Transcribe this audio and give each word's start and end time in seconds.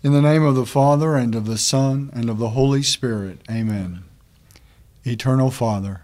In 0.00 0.12
the 0.12 0.22
name 0.22 0.44
of 0.44 0.54
the 0.54 0.64
Father, 0.64 1.16
and 1.16 1.34
of 1.34 1.46
the 1.46 1.58
Son, 1.58 2.08
and 2.14 2.30
of 2.30 2.38
the 2.38 2.50
Holy 2.50 2.84
Spirit. 2.84 3.40
Amen. 3.50 4.04
Eternal 5.04 5.50
Father, 5.50 6.02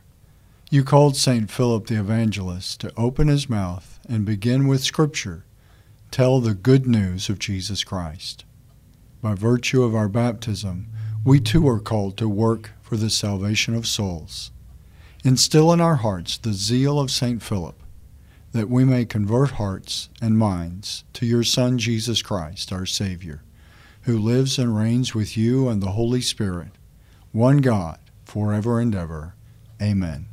you 0.69 0.83
called 0.83 1.17
St. 1.17 1.49
Philip 1.49 1.87
the 1.87 2.01
Evangelist 2.01 2.81
to 2.81 2.93
open 2.97 3.29
his 3.29 3.49
mouth 3.49 4.01
and 4.09 4.25
begin 4.25 4.67
with 4.67 4.83
Scripture, 4.83 5.45
tell 6.11 6.41
the 6.41 6.55
good 6.55 6.89
news 6.89 7.29
of 7.29 7.39
Jesus 7.39 7.85
Christ. 7.85 8.45
By 9.23 9.35
virtue 9.35 9.85
of 9.85 9.95
our 9.95 10.09
baptism, 10.09 10.89
we 11.25 11.39
too 11.39 11.69
are 11.69 11.79
called 11.79 12.17
to 12.17 12.29
work 12.29 12.73
for 12.83 12.97
the 12.97 13.11
salvation 13.11 13.77
of 13.77 13.87
souls. 13.87 14.51
Instill 15.23 15.73
in 15.73 15.81
our 15.81 15.97
hearts 15.97 16.37
the 16.37 16.53
zeal 16.53 16.99
of 16.99 17.13
St. 17.13 17.41
Philip, 17.41 17.81
that 18.51 18.69
we 18.69 18.85
may 18.85 19.05
convert 19.05 19.53
hearts 19.53 20.09
and 20.21 20.37
minds 20.37 21.05
to 21.13 21.27
your 21.27 21.45
Son, 21.45 21.79
Jesus 21.79 22.23
Christ, 22.23 22.73
our 22.73 22.87
Savior 22.87 23.44
who 24.05 24.19
lives 24.19 24.59
and 24.59 24.77
reigns 24.77 25.15
with 25.15 25.37
you 25.37 25.69
and 25.69 25.83
the 25.83 25.93
Holy 25.93 26.21
Spirit, 26.21 26.69
one 27.33 27.59
God, 27.59 27.99
forever 28.27 28.79
and 28.79 28.95
ever. 28.95 29.35
Amen. 29.81 30.27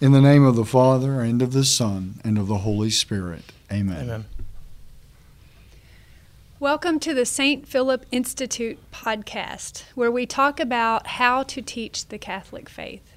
In 0.00 0.10
the 0.10 0.20
name 0.20 0.44
of 0.44 0.56
the 0.56 0.64
Father, 0.64 1.20
and 1.20 1.40
of 1.40 1.52
the 1.52 1.64
Son, 1.64 2.20
and 2.24 2.36
of 2.36 2.48
the 2.48 2.58
Holy 2.58 2.90
Spirit. 2.90 3.52
Amen. 3.70 4.04
Amen. 4.04 4.24
Welcome 6.58 6.98
to 7.00 7.14
the 7.14 7.24
St. 7.24 7.66
Philip 7.68 8.04
Institute 8.10 8.78
podcast, 8.92 9.84
where 9.94 10.10
we 10.10 10.26
talk 10.26 10.58
about 10.58 11.06
how 11.06 11.44
to 11.44 11.62
teach 11.62 12.08
the 12.08 12.18
Catholic 12.18 12.68
faith. 12.68 13.14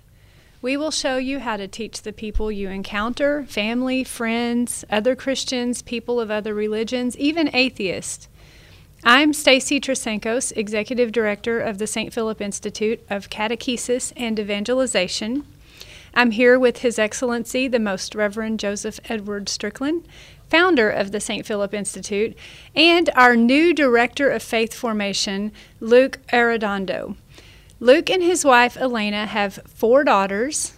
We 0.61 0.77
will 0.77 0.91
show 0.91 1.17
you 1.17 1.39
how 1.39 1.57
to 1.57 1.67
teach 1.67 2.03
the 2.03 2.13
people 2.13 2.51
you 2.51 2.69
encounter 2.69 3.43
family, 3.45 4.03
friends, 4.03 4.85
other 4.89 5.15
Christians, 5.15 5.81
people 5.81 6.19
of 6.19 6.29
other 6.29 6.53
religions, 6.53 7.17
even 7.17 7.53
atheists 7.55 8.29
I'm 9.05 9.33
Stacy 9.33 9.81
Trasancos, 9.81 10.53
Executive 10.55 11.11
Director 11.11 11.59
of 11.59 11.77
the 11.77 11.87
St. 11.87 12.13
Philip 12.13 12.39
Institute 12.39 13.01
of 13.09 13.29
Catechesis 13.29 14.13
and 14.15 14.39
Evangelization. 14.39 15.45
I'm 16.13 16.31
here 16.31 16.57
with 16.57 16.77
His 16.77 16.97
Excellency, 16.97 17.67
the 17.67 17.79
Most 17.79 18.15
Reverend 18.15 18.61
Joseph 18.61 19.01
Edward 19.09 19.49
Strickland, 19.49 20.07
founder 20.49 20.89
of 20.89 21.11
the 21.11 21.19
St. 21.19 21.45
Philip 21.45 21.73
Institute, 21.73 22.33
and 22.75 23.09
our 23.13 23.35
new 23.35 23.73
Director 23.73 24.29
of 24.29 24.41
Faith 24.41 24.73
Formation, 24.73 25.51
Luke 25.81 26.19
Arredondo. 26.31 27.17
Luke 27.81 28.09
and 28.09 28.23
his 28.23 28.45
wife, 28.45 28.77
Elena, 28.77 29.25
have 29.25 29.59
four 29.67 30.05
daughters 30.05 30.77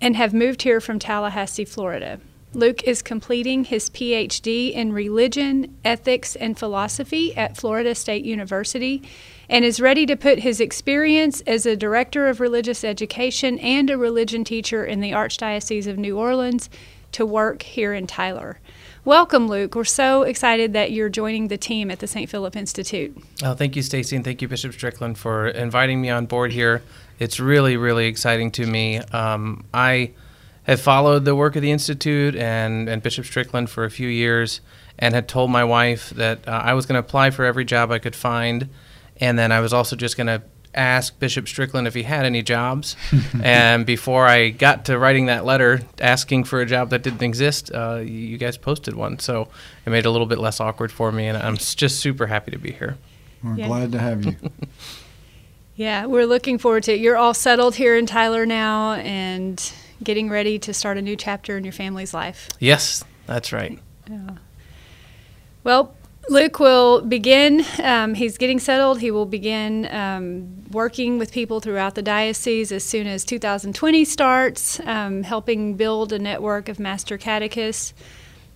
and 0.00 0.16
have 0.16 0.32
moved 0.32 0.62
here 0.62 0.80
from 0.80 0.98
Tallahassee, 0.98 1.66
Florida. 1.66 2.18
Luke 2.54 2.82
is 2.84 3.02
completing 3.02 3.64
his 3.64 3.90
PhD 3.90 4.72
in 4.72 4.92
religion, 4.92 5.76
ethics, 5.84 6.34
and 6.34 6.58
philosophy 6.58 7.36
at 7.36 7.58
Florida 7.58 7.94
State 7.94 8.24
University 8.24 9.02
and 9.50 9.66
is 9.66 9.80
ready 9.80 10.06
to 10.06 10.16
put 10.16 10.38
his 10.38 10.58
experience 10.58 11.42
as 11.42 11.66
a 11.66 11.76
director 11.76 12.26
of 12.26 12.40
religious 12.40 12.84
education 12.84 13.58
and 13.58 13.90
a 13.90 13.98
religion 13.98 14.44
teacher 14.44 14.84
in 14.84 15.00
the 15.00 15.10
Archdiocese 15.10 15.86
of 15.86 15.98
New 15.98 16.18
Orleans 16.18 16.70
to 17.12 17.26
work 17.26 17.62
here 17.62 17.92
in 17.92 18.06
Tyler. 18.06 18.58
Welcome, 19.04 19.46
Luke. 19.46 19.74
We're 19.74 19.84
so 19.84 20.22
excited 20.22 20.72
that 20.72 20.92
you're 20.92 21.08
joining 21.08 21.48
the 21.48 21.58
team 21.58 21.90
at 21.90 21.98
the 21.98 22.06
St. 22.06 22.30
Philip 22.30 22.56
Institute. 22.56 23.16
Oh, 23.42 23.54
thank 23.54 23.76
you, 23.76 23.82
Stacy, 23.82 24.16
and 24.16 24.24
thank 24.24 24.40
you, 24.40 24.48
Bishop 24.48 24.72
Strickland, 24.72 25.18
for 25.18 25.48
inviting 25.48 26.00
me 26.00 26.08
on 26.10 26.26
board 26.26 26.52
here. 26.52 26.82
It's 27.18 27.40
really, 27.40 27.76
really 27.76 28.06
exciting 28.06 28.50
to 28.52 28.66
me. 28.66 28.98
Um, 28.98 29.64
I 29.72 30.12
had 30.68 30.78
followed 30.78 31.24
the 31.24 31.34
work 31.34 31.56
of 31.56 31.62
the 31.62 31.70
Institute 31.70 32.36
and, 32.36 32.88
and 32.88 33.02
Bishop 33.02 33.24
Strickland 33.24 33.70
for 33.70 33.84
a 33.84 33.90
few 33.90 34.08
years 34.08 34.60
and 34.98 35.14
had 35.14 35.26
told 35.26 35.50
my 35.50 35.64
wife 35.64 36.10
that 36.10 36.46
uh, 36.46 36.50
I 36.50 36.74
was 36.74 36.84
going 36.84 36.94
to 36.94 37.00
apply 37.00 37.30
for 37.30 37.44
every 37.44 37.64
job 37.64 37.90
I 37.90 37.98
could 37.98 38.14
find. 38.14 38.68
And 39.16 39.38
then 39.38 39.50
I 39.50 39.60
was 39.60 39.72
also 39.72 39.96
just 39.96 40.16
going 40.16 40.26
to 40.26 40.42
ask 40.74 41.18
Bishop 41.18 41.48
Strickland 41.48 41.86
if 41.86 41.94
he 41.94 42.02
had 42.02 42.26
any 42.26 42.42
jobs. 42.42 42.96
and 43.42 43.86
before 43.86 44.26
I 44.26 44.50
got 44.50 44.84
to 44.84 44.98
writing 44.98 45.26
that 45.26 45.46
letter 45.46 45.80
asking 46.00 46.44
for 46.44 46.60
a 46.60 46.66
job 46.66 46.90
that 46.90 47.02
didn't 47.02 47.22
exist, 47.22 47.72
uh, 47.72 47.96
you 48.04 48.36
guys 48.36 48.58
posted 48.58 48.94
one. 48.94 49.18
So 49.20 49.48
it 49.86 49.90
made 49.90 50.00
it 50.00 50.06
a 50.06 50.10
little 50.10 50.26
bit 50.26 50.38
less 50.38 50.60
awkward 50.60 50.92
for 50.92 51.10
me. 51.10 51.28
And 51.28 51.38
I'm 51.38 51.56
just 51.56 52.00
super 52.00 52.26
happy 52.26 52.50
to 52.50 52.58
be 52.58 52.72
here. 52.72 52.98
We're 53.42 53.56
yeah. 53.56 53.66
glad 53.68 53.92
to 53.92 53.98
have 53.98 54.24
you. 54.24 54.36
yeah, 55.76 56.04
we're 56.04 56.26
looking 56.26 56.58
forward 56.58 56.82
to 56.84 56.92
it. 56.92 57.00
You're 57.00 57.16
all 57.16 57.34
settled 57.34 57.76
here 57.76 57.96
in 57.96 58.04
Tyler 58.04 58.44
now, 58.44 58.94
and 58.94 59.72
getting 60.02 60.28
ready 60.28 60.58
to 60.60 60.72
start 60.74 60.98
a 60.98 61.02
new 61.02 61.16
chapter 61.16 61.56
in 61.56 61.64
your 61.64 61.72
family's 61.72 62.14
life. 62.14 62.48
Yes, 62.58 63.04
that's 63.26 63.52
right. 63.52 63.78
Yeah. 64.10 64.36
Well, 65.64 65.94
Luke 66.30 66.60
will 66.60 67.00
begin, 67.00 67.64
um, 67.82 68.12
he's 68.12 68.36
getting 68.36 68.58
settled. 68.58 69.00
He 69.00 69.10
will 69.10 69.24
begin 69.24 69.86
um, 69.90 70.64
working 70.70 71.18
with 71.18 71.32
people 71.32 71.60
throughout 71.60 71.94
the 71.94 72.02
diocese 72.02 72.70
as 72.70 72.84
soon 72.84 73.06
as 73.06 73.24
2020 73.24 74.04
starts, 74.04 74.78
um, 74.80 75.22
helping 75.22 75.74
build 75.74 76.12
a 76.12 76.18
network 76.18 76.68
of 76.68 76.78
master 76.78 77.16
catechists. 77.16 77.94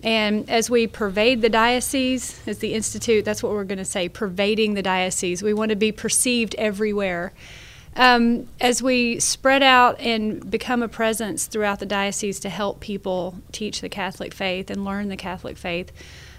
And 0.02 0.50
as 0.50 0.68
we 0.68 0.86
pervade 0.86 1.40
the 1.40 1.48
diocese, 1.48 2.40
as 2.46 2.58
the 2.58 2.74
Institute, 2.74 3.24
that's 3.24 3.42
what 3.42 3.52
we're 3.52 3.64
going 3.64 3.78
to 3.78 3.84
say, 3.84 4.08
pervading 4.08 4.74
the 4.74 4.82
diocese. 4.82 5.42
We 5.42 5.54
want 5.54 5.70
to 5.70 5.76
be 5.76 5.92
perceived 5.92 6.54
everywhere. 6.56 7.32
Um, 7.94 8.48
as 8.60 8.82
we 8.82 9.20
spread 9.20 9.62
out 9.62 10.00
and 10.00 10.50
become 10.50 10.82
a 10.82 10.88
presence 10.88 11.46
throughout 11.46 11.78
the 11.78 11.86
diocese 11.86 12.40
to 12.40 12.48
help 12.48 12.80
people 12.80 13.36
teach 13.52 13.80
the 13.80 13.88
Catholic 13.88 14.32
faith 14.32 14.70
and 14.70 14.84
learn 14.84 15.08
the 15.08 15.16
Catholic 15.16 15.58
faith, 15.58 15.92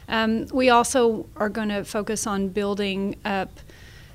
um, 0.10 0.48
we 0.48 0.70
also 0.70 1.28
are 1.38 1.50
going 1.50 1.70
to 1.70 1.84
focus 1.84 2.26
on 2.26 2.50
building 2.50 3.16
up 3.24 3.60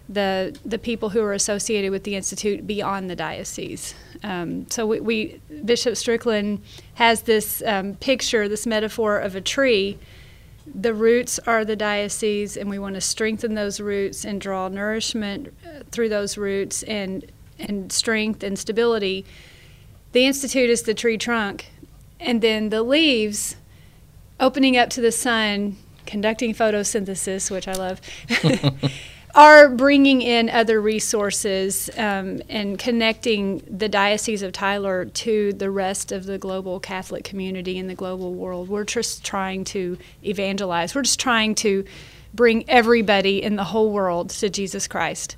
the 0.08 0.58
the 0.64 0.78
people 0.78 1.10
who 1.10 1.20
are 1.20 1.34
associated 1.34 1.90
with 1.90 2.04
the 2.04 2.16
institute 2.16 2.66
beyond 2.66 3.10
the 3.10 3.16
diocese. 3.16 3.94
Um, 4.22 4.68
so 4.70 4.86
we, 4.86 5.00
we, 5.00 5.40
Bishop 5.64 5.96
Strickland 5.96 6.62
has 6.94 7.22
this 7.22 7.62
um, 7.66 7.94
picture, 7.96 8.48
this 8.48 8.66
metaphor 8.66 9.18
of 9.18 9.36
a 9.36 9.40
tree. 9.40 9.98
The 10.74 10.94
roots 10.94 11.38
are 11.40 11.64
the 11.64 11.76
diocese, 11.76 12.56
and 12.56 12.68
we 12.68 12.78
want 12.78 12.94
to 12.94 13.00
strengthen 13.00 13.54
those 13.54 13.80
roots 13.80 14.24
and 14.24 14.40
draw 14.40 14.68
nourishment 14.68 15.54
uh, 15.66 15.82
through 15.90 16.08
those 16.08 16.36
roots 16.36 16.82
and 16.84 17.30
and 17.58 17.92
strength 17.92 18.42
and 18.42 18.58
stability. 18.58 19.24
The 20.12 20.24
institute 20.24 20.70
is 20.70 20.82
the 20.82 20.94
tree 20.94 21.18
trunk, 21.18 21.70
and 22.20 22.40
then 22.40 22.68
the 22.68 22.82
leaves 22.82 23.56
opening 24.40 24.76
up 24.76 24.90
to 24.90 25.00
the 25.00 25.12
sun, 25.12 25.76
conducting 26.06 26.54
photosynthesis, 26.54 27.50
which 27.50 27.66
I 27.66 27.72
love, 27.72 28.00
are 29.38 29.68
bringing 29.68 30.20
in 30.20 30.50
other 30.50 30.80
resources 30.80 31.88
um, 31.96 32.42
and 32.48 32.76
connecting 32.76 33.62
the 33.70 33.88
Diocese 33.88 34.42
of 34.42 34.50
Tyler 34.50 35.04
to 35.04 35.52
the 35.52 35.70
rest 35.70 36.10
of 36.10 36.26
the 36.26 36.38
global 36.38 36.80
Catholic 36.80 37.22
community 37.22 37.78
in 37.78 37.86
the 37.86 37.94
global 37.94 38.34
world. 38.34 38.68
We're 38.68 38.82
just 38.82 39.24
trying 39.24 39.62
to 39.66 39.96
evangelize, 40.24 40.92
we're 40.92 41.02
just 41.02 41.20
trying 41.20 41.54
to 41.56 41.84
bring 42.34 42.68
everybody 42.68 43.40
in 43.40 43.54
the 43.54 43.62
whole 43.62 43.92
world 43.92 44.30
to 44.30 44.50
Jesus 44.50 44.88
Christ. 44.88 45.36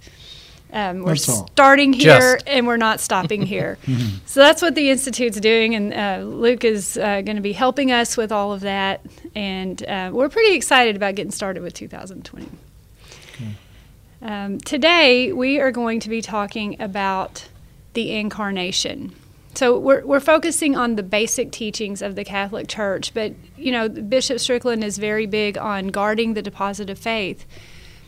Um, 0.72 1.02
we're 1.02 1.16
starting 1.16 1.92
here 1.92 2.36
Just. 2.36 2.48
and 2.48 2.66
we're 2.66 2.78
not 2.78 3.00
stopping 3.00 3.42
here. 3.46 3.76
mm-hmm. 3.84 4.16
So 4.24 4.40
that's 4.40 4.62
what 4.62 4.76
the 4.76 4.88
Institute's 4.88 5.38
doing, 5.40 5.74
and 5.74 5.92
uh, 5.92 6.24
Luke 6.26 6.64
is 6.64 6.96
uh, 6.96 7.20
going 7.20 7.36
to 7.36 7.42
be 7.42 7.52
helping 7.52 7.92
us 7.92 8.16
with 8.16 8.32
all 8.32 8.54
of 8.54 8.62
that. 8.62 9.04
And 9.34 9.84
uh, 9.86 10.10
we're 10.10 10.30
pretty 10.30 10.54
excited 10.54 10.96
about 10.96 11.16
getting 11.16 11.32
started 11.32 11.62
with 11.62 11.74
2020. 11.74 12.46
Okay. 13.34 13.54
Um, 14.22 14.58
today, 14.58 15.32
we 15.32 15.60
are 15.60 15.72
going 15.72 15.98
to 16.00 16.10
be 16.10 16.20
talking 16.20 16.80
about 16.80 17.48
the 17.94 18.12
incarnation. 18.12 19.14
So 19.54 19.78
we're, 19.78 20.04
we're 20.04 20.20
focusing 20.20 20.76
on 20.76 20.96
the 20.96 21.02
basic 21.02 21.50
teachings 21.50 22.02
of 22.02 22.16
the 22.16 22.24
Catholic 22.24 22.68
Church, 22.68 23.14
but 23.14 23.32
you 23.56 23.72
know 23.72 23.88
Bishop 23.88 24.38
Strickland 24.38 24.84
is 24.84 24.98
very 24.98 25.26
big 25.26 25.58
on 25.58 25.88
guarding 25.88 26.34
the 26.34 26.42
deposit 26.42 26.90
of 26.90 26.98
faith. 26.98 27.46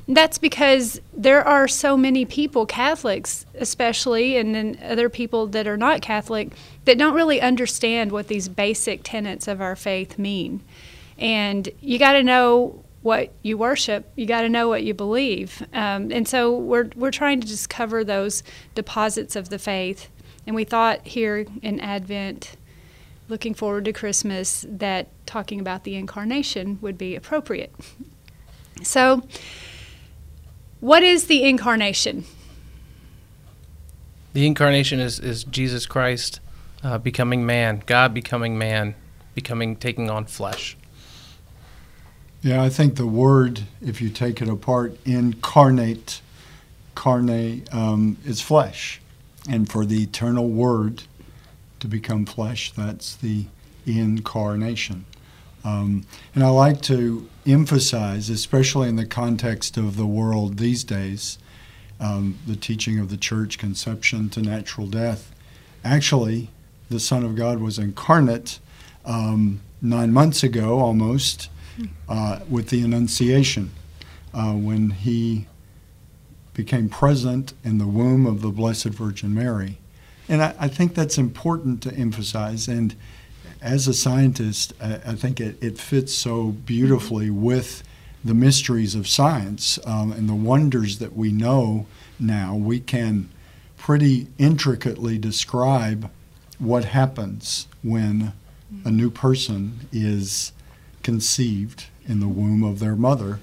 That's 0.06 0.36
because 0.36 1.00
there 1.12 1.46
are 1.46 1.66
so 1.66 1.96
many 1.96 2.24
people, 2.24 2.66
Catholics 2.66 3.46
especially, 3.54 4.36
and 4.36 4.54
then 4.54 4.78
other 4.84 5.08
people 5.08 5.46
that 5.48 5.66
are 5.66 5.76
not 5.76 6.02
Catholic, 6.02 6.52
that 6.84 6.98
don't 6.98 7.14
really 7.14 7.40
understand 7.40 8.12
what 8.12 8.28
these 8.28 8.48
basic 8.48 9.00
tenets 9.02 9.48
of 9.48 9.60
our 9.60 9.76
faith 9.76 10.18
mean. 10.18 10.60
And 11.18 11.68
you 11.80 11.98
got 11.98 12.12
to 12.12 12.22
know 12.22 12.81
what 13.02 13.32
you 13.42 13.58
worship. 13.58 14.10
You 14.16 14.26
got 14.26 14.42
to 14.42 14.48
know 14.48 14.68
what 14.68 14.82
you 14.82 14.94
believe. 14.94 15.66
Um, 15.72 16.10
and 16.10 16.26
so 16.26 16.56
we're 16.56 16.90
we're 16.96 17.10
trying 17.10 17.40
to 17.40 17.46
just 17.46 17.68
cover 17.68 18.04
those 18.04 18.42
deposits 18.74 19.36
of 19.36 19.48
the 19.48 19.58
faith. 19.58 20.08
And 20.46 20.56
we 20.56 20.64
thought 20.64 21.06
here 21.06 21.46
in 21.62 21.80
Advent, 21.80 22.56
looking 23.28 23.54
forward 23.54 23.84
to 23.84 23.92
Christmas, 23.92 24.66
that 24.68 25.08
talking 25.26 25.60
about 25.60 25.84
the 25.84 25.94
incarnation 25.96 26.78
would 26.80 26.98
be 26.98 27.14
appropriate. 27.14 27.74
So. 28.82 29.22
What 30.82 31.04
is 31.04 31.28
the 31.28 31.44
incarnation? 31.44 32.24
The 34.32 34.48
incarnation 34.48 34.98
is, 34.98 35.20
is 35.20 35.44
Jesus 35.44 35.86
Christ 35.86 36.40
uh, 36.82 36.98
becoming 36.98 37.46
man, 37.46 37.84
God 37.86 38.12
becoming 38.12 38.58
man, 38.58 38.96
becoming 39.32 39.76
taking 39.76 40.10
on 40.10 40.24
flesh. 40.24 40.76
Yeah, 42.42 42.60
I 42.60 42.70
think 42.70 42.96
the 42.96 43.06
word, 43.06 43.62
if 43.80 44.02
you 44.02 44.08
take 44.10 44.42
it 44.42 44.48
apart, 44.48 44.98
incarnate, 45.04 46.20
carne 46.96 47.62
um, 47.70 48.16
is 48.24 48.40
flesh. 48.40 49.00
And 49.48 49.70
for 49.70 49.84
the 49.84 50.02
eternal 50.02 50.48
word 50.48 51.04
to 51.78 51.86
become 51.86 52.26
flesh, 52.26 52.72
that's 52.72 53.14
the 53.14 53.46
incarnation. 53.86 55.04
Um, 55.62 56.04
and 56.34 56.42
I 56.42 56.48
like 56.48 56.82
to 56.82 57.28
emphasize, 57.46 58.28
especially 58.28 58.88
in 58.88 58.96
the 58.96 59.06
context 59.06 59.76
of 59.76 59.96
the 59.96 60.06
world 60.06 60.58
these 60.58 60.82
days, 60.82 61.38
um, 62.00 62.40
the 62.48 62.56
teaching 62.56 62.98
of 62.98 63.08
the 63.08 63.16
church, 63.16 63.56
conception 63.56 64.28
to 64.30 64.42
natural 64.42 64.88
death. 64.88 65.32
Actually, 65.84 66.50
the 66.90 66.98
Son 66.98 67.24
of 67.24 67.36
God 67.36 67.60
was 67.60 67.78
incarnate 67.78 68.58
um, 69.04 69.60
nine 69.80 70.12
months 70.12 70.42
ago 70.42 70.80
almost 70.80 71.48
uh, 72.08 72.40
with 72.48 72.68
the 72.68 72.82
Annunciation 72.82 73.70
uh, 74.34 74.52
when 74.52 74.90
he 74.90 75.46
became 76.54 76.88
present 76.88 77.54
in 77.64 77.78
the 77.78 77.86
womb 77.86 78.26
of 78.26 78.42
the 78.42 78.50
Blessed 78.50 78.86
Virgin 78.86 79.34
Mary. 79.34 79.78
And 80.28 80.42
I, 80.42 80.54
I 80.58 80.68
think 80.68 80.94
that's 80.94 81.18
important 81.18 81.82
to 81.82 81.94
emphasize. 81.94 82.68
And 82.68 82.94
as 83.60 83.88
a 83.88 83.94
scientist, 83.94 84.72
I, 84.80 84.94
I 85.06 85.14
think 85.14 85.40
it, 85.40 85.62
it, 85.62 85.78
fits 85.78 86.14
so 86.14 86.48
beautifully 86.50 87.30
with 87.30 87.82
the 88.24 88.34
mysteries 88.34 88.94
of 88.94 89.08
science 89.08 89.78
um, 89.86 90.12
and 90.12 90.28
the 90.28 90.34
wonders 90.34 90.98
that 90.98 91.16
we 91.16 91.32
know 91.32 91.86
now. 92.18 92.54
We 92.54 92.80
can 92.80 93.30
pretty 93.76 94.28
intricately 94.38 95.18
describe 95.18 96.10
what 96.58 96.84
happens 96.84 97.66
when 97.82 98.32
a 98.84 98.90
new 98.90 99.10
person 99.10 99.88
is 99.92 100.52
conceived 101.02 101.86
in 102.06 102.20
the 102.20 102.28
womb 102.28 102.62
of 102.62 102.78
their 102.78 102.96
mother. 102.96 103.40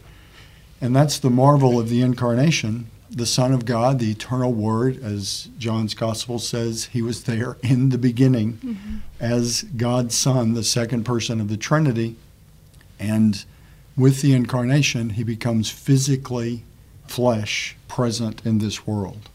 And 0.82 0.96
that's 0.96 1.20
the 1.20 1.30
marvel 1.30 1.80
of 1.80 1.90
the 1.90 2.02
incarnation. 2.02 2.90
The 3.10 3.26
Son 3.26 3.54
of 3.54 3.66
God, 3.66 4.00
the 4.00 4.12
eternal 4.12 4.54
Word, 4.54 5.02
as 5.04 5.50
John's 5.58 5.94
Gospel 5.94 6.40
says, 6.40 6.86
he 6.86 7.02
was 7.02 7.24
there 7.24 7.58
in 7.64 7.90
the 7.90 7.98
beginning 7.98 8.54
mm-hmm. 8.54 8.98
as 9.20 9.64
God's 9.76 10.16
Son, 10.16 10.54
the 10.54 10.64
second 10.64 11.04
person 11.04 11.42
of 11.42 11.50
the 11.50 11.58
Trinity. 11.58 12.16
And 13.00 13.44
with 13.98 14.22
the 14.22 14.34
incarnation, 14.34 15.12
he 15.12 15.24
becomes 15.24 15.70
physically 15.70 16.64
flesh 17.08 17.76
present 17.88 18.46
in 18.46 18.60
this 18.60 18.86
world. 18.86 19.30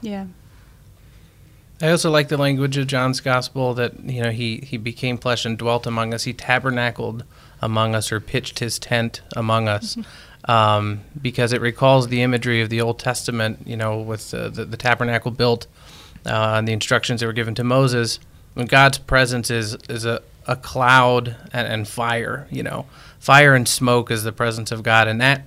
Yeah. 0.00 0.26
I 1.82 1.90
also 1.90 2.10
like 2.10 2.28
the 2.28 2.36
language 2.36 2.76
of 2.76 2.86
John's 2.86 3.20
gospel 3.20 3.74
that 3.74 4.04
you 4.04 4.22
know 4.22 4.30
he 4.30 4.58
he 4.58 4.76
became 4.76 5.18
flesh 5.18 5.44
and 5.44 5.58
dwelt 5.58 5.84
among 5.84 6.14
us. 6.14 6.22
He 6.22 6.32
tabernacled 6.32 7.24
among 7.62 7.94
us 7.94 8.12
or 8.12 8.20
pitched 8.20 8.58
his 8.58 8.78
tent 8.78 9.22
among 9.36 9.68
us. 9.68 9.96
Um, 10.44 11.02
because 11.20 11.52
it 11.52 11.60
recalls 11.60 12.08
the 12.08 12.22
imagery 12.22 12.60
of 12.62 12.68
the 12.68 12.80
Old 12.80 12.98
Testament, 12.98 13.60
you 13.64 13.76
know, 13.76 14.00
with 14.00 14.32
the, 14.32 14.50
the, 14.50 14.64
the 14.64 14.76
tabernacle 14.76 15.30
built 15.30 15.68
uh, 16.26 16.54
and 16.56 16.66
the 16.66 16.72
instructions 16.72 17.20
that 17.20 17.26
were 17.26 17.32
given 17.32 17.54
to 17.54 17.64
Moses. 17.64 18.18
When 18.54 18.66
God's 18.66 18.98
presence 18.98 19.50
is 19.50 19.76
is 19.88 20.04
a, 20.04 20.20
a 20.46 20.56
cloud 20.56 21.36
and, 21.52 21.66
and 21.68 21.88
fire, 21.88 22.48
you 22.50 22.64
know, 22.64 22.86
fire 23.20 23.54
and 23.54 23.68
smoke 23.68 24.10
is 24.10 24.24
the 24.24 24.32
presence 24.32 24.72
of 24.72 24.82
God, 24.82 25.06
and 25.06 25.20
that 25.20 25.42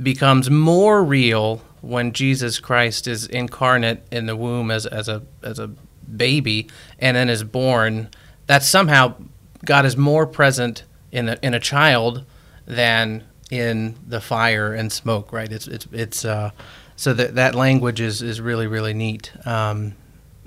becomes 0.00 0.48
more 0.48 1.02
real 1.02 1.62
when 1.80 2.12
Jesus 2.12 2.60
Christ 2.60 3.08
is 3.08 3.26
incarnate 3.26 4.02
in 4.12 4.26
the 4.26 4.36
womb 4.36 4.70
as, 4.70 4.86
as 4.86 5.08
a 5.08 5.22
as 5.42 5.58
a 5.58 5.68
baby 6.16 6.68
and 6.98 7.16
then 7.16 7.28
is 7.28 7.42
born. 7.42 8.08
That 8.46 8.62
somehow 8.62 9.16
God 9.64 9.84
is 9.84 9.96
more 9.96 10.26
present 10.26 10.84
in 11.12 11.28
a, 11.28 11.38
in 11.42 11.54
a 11.54 11.60
child 11.60 12.24
than 12.66 13.22
in 13.50 13.94
the 14.06 14.20
fire 14.20 14.72
and 14.72 14.90
smoke. 14.90 15.32
Right? 15.32 15.52
It's 15.52 15.68
it's 15.68 15.86
it's 15.92 16.24
uh, 16.24 16.50
so 16.96 17.12
that 17.14 17.36
that 17.36 17.54
language 17.54 18.00
is 18.00 18.22
is 18.22 18.40
really 18.40 18.66
really 18.66 18.94
neat, 18.94 19.30
um, 19.46 19.94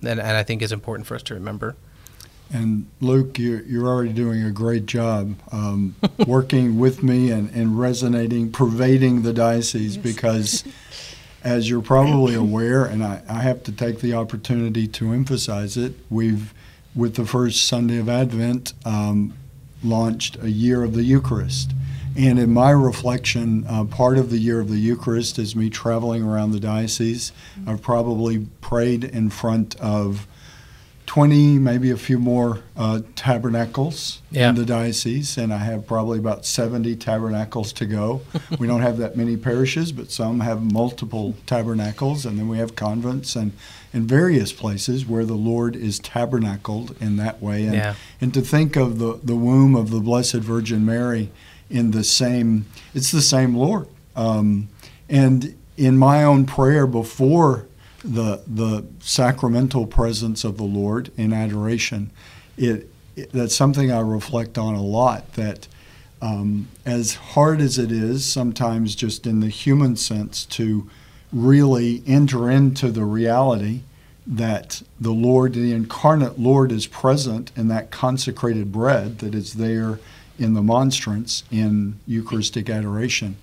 and 0.02 0.20
and 0.20 0.22
I 0.22 0.44
think 0.44 0.62
is 0.62 0.72
important 0.72 1.08
for 1.08 1.16
us 1.16 1.24
to 1.24 1.36
remember. 1.36 1.76
And 2.54 2.88
Luke, 3.02 3.40
you're, 3.40 3.64
you're 3.64 3.88
already 3.88 4.14
doing 4.14 4.44
a 4.44 4.52
great 4.52 4.86
job 4.86 5.36
um, 5.52 5.96
working 6.28 6.78
with 6.78 7.02
me 7.02 7.32
and, 7.32 7.50
and 7.52 7.80
resonating, 7.80 8.52
pervading 8.52 9.24
the 9.24 9.34
diocese 9.34 9.96
yes. 9.96 10.04
because, 10.04 10.64
as 11.44 11.70
you're 11.70 11.82
probably 11.82 12.36
aware, 12.46 12.86
and 12.86 13.04
I, 13.04 13.24
I 13.28 13.42
have 13.42 13.64
to 13.64 13.72
take 13.72 14.00
the 14.00 14.14
opportunity 14.14 14.88
to 14.88 15.12
emphasize 15.12 15.76
it, 15.76 15.94
we've, 16.10 16.54
with 16.94 17.16
the 17.16 17.26
first 17.26 17.68
Sunday 17.68 17.98
of 17.98 18.08
Advent, 18.08 18.74
um, 18.86 19.34
launched 19.86 20.38
a 20.42 20.50
year 20.50 20.84
of 20.84 20.94
the 20.94 21.04
Eucharist. 21.04 21.72
And 22.18 22.40
in 22.40 22.54
my 22.54 22.72
reflection, 22.72 23.66
uh, 23.68 23.84
part 23.86 24.18
of 24.18 24.30
the 24.30 24.38
year 24.38 24.62
of 24.62 24.70
the 24.70 24.78
Eucharist 24.78 25.38
is 25.38 25.56
me 25.56 25.70
traveling 25.70 26.24
around 26.24 26.52
the 26.52 26.60
diocese. 26.60 27.34
I've 27.68 27.82
probably 27.82 28.48
prayed 28.62 29.04
in 29.04 29.30
front 29.30 29.76
of 29.82 30.26
20, 31.08 31.60
maybe 31.60 31.92
a 31.92 31.98
few 31.98 32.18
more 32.18 32.62
uh, 32.76 33.02
tabernacles 33.16 34.22
yeah. 34.32 34.50
in 34.50 34.56
the 34.56 34.66
diocese, 34.66 35.38
and 35.38 35.54
I 35.54 35.58
have 35.58 35.86
probably 35.86 36.18
about 36.18 36.46
70 36.46 36.96
tabernacles 36.96 37.74
to 37.74 37.86
go. 37.86 38.22
we 38.60 38.66
don't 38.66 38.81
have 38.81 38.98
that 38.98 39.16
many 39.16 39.38
parishes, 39.38 39.92
but 39.92 40.10
some 40.10 40.40
have 40.40 40.64
multiple 40.64 41.36
tabernacles, 41.46 42.26
and 42.26 42.40
then 42.40 42.48
we 42.48 42.58
have 42.58 42.76
convents 42.76 43.36
and 43.36 43.52
in 43.95 44.06
various 44.06 44.51
places 44.51 45.06
where 45.06 45.24
the 45.24 45.36
Lord 45.36 45.74
is 45.74 46.00
tabernacled 46.00 46.97
in 47.00 47.15
that 47.15 47.42
way. 47.42 47.63
And, 47.63 47.74
yeah. 47.74 47.95
and 48.19 48.33
to 48.33 48.42
think 48.42 48.75
of 48.75 49.00
the, 49.00 49.21
the 49.24 49.38
womb 49.38 49.74
of 49.74 49.89
the 49.89 50.01
Blessed 50.01 50.33
Virgin 50.33 50.86
Mary 50.86 51.31
in 51.69 51.92
the 51.92 52.03
same, 52.03 52.65
it's 52.94 53.09
the 53.09 53.21
same 53.21 53.56
Lord. 53.56 53.88
Um, 54.13 54.68
and 55.07 55.56
in 55.77 55.97
my 55.97 56.25
own 56.25 56.45
prayer 56.45 56.86
before 56.86 57.68
the 58.03 58.44
the 58.45 58.86
sacramental 59.00 59.88
presence 59.88 60.44
of 60.44 60.57
the 60.57 60.63
Lord 60.63 61.12
in 61.15 61.31
adoration, 61.31 62.12
it, 62.57 62.89
it 63.15 63.31
that's 63.31 63.56
something 63.56 63.92
I 63.92 64.01
reflect 64.01 64.57
on 64.57 64.75
a 64.75 64.83
lot. 64.83 65.33
That 65.33 65.69
um, 66.21 66.68
as 66.86 67.15
hard 67.15 67.62
as 67.62 67.77
it 67.77 67.92
is 67.92 68.25
sometimes, 68.25 68.94
just 68.94 69.25
in 69.25 69.39
the 69.39 69.50
human 69.50 69.95
sense, 69.95 70.45
to 70.45 70.89
really 71.36 72.02
enter 72.08 72.50
into 72.50 72.90
the 72.90 73.04
reality 73.04 73.82
that 74.26 74.82
the 75.00 75.12
Lord, 75.12 75.54
the 75.54 75.74
incarnate 75.74 76.40
Lord, 76.40 76.72
is 76.72 76.88
present 76.88 77.52
in 77.56 77.68
that 77.68 77.92
consecrated 77.92 78.72
bread 78.72 79.20
that 79.20 79.36
is 79.36 79.56
there 79.56 80.00
in 80.40 80.54
the 80.54 80.64
monstrance 80.64 81.44
in 81.52 82.00
Eucharistic 82.08 82.70
adoration. 82.70 83.36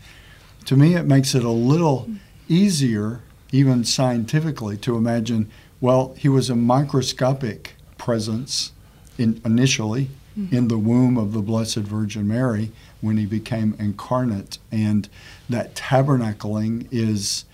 To 0.64 0.76
me, 0.76 0.94
it 0.94 1.04
makes 1.04 1.34
it 1.34 1.44
a 1.44 1.50
little 1.50 2.08
easier 2.48 3.20
even 3.52 3.84
scientifically, 3.84 4.78
to 4.78 4.96
imagine, 4.96 5.50
well, 5.80 6.14
he 6.16 6.28
was 6.28 6.48
a 6.48 6.56
microscopic 6.56 7.74
presence 7.98 8.72
in, 9.18 9.40
initially 9.44 10.08
mm-hmm. 10.36 10.54
in 10.54 10.68
the 10.68 10.78
womb 10.78 11.18
of 11.18 11.32
the 11.32 11.42
Blessed 11.42 11.76
Virgin 11.76 12.26
Mary 12.26 12.72
when 13.02 13.18
he 13.18 13.26
became 13.26 13.76
incarnate. 13.78 14.58
And 14.72 15.08
that 15.50 15.74
tabernacling 15.74 16.88
is, 16.90 17.44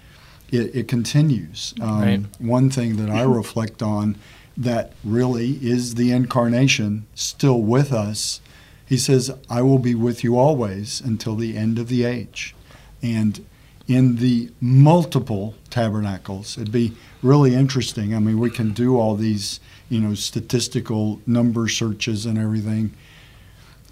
it, 0.51 0.75
it 0.75 0.89
continues. 0.89 1.75
Um, 1.81 2.01
right. 2.01 2.21
One 2.39 2.71
thing 2.71 2.97
that 2.97 3.11
I 3.11 3.23
reflect 3.41 3.83
on 3.83 4.17
that 4.57 4.93
really 5.05 5.53
is 5.63 5.95
the 5.95 6.11
incarnation 6.11 7.07
still 7.15 7.61
with 7.61 7.93
us. 7.93 8.41
He 8.85 8.97
says, 8.97 9.31
I 9.49 9.63
will 9.63 9.79
be 9.79 9.95
with 9.95 10.25
you 10.25 10.39
always 10.39 11.01
until 11.01 11.37
the 11.37 11.57
end 11.57 11.79
of 11.79 11.89
the 11.89 12.05
age. 12.05 12.55
And 13.03 13.45
in 13.89 14.17
the 14.17 14.51
multiple 14.61 15.55
tabernacles. 15.71 16.59
It'd 16.59 16.71
be 16.71 16.93
really 17.23 17.55
interesting. 17.55 18.15
I 18.15 18.19
mean, 18.19 18.39
we 18.39 18.51
can 18.51 18.73
do 18.73 18.99
all 18.99 19.17
these, 19.17 19.61
you 19.89 19.99
know, 19.99 20.15
statistical 20.15 21.21
number 21.27 21.69
searches 21.69 22.27
and 22.27 22.39
everything. 22.39 22.93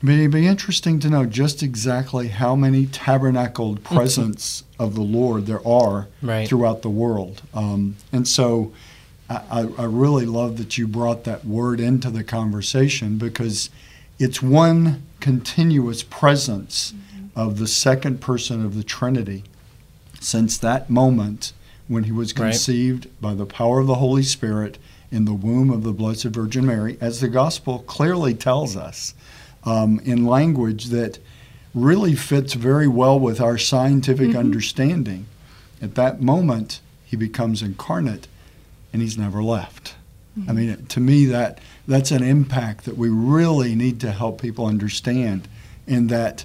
But 0.06 0.14
it'd 0.14 0.30
be 0.30 0.46
interesting 0.46 1.00
to 1.00 1.10
know 1.10 1.26
just 1.26 1.64
exactly 1.64 2.28
how 2.28 2.54
many 2.54 2.86
tabernacled 2.86 3.82
mm-hmm. 3.82 3.96
presence 3.96 4.62
of 4.78 4.94
the 4.94 5.00
Lord 5.00 5.46
there 5.46 5.66
are 5.66 6.06
right. 6.22 6.48
throughout 6.48 6.82
the 6.82 6.90
world. 6.90 7.42
Um, 7.52 7.96
and 8.12 8.28
so 8.28 8.72
I, 9.28 9.66
I 9.76 9.84
really 9.84 10.25
love 10.25 10.58
that 10.58 10.78
you 10.78 10.86
brought 10.86 11.25
that 11.25 11.44
word 11.44 11.80
into 11.80 12.08
the 12.10 12.22
conversation 12.22 13.18
because 13.18 13.68
it's 14.20 14.40
one 14.40 15.02
continuous 15.18 16.04
presence 16.04 16.92
mm-hmm. 16.92 17.40
of 17.40 17.58
the 17.58 17.66
second 17.66 18.20
person 18.20 18.64
of 18.64 18.76
the 18.76 18.84
Trinity 18.84 19.42
since 20.20 20.56
that 20.58 20.88
moment 20.88 21.52
when 21.88 22.04
he 22.04 22.12
was 22.12 22.32
conceived 22.32 23.06
right. 23.06 23.20
by 23.20 23.34
the 23.34 23.46
power 23.46 23.80
of 23.80 23.88
the 23.88 23.96
Holy 23.96 24.22
Spirit 24.22 24.78
in 25.10 25.25
the 25.25 25.34
womb 25.34 25.70
of 25.70 25.82
the 25.82 25.92
Blessed 25.92 26.26
Virgin 26.26 26.64
Mary, 26.66 26.96
as 27.00 27.20
the 27.20 27.28
gospel 27.28 27.80
clearly 27.80 28.34
tells 28.34 28.76
us, 28.76 29.12
um, 29.66 30.00
in 30.04 30.25
language 30.25 30.87
that 30.87 31.18
really 31.75 32.14
fits 32.14 32.54
very 32.54 32.88
well 32.88 33.20
with 33.20 33.40
our 33.40 33.58
scientific 33.58 34.28
mm-hmm. 34.28 34.38
understanding. 34.38 35.26
At 35.82 35.94
that 35.96 36.23
moment, 36.23 36.80
he 37.04 37.16
becomes 37.16 37.61
incarnate 37.61 38.28
and 38.92 39.02
he's 39.02 39.18
never 39.18 39.42
left. 39.42 39.94
Mm-hmm. 40.38 40.50
I 40.50 40.52
mean, 40.54 40.87
to 40.87 41.00
me, 41.00 41.26
that 41.26 41.58
that's 41.87 42.11
an 42.11 42.23
impact 42.23 42.85
that 42.87 42.96
we 42.96 43.11
really 43.11 43.75
need 43.75 44.00
to 44.00 44.12
help 44.12 44.40
people 44.40 44.66
understand, 44.66 45.49
in 45.87 46.06
that 46.06 46.44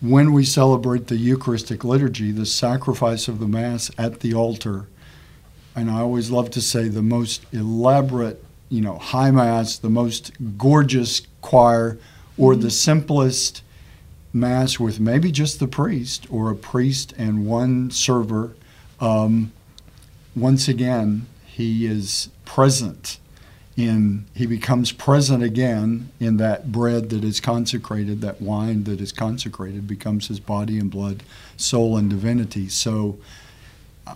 when 0.00 0.32
we 0.32 0.44
celebrate 0.44 1.08
the 1.08 1.16
Eucharistic 1.16 1.84
liturgy, 1.84 2.32
the 2.32 2.46
sacrifice 2.46 3.28
of 3.28 3.38
the 3.38 3.46
Mass 3.46 3.90
at 3.98 4.20
the 4.20 4.32
altar, 4.32 4.86
and 5.76 5.90
I 5.90 6.00
always 6.00 6.30
love 6.30 6.50
to 6.52 6.60
say 6.60 6.88
the 6.88 7.02
most 7.02 7.44
elaborate, 7.52 8.42
you 8.70 8.80
know, 8.80 8.96
high 8.98 9.30
Mass, 9.30 9.76
the 9.78 9.90
most 9.90 10.32
gorgeous 10.56 11.22
choir, 11.42 11.98
or 12.40 12.56
the 12.56 12.70
simplest 12.70 13.62
Mass 14.32 14.78
with 14.78 15.00
maybe 15.00 15.32
just 15.32 15.58
the 15.58 15.66
priest 15.66 16.26
or 16.30 16.50
a 16.50 16.54
priest 16.54 17.12
and 17.18 17.46
one 17.46 17.90
server. 17.90 18.54
Um, 19.00 19.52
once 20.36 20.68
again, 20.68 21.26
he 21.44 21.84
is 21.84 22.28
present 22.44 23.18
in 23.76 24.26
he 24.34 24.46
becomes 24.46 24.92
present 24.92 25.42
again 25.42 26.10
in 26.20 26.36
that 26.36 26.70
bread 26.70 27.10
that 27.10 27.24
is 27.24 27.40
consecrated 27.40 28.20
that 28.20 28.40
wine 28.40 28.84
that 28.84 29.00
is 29.00 29.12
consecrated 29.12 29.86
becomes 29.86 30.28
his 30.28 30.40
body 30.40 30.78
and 30.78 30.90
blood 30.90 31.22
soul 31.56 31.96
and 31.96 32.10
divinity 32.10 32.68
so 32.68 33.16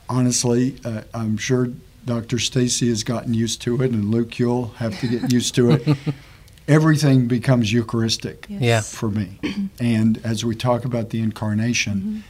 honestly 0.09 0.77
uh, 0.85 1.03
i'm 1.15 1.37
sure 1.37 1.69
dr 2.05 2.37
stacy 2.41 2.89
has 2.89 3.05
gotten 3.05 3.33
used 3.33 3.63
to 3.63 3.81
it 3.81 3.93
and 3.93 4.11
luke 4.11 4.39
you'll 4.41 4.69
have 4.71 4.99
to 4.99 5.07
get 5.07 5.33
used 5.33 5.55
to 5.55 5.71
it 5.71 5.97
everything 6.67 7.27
becomes 7.27 7.73
eucharistic 7.73 8.47
yes. 8.49 8.63
yeah. 8.63 8.81
for 8.81 9.11
me 9.11 9.39
and 9.81 10.21
as 10.25 10.45
we 10.45 10.55
talk 10.55 10.85
about 10.85 11.11
the 11.11 11.21
incarnation 11.21 11.95
mm-hmm. 11.95 12.21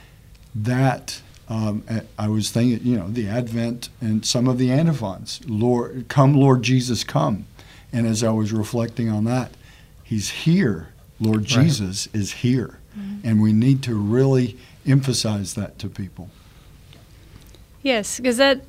that 0.54 1.20
um, 1.48 1.84
I 2.18 2.28
was 2.28 2.50
thinking, 2.50 2.86
you 2.86 2.96
know, 2.96 3.08
the 3.08 3.28
Advent 3.28 3.90
and 4.00 4.24
some 4.24 4.48
of 4.48 4.58
the 4.58 4.72
antiphons, 4.72 5.40
Lord, 5.46 6.06
come, 6.08 6.34
Lord 6.34 6.62
Jesus, 6.62 7.04
come. 7.04 7.46
And 7.92 8.06
as 8.06 8.24
I 8.24 8.30
was 8.30 8.52
reflecting 8.52 9.10
on 9.10 9.24
that, 9.24 9.52
He's 10.02 10.30
here. 10.30 10.88
Lord 11.20 11.40
right. 11.40 11.46
Jesus 11.46 12.08
is 12.08 12.32
here. 12.32 12.78
Mm-hmm. 12.98 13.28
And 13.28 13.42
we 13.42 13.52
need 13.52 13.82
to 13.84 13.94
really 13.94 14.58
emphasize 14.86 15.54
that 15.54 15.78
to 15.80 15.88
people. 15.88 16.30
Yes, 17.82 18.18
because 18.18 18.38
that 18.38 18.62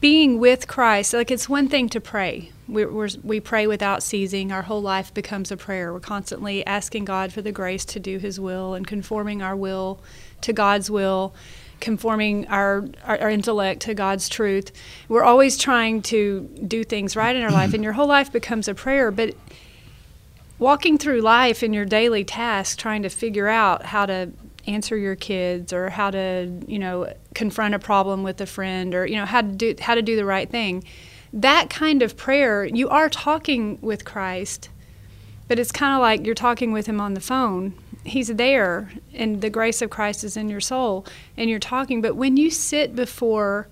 being 0.00 0.38
with 0.38 0.68
Christ, 0.68 1.14
like 1.14 1.30
it's 1.30 1.48
one 1.48 1.68
thing 1.68 1.88
to 1.88 2.00
pray. 2.00 2.52
We, 2.66 2.86
we 2.86 3.40
pray 3.40 3.66
without 3.66 4.02
ceasing. 4.02 4.50
Our 4.50 4.62
whole 4.62 4.80
life 4.80 5.12
becomes 5.12 5.52
a 5.52 5.56
prayer. 5.56 5.92
We're 5.92 6.00
constantly 6.00 6.64
asking 6.66 7.04
God 7.04 7.32
for 7.32 7.42
the 7.42 7.52
grace 7.52 7.84
to 7.86 8.00
do 8.00 8.18
His 8.18 8.40
will 8.40 8.74
and 8.74 8.86
conforming 8.86 9.42
our 9.42 9.54
will 9.54 10.00
to 10.40 10.52
God's 10.52 10.90
will, 10.90 11.34
conforming 11.80 12.46
our, 12.48 12.86
our, 13.04 13.20
our, 13.20 13.30
intellect 13.30 13.82
to 13.82 13.94
God's 13.94 14.28
truth. 14.28 14.72
We're 15.08 15.24
always 15.24 15.58
trying 15.58 16.02
to 16.02 16.48
do 16.66 16.84
things 16.84 17.16
right 17.16 17.36
in 17.36 17.42
our 17.42 17.50
life, 17.50 17.74
and 17.74 17.84
your 17.84 17.92
whole 17.92 18.06
life 18.06 18.32
becomes 18.32 18.66
a 18.68 18.74
prayer. 18.74 19.10
But 19.10 19.34
walking 20.58 20.96
through 20.96 21.20
life 21.20 21.62
in 21.62 21.74
your 21.74 21.84
daily 21.84 22.24
task, 22.24 22.78
trying 22.78 23.02
to 23.02 23.10
figure 23.10 23.48
out 23.48 23.86
how 23.86 24.06
to 24.06 24.32
answer 24.66 24.96
your 24.96 25.16
kids 25.16 25.72
or 25.72 25.90
how 25.90 26.10
to, 26.10 26.50
you 26.66 26.78
know, 26.78 27.12
confront 27.34 27.74
a 27.74 27.78
problem 27.78 28.22
with 28.22 28.40
a 28.40 28.46
friend 28.46 28.94
or, 28.94 29.06
you 29.06 29.16
know, 29.16 29.26
how 29.26 29.42
to 29.42 29.48
do 29.48 29.74
how 29.78 29.94
to 29.94 30.02
do 30.02 30.16
the 30.16 30.24
right 30.24 30.48
thing. 30.48 30.84
That 31.34 31.68
kind 31.68 32.00
of 32.00 32.16
prayer, 32.16 32.64
you 32.64 32.88
are 32.90 33.08
talking 33.08 33.80
with 33.82 34.04
Christ, 34.04 34.68
but 35.48 35.58
it's 35.58 35.72
kind 35.72 35.92
of 35.92 36.00
like 36.00 36.24
you're 36.24 36.32
talking 36.32 36.70
with 36.70 36.86
him 36.86 37.00
on 37.00 37.14
the 37.14 37.20
phone. 37.20 37.74
He's 38.04 38.28
there 38.28 38.92
and 39.12 39.40
the 39.40 39.50
grace 39.50 39.82
of 39.82 39.90
Christ 39.90 40.22
is 40.22 40.36
in 40.36 40.48
your 40.48 40.60
soul 40.60 41.04
and 41.36 41.50
you're 41.50 41.58
talking. 41.58 42.00
But 42.00 42.14
when 42.14 42.36
you 42.36 42.52
sit 42.52 42.94
before 42.94 43.66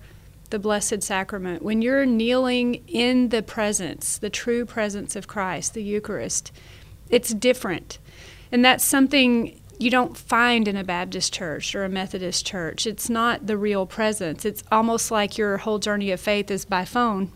the 0.49 0.59
blessed 0.59 1.01
sacrament 1.01 1.63
when 1.63 1.81
you're 1.81 2.05
kneeling 2.05 2.83
in 2.87 3.29
the 3.29 3.41
presence 3.41 4.19
the 4.19 4.29
true 4.29 4.65
presence 4.65 5.15
of 5.15 5.25
Christ 5.25 5.73
the 5.73 5.81
Eucharist 5.81 6.51
it's 7.09 7.33
different. 7.33 7.97
And 8.51 8.63
that's 8.63 8.83
something 8.83 9.59
you 9.79 9.89
don't 9.89 10.15
find 10.15 10.67
in 10.67 10.75
a 10.75 10.83
Baptist 10.83 11.33
church 11.33 11.73
or 11.73 11.83
a 11.83 11.89
Methodist 11.89 12.45
church. 12.45 12.85
It's 12.85 13.09
not 13.09 13.47
the 13.47 13.57
real 13.57 13.87
presence. 13.87 14.45
It's 14.45 14.63
almost 14.71 15.09
like 15.09 15.37
your 15.37 15.57
whole 15.57 15.79
journey 15.79 16.11
of 16.11 16.19
faith 16.19 16.51
is 16.51 16.65
by 16.65 16.85
phone 16.85 17.31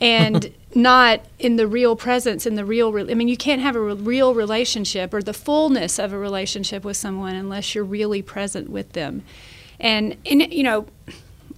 and 0.00 0.52
not 0.74 1.24
in 1.38 1.56
the 1.56 1.66
real 1.66 1.96
presence 1.96 2.44
in 2.44 2.54
the 2.54 2.64
real 2.64 2.92
re- 2.92 3.10
i 3.10 3.14
mean 3.14 3.28
you 3.28 3.36
can't 3.36 3.62
have 3.62 3.74
a 3.74 3.80
re- 3.80 3.94
real 3.94 4.34
relationship 4.34 5.14
or 5.14 5.22
the 5.22 5.32
fullness 5.32 5.98
of 5.98 6.12
a 6.12 6.18
relationship 6.18 6.84
with 6.84 6.96
someone 6.96 7.34
unless 7.34 7.74
you're 7.74 7.84
really 7.84 8.22
present 8.22 8.68
with 8.68 8.92
them. 8.92 9.22
And, 9.78 10.16
you 10.24 10.62
know 10.62 10.86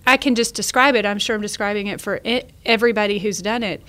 i 0.07 0.17
can 0.17 0.35
just 0.35 0.55
describe 0.55 0.95
it. 0.95 1.05
I'm 1.05 1.19
sure 1.19 1.37
i'm 1.37 1.43
describing 1.43 1.87
it 1.87 2.01
for 2.01 2.21
it, 2.25 2.51
everybody 2.65 3.19
who's 3.19 3.43
done 3.43 3.63
it. 3.63 3.83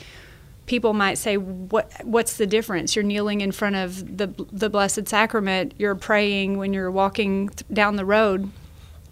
People 0.66 0.94
might 0.94 1.18
say 1.18 1.38
what 1.38 1.92
what's 2.04 2.38
the 2.38 2.46
difference? 2.46 2.96
You're 2.96 3.04
kneeling 3.04 3.42
in 3.42 3.52
front 3.52 3.76
of 3.76 4.18
the 4.18 4.28
the 4.52 4.70
blessed 4.70 5.08
sacrament. 5.08 5.74
You're 5.78 5.96
praying 5.96 6.58
when 6.58 6.74
you're 6.74 6.92
walking 6.92 7.50
down 7.72 7.96
the 7.96 8.06
road. 8.06 8.52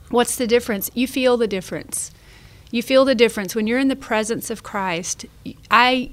What's 0.10 0.36
the 0.36 0.48
difference? 0.48 0.92
You 0.94 1.08
feel 1.08 1.38
the 1.38 1.48
difference 1.48 2.12
you 2.72 2.84
feel 2.84 3.06
the 3.06 3.16
difference 3.16 3.56
when 3.56 3.68
you're 3.68 3.80
in 3.80 3.88
the 3.88 3.96
presence 3.96 4.50
of 4.50 4.64
Christ. 4.64 5.26
I 5.72 6.12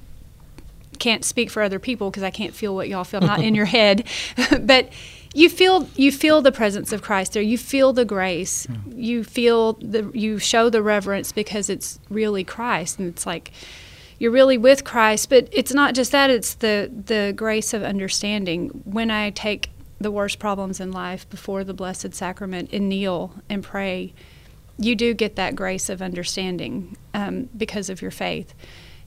can't 0.98 1.24
speak 1.24 1.50
for 1.50 1.62
other 1.62 1.78
people 1.78 2.10
because 2.10 2.22
I 2.22 2.30
can't 2.30 2.54
feel 2.54 2.74
what 2.74 2.88
y'all 2.88 3.04
feel, 3.04 3.20
not 3.20 3.42
in 3.42 3.54
your 3.54 3.64
head, 3.78 4.06
but 4.60 4.90
you 5.34 5.48
feel 5.48 5.88
you 5.96 6.12
feel 6.12 6.40
the 6.42 6.52
presence 6.52 6.92
of 6.92 7.02
Christ 7.02 7.32
there. 7.32 7.42
You 7.42 7.58
feel 7.58 7.92
the 7.92 8.04
grace. 8.04 8.66
Hmm. 8.66 8.92
You 8.94 9.24
feel 9.24 9.74
the 9.74 10.10
you 10.14 10.38
show 10.38 10.70
the 10.70 10.82
reverence 10.82 11.32
because 11.32 11.68
it's 11.68 11.98
really 12.08 12.44
Christ, 12.44 12.98
and 12.98 13.08
it's 13.08 13.26
like 13.26 13.50
you're 14.18 14.30
really 14.30 14.56
with 14.56 14.84
Christ. 14.84 15.28
But 15.28 15.48
it's 15.50 15.74
not 15.74 15.94
just 15.94 16.12
that; 16.12 16.30
it's 16.30 16.54
the 16.54 16.90
the 17.06 17.32
grace 17.34 17.74
of 17.74 17.82
understanding. 17.82 18.68
When 18.84 19.10
I 19.10 19.30
take 19.30 19.70
the 20.00 20.12
worst 20.12 20.38
problems 20.38 20.80
in 20.80 20.92
life 20.92 21.28
before 21.30 21.64
the 21.64 21.74
Blessed 21.74 22.14
Sacrament 22.14 22.70
and 22.72 22.88
kneel 22.88 23.34
and 23.48 23.62
pray 23.62 24.12
you 24.78 24.94
do 24.96 25.14
get 25.14 25.36
that 25.36 25.54
grace 25.54 25.88
of 25.88 26.02
understanding 26.02 26.96
um, 27.12 27.48
because 27.56 27.88
of 27.88 28.02
your 28.02 28.10
faith. 28.10 28.54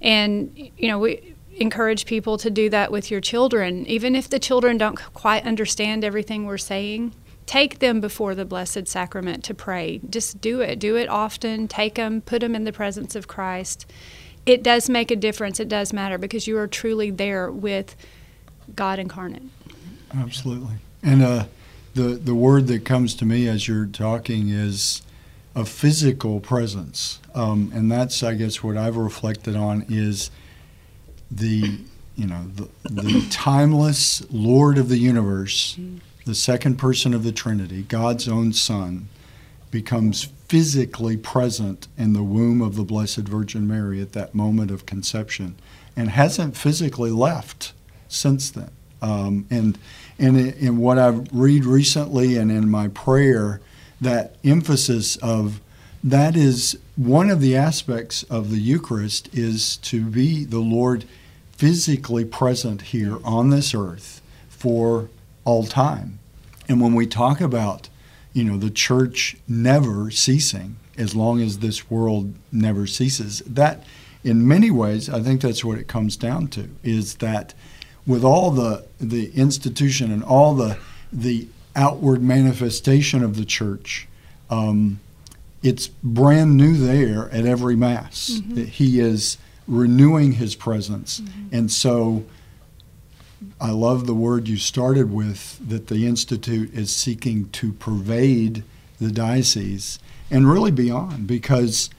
And, 0.01 0.71
you 0.77 0.87
know, 0.87 0.99
we 0.99 1.35
encourage 1.55 2.05
people 2.05 2.37
to 2.37 2.49
do 2.49 2.69
that 2.69 2.91
with 2.91 3.11
your 3.11 3.21
children. 3.21 3.85
Even 3.87 4.15
if 4.15 4.29
the 4.29 4.39
children 4.39 4.77
don't 4.77 4.95
quite 5.13 5.45
understand 5.45 6.03
everything 6.03 6.45
we're 6.45 6.57
saying, 6.57 7.13
take 7.45 7.79
them 7.79 7.99
before 7.99 8.35
the 8.35 8.45
Blessed 8.45 8.87
Sacrament 8.87 9.43
to 9.45 9.53
pray. 9.53 9.99
Just 10.09 10.39
do 10.39 10.61
it. 10.61 10.79
Do 10.79 10.95
it 10.95 11.09
often. 11.09 11.67
Take 11.67 11.95
them, 11.95 12.21
put 12.21 12.41
them 12.41 12.55
in 12.55 12.63
the 12.63 12.73
presence 12.73 13.15
of 13.15 13.27
Christ. 13.27 13.85
It 14.45 14.63
does 14.63 14.89
make 14.89 15.11
a 15.11 15.15
difference. 15.15 15.59
It 15.59 15.67
does 15.67 15.91
matter 15.91 16.17
because 16.17 16.47
you 16.47 16.57
are 16.57 16.67
truly 16.67 17.11
there 17.11 17.51
with 17.51 17.95
God 18.75 18.99
incarnate. 18.99 19.43
Absolutely. 20.15 20.75
And 21.03 21.21
uh, 21.21 21.45
the, 21.95 22.01
the 22.15 22.35
word 22.35 22.67
that 22.67 22.85
comes 22.85 23.15
to 23.15 23.25
me 23.25 23.47
as 23.47 23.67
you're 23.67 23.85
talking 23.85 24.49
is 24.49 25.01
a 25.57 25.65
physical 25.65 26.39
presence, 26.39 27.19
um, 27.33 27.71
and 27.73 27.91
that's 27.91 28.21
I 28.21 28.35
guess 28.35 28.61
what 28.61 28.77
I've 28.77 28.95
reflected 28.95 29.55
on 29.55 29.87
is 29.89 30.29
the 31.31 31.79
you 32.15 32.27
know 32.27 32.45
the, 32.55 32.69
the 32.83 33.27
timeless 33.31 34.23
Lord 34.31 34.77
of 34.77 34.87
the 34.87 34.99
universe, 34.99 35.75
the 36.25 36.35
second 36.35 36.75
person 36.77 37.11
of 37.15 37.23
the 37.23 37.31
Trinity, 37.31 37.81
God's 37.81 38.27
own 38.27 38.53
Son, 38.53 39.09
becomes 39.71 40.25
physically 40.47 41.17
present 41.17 41.87
in 41.97 42.13
the 42.13 42.23
womb 42.23 42.61
of 42.61 42.75
the 42.75 42.83
Blessed 42.83 43.27
Virgin 43.27 43.67
Mary 43.67 43.99
at 43.99 44.11
that 44.13 44.35
moment 44.35 44.69
of 44.69 44.85
conception, 44.85 45.55
and 45.95 46.11
hasn't 46.11 46.55
physically 46.55 47.09
left 47.09 47.73
since 48.07 48.51
then. 48.51 48.69
Um, 49.01 49.47
and 49.49 49.79
and 50.19 50.37
in 50.37 50.77
what 50.77 50.99
I've 50.99 51.27
read 51.33 51.65
recently 51.65 52.37
and 52.37 52.51
in 52.51 52.69
my 52.69 52.89
prayer 52.89 53.59
that 54.01 54.35
emphasis 54.43 55.15
of 55.17 55.61
that 56.03 56.35
is 56.35 56.77
one 56.95 57.29
of 57.29 57.41
the 57.41 57.55
aspects 57.55 58.23
of 58.23 58.51
the 58.51 58.59
Eucharist 58.59 59.33
is 59.33 59.77
to 59.77 60.05
be 60.05 60.45
the 60.45 60.59
Lord 60.59 61.05
physically 61.51 62.23
present 62.23 62.81
here 62.83 63.17
on 63.23 63.49
this 63.49 63.73
earth 63.73 64.21
for 64.47 65.09
all 65.43 65.65
time. 65.65 66.19
And 66.69 66.79
when 66.79 66.93
we 66.93 67.07
talk 67.07 67.41
about, 67.41 67.89
you 68.33 68.43
know, 68.43 68.57
the 68.57 68.69
church 68.69 69.37
never 69.47 70.11
ceasing 70.11 70.77
as 70.97 71.15
long 71.15 71.41
as 71.41 71.59
this 71.59 71.89
world 71.89 72.33
never 72.51 72.85
ceases, 72.87 73.39
that 73.45 73.83
in 74.23 74.47
many 74.47 74.69
ways, 74.69 75.09
I 75.09 75.21
think 75.21 75.41
that's 75.41 75.63
what 75.63 75.77
it 75.77 75.87
comes 75.87 76.17
down 76.17 76.47
to 76.49 76.69
is 76.83 77.15
that 77.15 77.53
with 78.05 78.23
all 78.23 78.51
the 78.51 78.85
the 78.99 79.31
institution 79.31 80.11
and 80.11 80.23
all 80.23 80.55
the 80.55 80.77
the 81.11 81.47
outward 81.77 82.21
manifestation 82.21 83.23
of 83.23 83.37
the 83.37 83.45
church, 83.45 84.07
um, 84.49 84.99
it's 85.63 85.87
brand 85.87 86.57
new 86.57 86.75
there 86.75 87.29
at 87.29 87.45
every 87.45 87.75
Mass. 87.75 88.41
Mm-hmm. 88.41 88.65
He 88.65 88.99
is 88.99 89.37
renewing 89.67 90.33
his 90.33 90.55
presence. 90.55 91.19
Mm-hmm. 91.19 91.55
And 91.55 91.71
so 91.71 92.25
I 93.59 93.71
love 93.71 94.07
the 94.07 94.15
word 94.15 94.47
you 94.47 94.57
started 94.57 95.11
with 95.11 95.57
that 95.67 95.87
the 95.87 96.05
Institute 96.05 96.73
is 96.73 96.95
seeking 96.95 97.49
to 97.49 97.73
pervade 97.73 98.63
the 98.99 99.11
diocese 99.11 99.99
and 100.31 100.51
really 100.51 100.71
beyond 100.71 101.27
because 101.27 101.89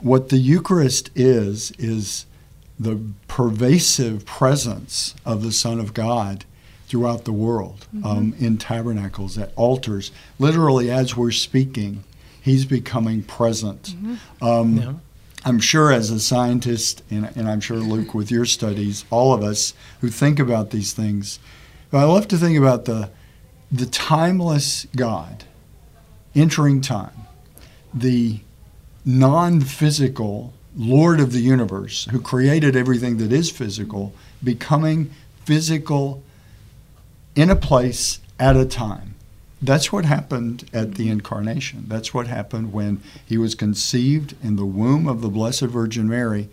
what 0.00 0.30
the 0.30 0.38
Eucharist 0.38 1.10
is, 1.14 1.72
is 1.78 2.26
the 2.78 3.00
pervasive 3.28 4.26
presence 4.26 5.14
of 5.24 5.42
the 5.42 5.52
Son 5.52 5.78
of 5.78 5.94
God 5.94 6.44
throughout 6.92 7.24
the 7.24 7.32
world 7.32 7.86
um, 8.04 8.34
in 8.38 8.58
tabernacles, 8.58 9.38
at 9.38 9.50
altars. 9.56 10.10
Literally, 10.38 10.90
as 10.90 11.16
we're 11.16 11.30
speaking, 11.30 12.04
He's 12.42 12.66
becoming 12.66 13.22
present. 13.22 13.94
Um, 14.42 14.76
Yeah. 14.76 14.92
I'm 15.46 15.58
sure, 15.58 15.90
as 15.90 16.10
a 16.10 16.20
scientist, 16.20 17.02
and, 17.10 17.30
and 17.34 17.48
I'm 17.48 17.60
sure, 17.60 17.78
Luke, 17.78 18.12
with 18.12 18.30
your 18.30 18.44
studies, 18.44 19.06
all 19.10 19.32
of 19.32 19.42
us 19.42 19.72
who 20.02 20.08
think 20.08 20.38
about 20.38 20.68
these 20.68 20.92
things, 20.92 21.38
I 21.94 22.04
love 22.04 22.28
to 22.28 22.36
think 22.36 22.58
about 22.58 22.84
the, 22.84 23.08
the 23.70 23.86
timeless 23.86 24.86
God 24.94 25.44
entering 26.34 26.82
time, 26.82 27.26
the 27.94 28.40
non 29.06 29.62
physical 29.62 30.52
Lord 30.76 31.20
of 31.20 31.32
the 31.32 31.40
universe 31.40 32.06
who 32.10 32.20
created 32.20 32.76
everything 32.76 33.16
that 33.16 33.32
is 33.32 33.50
physical, 33.50 34.12
becoming 34.44 35.10
physical 35.46 36.22
in 37.34 37.50
a 37.50 37.56
place 37.56 38.20
at 38.38 38.56
a 38.56 38.66
time. 38.66 39.14
That's 39.60 39.92
what 39.92 40.04
happened 40.04 40.68
at 40.72 40.96
the 40.96 41.08
incarnation. 41.08 41.84
That's 41.86 42.12
what 42.12 42.26
happened 42.26 42.72
when 42.72 43.00
he 43.24 43.38
was 43.38 43.54
conceived 43.54 44.34
in 44.42 44.56
the 44.56 44.66
womb 44.66 45.06
of 45.06 45.20
the 45.20 45.28
Blessed 45.28 45.62
Virgin 45.62 46.08
Mary. 46.08 46.48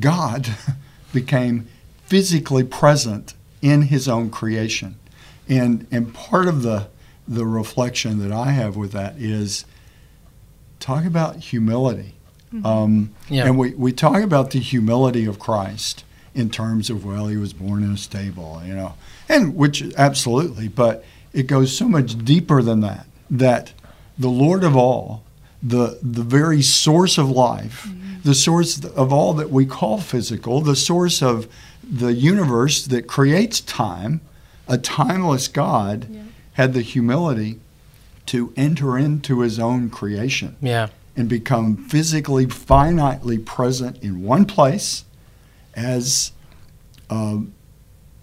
God 0.00 0.48
became 1.12 1.68
physically 2.06 2.64
present 2.64 3.34
in 3.60 3.82
his 3.82 4.08
own 4.08 4.30
creation. 4.30 4.96
And 5.48 5.86
and 5.90 6.14
part 6.14 6.48
of 6.48 6.62
the 6.62 6.88
the 7.28 7.44
reflection 7.44 8.18
that 8.20 8.32
I 8.32 8.50
have 8.52 8.74
with 8.76 8.92
that 8.92 9.16
is 9.16 9.64
talk 10.80 11.04
about 11.04 11.36
humility. 11.36 12.14
Um, 12.64 13.14
Yeah. 13.28 13.46
And 13.46 13.56
we, 13.56 13.74
we 13.74 13.92
talk 13.92 14.22
about 14.22 14.50
the 14.50 14.58
humility 14.58 15.24
of 15.24 15.38
Christ 15.38 16.04
in 16.34 16.50
terms 16.50 16.90
of, 16.90 17.04
well, 17.04 17.28
he 17.28 17.36
was 17.36 17.52
born 17.52 17.82
in 17.82 17.92
a 17.92 17.96
stable, 17.96 18.60
you 18.64 18.74
know, 18.74 18.94
and 19.32 19.56
which 19.56 19.82
absolutely, 19.96 20.68
but 20.68 21.04
it 21.32 21.46
goes 21.46 21.76
so 21.76 21.88
much 21.88 22.22
deeper 22.24 22.62
than 22.62 22.80
that, 22.80 23.06
that 23.30 23.72
the 24.18 24.28
Lord 24.28 24.62
of 24.62 24.76
all, 24.76 25.22
the, 25.62 25.98
the 26.02 26.22
very 26.22 26.60
source 26.62 27.16
of 27.18 27.30
life, 27.30 27.88
the 28.24 28.34
source 28.34 28.84
of 28.84 29.12
all 29.12 29.32
that 29.34 29.50
we 29.50 29.64
call 29.64 29.98
physical, 29.98 30.60
the 30.60 30.76
source 30.76 31.22
of 31.22 31.48
the 31.82 32.12
universe 32.12 32.84
that 32.86 33.06
creates 33.06 33.60
time, 33.60 34.20
a 34.68 34.76
timeless 34.78 35.48
God, 35.48 36.06
Yeah. 36.10 36.22
had 36.52 36.74
the 36.74 36.82
humility 36.82 37.58
to 38.26 38.52
enter 38.56 38.98
into 38.98 39.40
his 39.40 39.58
own 39.58 39.88
creation 39.90 40.56
Yeah. 40.60 40.88
and 41.16 41.28
become 41.28 41.76
physically, 41.88 42.46
finitely 42.46 43.44
present 43.44 43.96
in 44.02 44.22
one 44.22 44.44
place 44.44 45.04
as 45.74 46.32
um, 47.10 47.52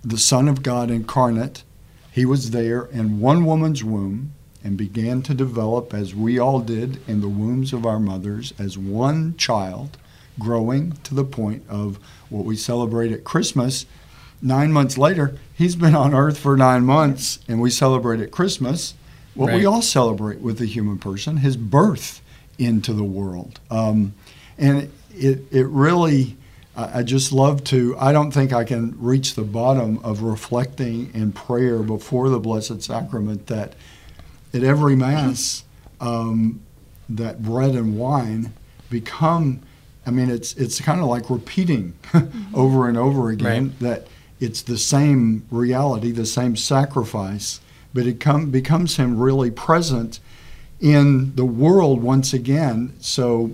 the 0.04 0.18
Son 0.18 0.48
of 0.48 0.64
God 0.64 0.90
incarnate. 0.90 1.64
He 2.12 2.26
was 2.26 2.52
there 2.52 2.86
in 2.86 3.20
one 3.20 3.46
woman's 3.46 3.84
womb 3.84 4.34
and 4.64 4.78
began 4.78 5.22
to 5.24 5.34
develop, 5.34 5.94
as 5.94 6.14
we 6.14 6.38
all 6.38 6.60
did 6.60 7.00
in 7.08 7.22
the 7.22 7.30
wombs 7.30 7.72
of 7.72 7.86
our 7.86 8.00
mothers, 8.00 8.54
as 8.60 8.78
one 8.78 9.36
child, 9.38 9.98
growing 10.38 10.94
to 11.04 11.16
the 11.16 11.24
point 11.24 11.64
of 11.70 12.00
what 12.30 12.46
we 12.46 12.56
celebrate 12.56 13.12
at 13.12 13.24
Christmas. 13.24 13.86
Nine 14.42 14.72
months 14.72 14.98
later, 14.98 15.36
he's 15.54 15.76
been 15.76 15.96
on 15.96 16.14
earth 16.14 16.38
for 16.38 16.58
nine 16.58 16.86
months, 16.86 17.40
and 17.48 17.62
we 17.62 17.70
celebrate 17.70 18.22
at 18.22 18.32
Christmas 18.32 18.96
what 19.36 19.54
we 19.54 19.66
all 19.66 19.82
celebrate 19.82 20.40
with 20.40 20.58
the 20.58 20.66
human 20.66 20.98
person 20.98 21.38
his 21.38 21.56
birth 21.56 22.22
into 22.58 22.94
the 22.94 23.04
world. 23.04 23.60
Um, 23.72 24.14
and 24.58 24.92
it, 25.14 25.46
it 25.52 25.66
really, 25.68 26.36
I 26.76 27.00
I 27.00 27.04
just 27.04 27.32
love 27.32 27.64
to, 27.66 27.96
I 28.00 28.12
don't 28.12 28.32
think 28.32 28.54
I 28.54 28.64
can 28.64 28.96
reach 29.00 29.36
the 29.36 29.44
bottom 29.44 30.00
of 30.04 30.22
reflecting 30.22 31.12
in 31.14 31.32
prayer 31.32 31.80
before 31.80 32.30
the 32.30 32.40
Blessed 32.40 32.82
Sacrament 32.82 33.48
that 33.48 33.74
at 34.54 34.64
every 34.64 34.96
Mass, 34.96 35.64
um, 36.02 36.62
that 37.08 37.42
bread 37.44 37.72
and 37.76 37.98
wine 37.98 38.54
become, 38.90 39.62
I 40.06 40.12
mean, 40.12 40.30
it's, 40.30 40.54
it's 40.56 40.80
kind 40.82 41.00
of 41.02 41.08
like 41.08 41.30
repeating 41.30 41.94
over 42.54 42.88
and 42.88 42.98
over 42.98 43.30
again 43.30 43.68
Right. 43.68 43.80
that 43.80 44.08
it's 44.40 44.62
the 44.62 44.78
same 44.78 45.46
reality, 45.52 46.12
the 46.12 46.26
same 46.26 46.56
sacrifice, 46.56 47.60
but 47.94 48.06
it 48.08 48.20
come, 48.20 48.50
becomes 48.52 48.96
Him 48.98 49.20
really 49.20 49.52
present 49.52 50.20
in 50.80 51.36
the 51.36 51.46
world 51.46 52.02
once 52.02 52.34
again. 52.34 52.94
So 53.00 53.52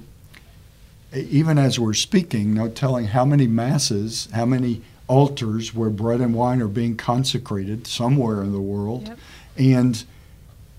even 1.14 1.58
as 1.58 1.80
we're 1.80 1.94
speaking, 1.94 2.54
no 2.54 2.70
telling 2.70 3.08
how 3.08 3.26
many 3.26 3.48
masses, 3.48 4.28
how 4.34 4.46
many 4.46 4.82
altars 5.08 5.74
where 5.74 5.90
bread 5.90 6.20
and 6.20 6.34
wine 6.34 6.62
are 6.62 6.68
being 6.68 6.98
consecrated 6.98 7.86
somewhere 7.88 8.42
in 8.42 8.52
the 8.52 8.60
world. 8.62 9.08
Yep. 9.08 9.20
And 9.58 10.04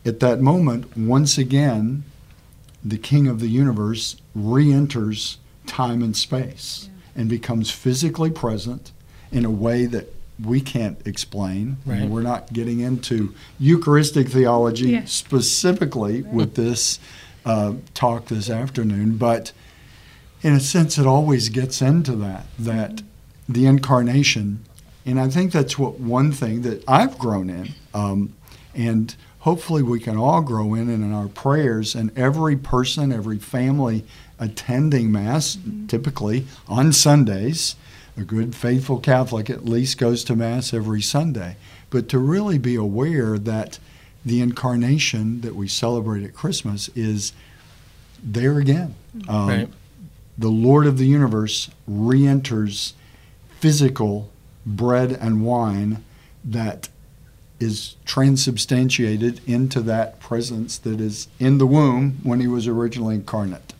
at 0.04 0.20
that 0.20 0.40
moment, 0.40 0.96
once 0.96 1.38
again, 1.38 2.04
the 2.84 2.98
King 2.98 3.26
of 3.28 3.40
the 3.40 3.48
universe 3.48 4.16
re 4.34 4.72
enters 4.72 5.38
time 5.66 6.02
and 6.02 6.16
space 6.16 6.88
and 7.14 7.28
becomes 7.28 7.70
physically 7.70 8.30
present 8.30 8.92
in 9.32 9.44
a 9.44 9.50
way 9.50 9.86
that 9.86 10.12
we 10.42 10.60
can't 10.60 11.04
explain. 11.06 11.78
Right. 11.86 12.02
And 12.02 12.10
we're 12.10 12.22
not 12.22 12.52
getting 12.52 12.80
into 12.80 13.34
Eucharistic 13.58 14.28
theology 14.28 14.90
Yeah. 14.90 15.04
specifically 15.06 16.22
with 16.22 16.54
this 16.54 16.98
uh, 17.44 17.74
talk 17.94 18.26
this 18.26 18.50
afternoon, 18.50 19.16
but 19.16 19.52
in 20.46 20.52
a 20.52 20.60
sense, 20.60 20.96
it 20.96 21.08
always 21.08 21.48
gets 21.48 21.82
into 21.82 22.12
that 22.12 22.46
that 22.56 23.02
the 23.48 23.66
incarnation, 23.66 24.64
and 25.04 25.18
I 25.18 25.26
think 25.26 25.50
that's 25.50 25.76
what 25.76 25.98
one 25.98 26.30
thing 26.30 26.62
that 26.62 26.84
I've 26.86 27.18
grown 27.18 27.50
in, 27.50 27.74
um, 27.92 28.32
and 28.72 29.12
hopefully 29.40 29.82
we 29.82 29.98
can 29.98 30.16
all 30.16 30.42
grow 30.42 30.74
in 30.74 30.88
and 30.88 31.02
in 31.02 31.12
our 31.12 31.26
prayers, 31.26 31.96
and 31.96 32.16
every 32.16 32.56
person, 32.56 33.12
every 33.12 33.38
family 33.38 34.04
attending 34.38 35.10
Mass, 35.10 35.58
typically 35.88 36.46
on 36.68 36.92
Sundays. 36.92 37.74
A 38.16 38.22
good 38.22 38.54
faithful 38.54 39.00
Catholic 39.00 39.50
at 39.50 39.64
least 39.64 39.98
goes 39.98 40.22
to 40.24 40.36
Mass 40.36 40.72
every 40.72 41.02
Sunday. 41.02 41.56
But 41.90 42.08
to 42.10 42.20
really 42.20 42.56
be 42.56 42.76
aware 42.76 43.36
that 43.36 43.80
the 44.24 44.40
incarnation 44.40 45.40
that 45.40 45.56
we 45.56 45.66
celebrate 45.66 46.22
at 46.22 46.34
Christmas 46.34 46.88
is 46.94 47.32
there 48.22 48.58
again. 48.58 48.94
Um, 49.28 49.48
Right. 49.48 49.68
The 50.38 50.48
Lord 50.48 50.86
of 50.86 50.98
the 50.98 51.06
universe 51.06 51.70
re 51.86 52.26
enters 52.26 52.94
physical 53.58 54.30
bread 54.64 55.12
and 55.12 55.44
wine 55.44 56.04
that 56.44 56.88
is 57.58 57.96
transubstantiated 58.04 59.40
into 59.46 59.80
that 59.80 60.20
presence 60.20 60.76
that 60.78 61.00
is 61.00 61.28
in 61.38 61.58
the 61.58 61.66
womb 61.66 62.18
when 62.22 62.40
he 62.40 62.46
was 62.46 62.66
originally 62.66 63.14
incarnate. 63.14 63.72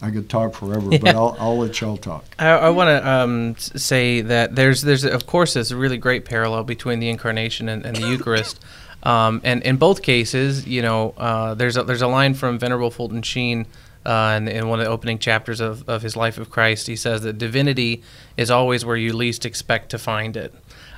I 0.00 0.10
could 0.10 0.28
talk 0.28 0.54
forever, 0.54 0.90
but 0.90 1.08
I'll, 1.08 1.36
I'll 1.40 1.58
let 1.58 1.80
y'all 1.80 1.96
talk. 1.96 2.24
I, 2.38 2.50
I 2.50 2.70
want 2.70 2.88
to 2.88 3.08
um, 3.08 3.56
say 3.56 4.20
that 4.20 4.54
there's 4.54 4.82
there's 4.82 5.04
of 5.04 5.26
course 5.26 5.54
there's 5.54 5.72
a 5.72 5.76
really 5.76 5.96
great 5.96 6.24
parallel 6.24 6.64
between 6.64 7.00
the 7.00 7.08
incarnation 7.08 7.68
and, 7.68 7.84
and 7.84 7.96
the 7.96 8.06
Eucharist, 8.06 8.60
um, 9.02 9.40
and 9.42 9.62
in 9.62 9.76
both 9.76 10.02
cases, 10.02 10.66
you 10.66 10.82
know, 10.82 11.14
uh, 11.16 11.54
there's 11.54 11.76
a, 11.76 11.84
there's 11.84 12.02
a 12.02 12.08
line 12.08 12.34
from 12.34 12.58
Venerable 12.58 12.90
Fulton 12.90 13.22
Sheen. 13.22 13.66
Uh, 14.06 14.36
in, 14.36 14.46
in 14.46 14.68
one 14.68 14.78
of 14.78 14.86
the 14.86 14.90
opening 14.90 15.18
chapters 15.18 15.60
of, 15.60 15.88
of 15.88 16.00
his 16.00 16.14
Life 16.14 16.38
of 16.38 16.48
Christ, 16.48 16.86
he 16.86 16.94
says 16.94 17.22
that 17.22 17.38
divinity 17.38 18.04
is 18.36 18.52
always 18.52 18.84
where 18.84 18.96
you 18.96 19.12
least 19.12 19.44
expect 19.44 19.90
to 19.90 19.98
find 19.98 20.36
it. 20.36 20.54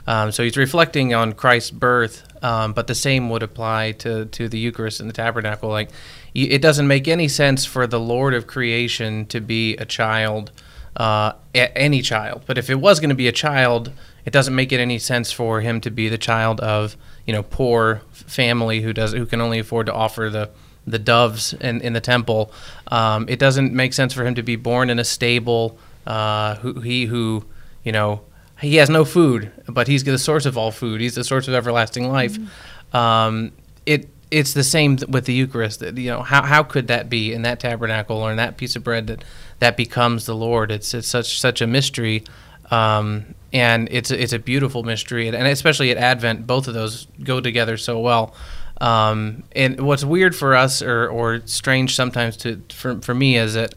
Um, 0.07 0.31
so 0.31 0.43
he's 0.43 0.59
reflecting 0.59 1.15
on 1.15 1.33
Christ's 1.33 1.71
birth, 1.71 2.23
um, 2.45 2.75
but 2.75 2.87
the 2.87 2.95
same 2.95 3.31
would 3.31 3.43
apply 3.43 3.93
to, 3.93 4.27
to 4.27 4.49
the 4.49 4.59
Eucharist 4.59 5.01
and 5.01 5.09
the 5.09 5.15
tabernacle. 5.15 5.71
Like, 5.71 5.89
it 6.35 6.61
doesn't 6.61 6.87
make 6.87 7.09
any 7.09 7.29
sense 7.29 7.65
for 7.65 7.87
the 7.87 7.99
Lord 7.99 8.35
of 8.35 8.47
creation 8.47 9.25
to 9.27 9.41
be 9.41 9.75
a 9.77 9.87
child, 9.87 10.53
uh, 10.97 11.33
any 11.55 12.03
child. 12.03 12.43
But 12.47 12.59
if 12.59 12.69
it 12.69 12.77
was 12.77 13.01
going 13.01 13.09
to 13.11 13.17
be 13.17 13.29
a 13.29 13.33
child, 13.33 13.91
it 14.27 14.33
doesn't 14.33 14.55
make 14.55 14.71
it 14.71 14.81
any 14.81 14.99
sense 14.99 15.33
for 15.33 15.63
him 15.63 15.81
to 15.81 15.91
be 15.91 16.11
the 16.11 16.19
child 16.19 16.61
of 16.61 16.97
you 17.27 17.33
know 17.33 17.43
poor 17.43 18.03
family 18.13 18.83
who 18.83 18.93
does 18.93 19.13
who 19.13 19.25
can 19.25 19.41
only 19.41 19.59
afford 19.59 19.87
to 19.87 19.95
offer 19.95 20.29
the 20.31 20.51
the 20.91 20.99
doves 20.99 21.53
in, 21.55 21.81
in 21.81 21.93
the 21.93 22.01
temple. 22.01 22.53
Um, 22.89 23.27
it 23.29 23.39
doesn't 23.39 23.73
make 23.73 23.93
sense 23.93 24.13
for 24.13 24.25
him 24.25 24.35
to 24.35 24.43
be 24.43 24.57
born 24.57 24.91
in 24.91 24.99
a 24.99 25.05
stable. 25.05 25.79
Uh, 26.07 26.55
who 26.57 26.81
he 26.81 27.05
who 27.05 27.45
you 27.85 27.93
know 27.93 28.23
he 28.61 28.77
has 28.77 28.89
no 28.89 29.05
food, 29.05 29.53
but 29.69 29.89
he's 29.89 30.05
the 30.05 30.19
source 30.19 30.47
of 30.47 30.57
all 30.57 30.71
food. 30.71 31.01
He's 31.01 31.15
the 31.15 31.25
source 31.25 31.49
of 31.49 31.55
everlasting 31.55 32.09
life. 32.09 32.39
Um, 32.95 33.53
it 33.87 34.09
it's 34.31 34.53
the 34.53 34.65
same 34.65 34.99
with 35.09 35.27
the 35.27 35.33
Eucharist. 35.33 35.83
You 35.83 36.11
know 36.11 36.23
how 36.23 36.43
how 36.43 36.63
could 36.63 36.89
that 36.89 37.09
be 37.09 37.33
in 37.33 37.43
that 37.43 37.61
tabernacle 37.61 38.17
or 38.17 38.31
in 38.31 38.37
that 38.37 38.57
piece 38.57 38.77
of 38.77 38.85
bread 38.85 39.07
that 39.07 39.25
that 39.59 39.77
becomes 39.77 40.27
the 40.27 40.35
Lord? 40.35 40.71
It's 40.71 40.95
it's 40.95 41.09
such 41.09 41.41
such 41.41 41.61
a 41.61 41.67
mystery. 41.67 42.25
Um, 42.71 43.35
and 43.51 43.89
it's 43.91 44.11
a, 44.11 44.23
it's 44.23 44.35
a 44.35 44.39
beautiful 44.39 44.83
mystery, 44.83 45.29
and 45.29 45.37
especially 45.37 45.91
at 45.91 45.97
Advent, 45.97 46.47
both 46.47 46.69
of 46.69 46.75
those 46.75 47.07
go 47.23 47.41
together 47.41 47.79
so 47.79 47.99
well. 47.99 48.35
Um, 48.81 49.45
and 49.57 49.81
what's 49.81 50.05
weird 50.05 50.37
for 50.37 50.55
us, 50.55 50.83
or, 50.83 51.09
or 51.09 51.43
strange 51.47 51.95
sometimes 51.95 52.37
to 52.39 52.63
for, 52.71 53.01
for 53.01 53.15
me, 53.15 53.37
is 53.37 53.55
that 53.55 53.75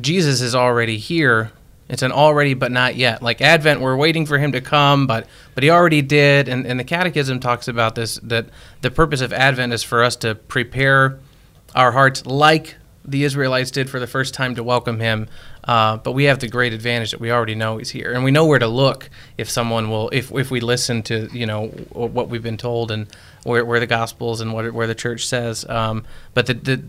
Jesus 0.00 0.40
is 0.40 0.54
already 0.54 0.98
here 0.98 1.52
It's 1.88 2.02
an 2.02 2.12
already 2.12 2.54
but 2.54 2.72
not 2.72 2.96
yet. 2.96 3.22
Like 3.22 3.42
Advent, 3.42 3.80
we're 3.82 3.96
waiting 3.96 4.24
for 4.24 4.38
him 4.38 4.52
to 4.52 4.62
come, 4.62 5.06
but 5.06 5.26
but 5.54 5.62
he 5.62 5.70
already 5.70 6.00
did. 6.00 6.48
And, 6.48 6.66
and 6.66 6.80
the 6.80 6.84
Catechism 6.84 7.38
talks 7.40 7.68
about 7.68 7.94
this 7.94 8.18
that 8.22 8.46
the 8.80 8.90
purpose 8.90 9.20
of 9.20 9.32
Advent 9.32 9.74
is 9.74 9.82
for 9.82 10.02
us 10.02 10.16
to 10.16 10.34
prepare 10.34 11.18
our 11.74 11.92
hearts 11.92 12.24
like 12.24 12.76
the 13.04 13.24
Israelites 13.24 13.70
did 13.70 13.90
for 13.90 14.00
the 14.00 14.06
first 14.06 14.32
time 14.32 14.54
to 14.54 14.62
welcome 14.62 15.00
him. 15.00 15.28
Uh, 15.64 15.98
but 15.98 16.12
we 16.12 16.24
have 16.24 16.38
the 16.38 16.48
great 16.48 16.72
advantage 16.72 17.10
that 17.10 17.20
we 17.20 17.30
already 17.30 17.54
know 17.54 17.76
he's 17.76 17.90
here, 17.90 18.12
and 18.12 18.24
we 18.24 18.30
know 18.30 18.46
where 18.46 18.58
to 18.58 18.68
look 18.68 19.10
if 19.36 19.50
someone 19.50 19.90
will, 19.90 20.08
if 20.10 20.32
if 20.32 20.50
we 20.50 20.60
listen 20.60 21.02
to 21.02 21.28
you 21.32 21.46
know 21.46 21.66
what 21.92 22.28
we've 22.28 22.42
been 22.42 22.56
told 22.56 22.90
and 22.90 23.06
where, 23.44 23.64
where 23.64 23.80
the 23.80 23.86
Gospels 23.86 24.40
and 24.40 24.52
what 24.52 24.72
where 24.72 24.86
the 24.86 24.94
Church 24.94 25.26
says. 25.26 25.68
Um, 25.68 26.04
but 26.34 26.46
the, 26.46 26.54
the 26.54 26.82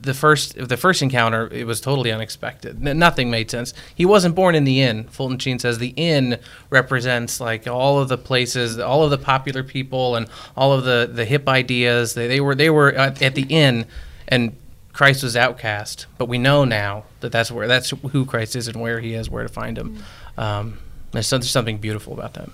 the 0.00 0.14
first 0.14 0.54
the 0.56 0.76
first 0.76 1.02
encounter 1.02 1.48
it 1.52 1.66
was 1.66 1.80
totally 1.80 2.10
unexpected. 2.12 2.86
N- 2.86 2.98
nothing 2.98 3.30
made 3.30 3.50
sense. 3.50 3.74
He 3.94 4.06
wasn't 4.06 4.34
born 4.34 4.54
in 4.54 4.64
the 4.64 4.80
inn. 4.80 5.04
Fulton 5.04 5.38
Sheen 5.38 5.58
says 5.58 5.78
the 5.78 5.94
inn 5.96 6.38
represents 6.70 7.40
like 7.40 7.66
all 7.66 7.98
of 7.98 8.08
the 8.08 8.18
places, 8.18 8.78
all 8.78 9.04
of 9.04 9.10
the 9.10 9.18
popular 9.18 9.62
people, 9.62 10.16
and 10.16 10.28
all 10.56 10.72
of 10.72 10.84
the 10.84 11.10
the 11.12 11.24
hip 11.24 11.48
ideas. 11.48 12.14
They, 12.14 12.28
they 12.28 12.40
were 12.40 12.54
they 12.54 12.70
were 12.70 12.92
at, 12.92 13.20
at 13.20 13.34
the 13.34 13.46
inn, 13.48 13.86
and 14.28 14.56
Christ 14.92 15.22
was 15.22 15.36
outcast. 15.36 16.06
But 16.16 16.26
we 16.26 16.38
know 16.38 16.64
now 16.64 17.04
that 17.20 17.32
that's 17.32 17.50
where 17.50 17.68
that's 17.68 17.90
who 17.90 18.24
Christ 18.24 18.56
is 18.56 18.68
and 18.68 18.80
where 18.80 19.00
He 19.00 19.14
is, 19.14 19.28
where 19.28 19.42
to 19.42 19.48
find 19.48 19.76
Him. 19.76 20.02
Um, 20.36 20.78
there's, 21.12 21.28
there's 21.30 21.50
something 21.50 21.78
beautiful 21.78 22.12
about 22.12 22.34
that. 22.34 22.48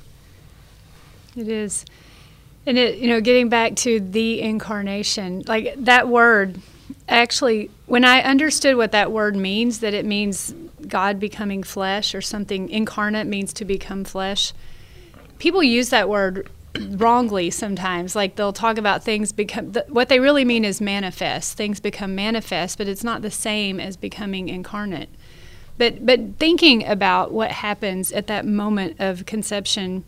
It 1.36 1.48
is. 1.48 1.84
And 2.66 2.78
it, 2.78 2.98
you 2.98 3.08
know, 3.08 3.20
getting 3.20 3.48
back 3.48 3.76
to 3.76 4.00
the 4.00 4.40
incarnation, 4.40 5.42
like 5.46 5.74
that 5.76 6.08
word, 6.08 6.60
actually, 7.08 7.70
when 7.86 8.04
I 8.04 8.22
understood 8.22 8.76
what 8.76 8.92
that 8.92 9.12
word 9.12 9.36
means, 9.36 9.80
that 9.80 9.92
it 9.92 10.06
means 10.06 10.54
God 10.88 11.20
becoming 11.20 11.62
flesh 11.62 12.14
or 12.14 12.22
something 12.22 12.68
incarnate 12.68 13.26
means 13.26 13.52
to 13.54 13.64
become 13.64 14.04
flesh, 14.04 14.52
people 15.38 15.62
use 15.62 15.90
that 15.90 16.08
word 16.08 16.48
wrongly 16.80 17.50
sometimes. 17.50 18.16
Like 18.16 18.36
they'll 18.36 18.52
talk 18.52 18.78
about 18.78 19.04
things 19.04 19.32
become, 19.32 19.72
what 19.88 20.08
they 20.08 20.20
really 20.20 20.44
mean 20.44 20.64
is 20.64 20.80
manifest. 20.80 21.56
Things 21.56 21.80
become 21.80 22.14
manifest, 22.14 22.78
but 22.78 22.88
it's 22.88 23.04
not 23.04 23.22
the 23.22 23.30
same 23.30 23.78
as 23.78 23.96
becoming 23.96 24.48
incarnate. 24.48 25.10
But, 25.76 26.06
but 26.06 26.36
thinking 26.38 26.86
about 26.86 27.32
what 27.32 27.50
happens 27.50 28.12
at 28.12 28.26
that 28.28 28.46
moment 28.46 28.96
of 29.00 29.26
conception, 29.26 30.04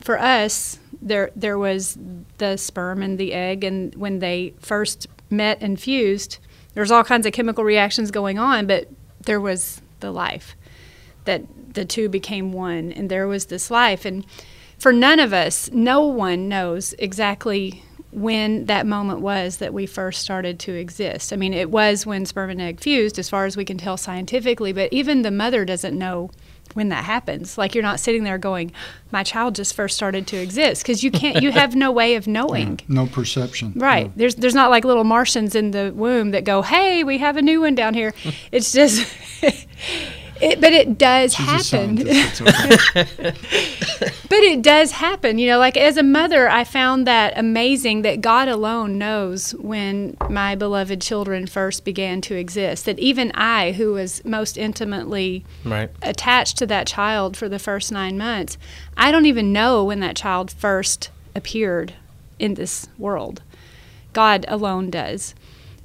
for 0.00 0.20
us, 0.20 0.78
there 1.02 1.30
there 1.36 1.58
was 1.58 1.98
the 2.38 2.56
sperm 2.56 3.02
and 3.02 3.18
the 3.18 3.32
egg, 3.32 3.64
and 3.64 3.94
when 3.94 4.18
they 4.18 4.54
first 4.58 5.06
met 5.30 5.58
and 5.60 5.78
fused, 5.80 6.38
there's 6.74 6.90
all 6.90 7.04
kinds 7.04 7.26
of 7.26 7.32
chemical 7.32 7.64
reactions 7.64 8.10
going 8.10 8.38
on, 8.38 8.66
but 8.66 8.88
there 9.24 9.40
was 9.40 9.80
the 10.00 10.10
life 10.10 10.56
that 11.24 11.42
the 11.74 11.84
two 11.84 12.08
became 12.08 12.52
one, 12.52 12.92
and 12.92 13.10
there 13.10 13.26
was 13.26 13.46
this 13.46 13.70
life. 13.70 14.04
And 14.04 14.24
for 14.78 14.92
none 14.92 15.18
of 15.18 15.32
us, 15.32 15.70
no 15.72 16.06
one 16.06 16.48
knows 16.48 16.94
exactly 16.98 17.82
when 18.10 18.64
that 18.64 18.86
moment 18.86 19.20
was 19.20 19.58
that 19.58 19.74
we 19.74 19.84
first 19.84 20.22
started 20.22 20.58
to 20.58 20.72
exist. 20.72 21.32
I 21.32 21.36
mean, 21.36 21.52
it 21.52 21.70
was 21.70 22.06
when 22.06 22.24
sperm 22.24 22.50
and 22.50 22.60
egg 22.60 22.80
fused, 22.80 23.18
as 23.18 23.28
far 23.28 23.44
as 23.44 23.56
we 23.56 23.64
can 23.64 23.76
tell 23.76 23.96
scientifically, 23.96 24.72
but 24.72 24.92
even 24.92 25.22
the 25.22 25.30
mother 25.30 25.64
doesn't 25.64 25.98
know 25.98 26.30
when 26.76 26.90
that 26.90 27.04
happens. 27.04 27.56
Like 27.56 27.74
you're 27.74 27.82
not 27.82 27.98
sitting 27.98 28.22
there 28.22 28.38
going, 28.38 28.70
"My 29.10 29.22
child 29.22 29.54
just 29.54 29.74
first 29.74 29.96
started 29.96 30.26
to 30.28 30.36
exist," 30.36 30.82
because 30.82 31.02
you 31.02 31.10
can't. 31.10 31.42
You 31.42 31.50
have 31.50 31.74
no 31.74 31.90
way 31.90 32.14
of 32.14 32.26
knowing. 32.36 32.78
Yeah, 32.80 32.84
no 32.88 33.06
perception. 33.06 33.72
Right. 33.74 34.06
Yeah. 34.06 34.12
There's 34.16 34.34
there's 34.36 34.54
not 34.54 34.70
like 34.70 34.84
little 34.84 35.04
Martians 35.04 35.54
in 35.54 35.70
the 35.70 35.92
womb 35.94 36.30
that 36.32 36.44
go, 36.44 36.62
"Hey, 36.62 37.02
we 37.02 37.18
have 37.18 37.36
a 37.36 37.42
new 37.42 37.62
one 37.62 37.74
down 37.74 37.94
here." 37.94 38.14
it's 38.52 38.72
just. 38.72 39.06
It, 40.40 40.60
but 40.60 40.72
it 40.72 40.98
does 40.98 41.34
She's 41.34 41.46
happen. 41.46 41.98
a 41.98 42.12
scientist, 42.12 42.40
it's 42.40 42.40
okay. 42.42 43.32
but 44.28 44.38
it 44.38 44.62
does 44.62 44.92
happen. 44.92 45.38
You 45.38 45.48
know, 45.48 45.58
like 45.58 45.76
as 45.76 45.96
a 45.96 46.02
mother, 46.02 46.48
I 46.48 46.64
found 46.64 47.06
that 47.06 47.38
amazing 47.38 48.02
that 48.02 48.20
God 48.20 48.48
alone 48.48 48.98
knows 48.98 49.52
when 49.54 50.16
my 50.28 50.54
beloved 50.54 51.00
children 51.00 51.46
first 51.46 51.84
began 51.84 52.20
to 52.22 52.34
exist. 52.34 52.84
That 52.84 52.98
even 52.98 53.32
I, 53.34 53.72
who 53.72 53.92
was 53.92 54.24
most 54.24 54.58
intimately 54.58 55.44
Right. 55.64 55.90
attached 56.02 56.58
to 56.58 56.66
that 56.66 56.86
child 56.86 57.36
for 57.36 57.48
the 57.48 57.58
first 57.58 57.90
nine 57.90 58.18
months, 58.18 58.58
I 58.96 59.10
don't 59.10 59.26
even 59.26 59.52
know 59.52 59.84
when 59.84 60.00
that 60.00 60.16
child 60.16 60.50
first 60.50 61.10
appeared 61.34 61.94
in 62.38 62.54
this 62.54 62.88
world. 62.98 63.42
God 64.12 64.44
alone 64.48 64.90
does. 64.90 65.34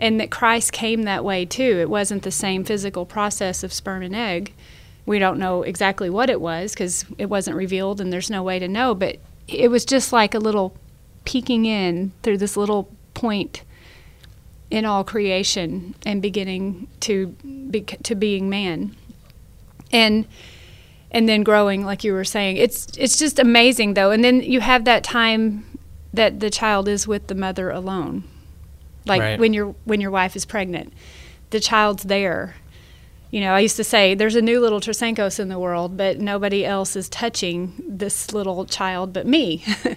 And 0.02 0.20
that 0.20 0.32
Christ 0.32 0.74
came 0.74 1.04
that 1.04 1.24
way 1.24 1.46
too. 1.46 1.78
It 1.80 1.90
wasn't 1.90 2.24
the 2.24 2.32
same 2.32 2.64
physical 2.64 3.06
process 3.06 3.64
of 3.64 3.72
sperm 3.72 4.02
and 4.02 4.16
egg. 4.16 4.52
We 5.06 5.20
don't 5.20 5.38
know 5.38 5.62
exactly 5.62 6.10
what 6.10 6.30
it 6.30 6.42
was 6.42 6.74
because 6.74 7.06
it 7.20 7.28
wasn't 7.28 7.56
revealed 7.56 8.02
and 8.02 8.12
there's 8.12 8.30
no 8.30 8.42
way 8.42 8.58
to 8.58 8.68
know, 8.68 8.96
but 8.96 9.18
it 9.48 9.70
was 9.70 9.86
just 9.86 10.12
like 10.12 10.34
a 10.34 10.40
little 10.40 10.76
peeking 11.24 11.66
in 11.66 12.14
through 12.24 12.40
this 12.40 12.58
little 12.58 12.90
point 13.14 13.62
in 14.72 14.86
all 14.86 15.04
creation 15.04 15.94
and 16.04 16.20
beginning 16.20 16.88
to 17.02 17.28
be, 17.70 17.82
to 17.82 18.16
being 18.16 18.50
man. 18.50 18.96
And 19.92 20.26
and 21.12 21.28
then 21.28 21.44
growing 21.44 21.86
like 21.86 22.04
you 22.04 22.14
were 22.14 22.24
saying. 22.24 22.58
It's 22.58 22.88
it's 22.98 23.20
just 23.20 23.38
amazing 23.38 23.94
though. 23.94 24.10
And 24.10 24.24
then 24.24 24.42
you 24.42 24.62
have 24.62 24.86
that 24.86 25.04
time 25.04 25.78
that 26.12 26.40
the 26.40 26.50
child 26.50 26.88
is 26.88 27.08
with 27.08 27.28
the 27.28 27.36
mother 27.36 27.70
alone 27.70 28.24
like 29.06 29.22
Right. 29.22 29.40
when 29.40 29.54
your 29.54 29.76
when 29.86 30.02
your 30.02 30.12
wife 30.12 30.36
is 30.36 30.46
pregnant 30.46 30.94
the 31.50 31.60
child's 31.60 32.04
there 32.04 32.56
you 33.32 33.40
know 33.40 33.54
i 33.54 33.60
used 33.60 33.78
to 33.78 33.84
say 33.84 34.14
there's 34.14 34.36
a 34.36 34.42
new 34.42 34.60
little 34.60 34.80
Trasancos 34.82 35.40
in 35.40 35.48
the 35.50 35.58
world 35.60 35.96
but 35.98 36.20
nobody 36.20 36.66
else 36.66 36.96
is 36.96 37.08
touching 37.10 37.74
this 37.88 38.34
little 38.34 38.66
child 38.66 39.14
but 39.14 39.26
me 39.26 39.64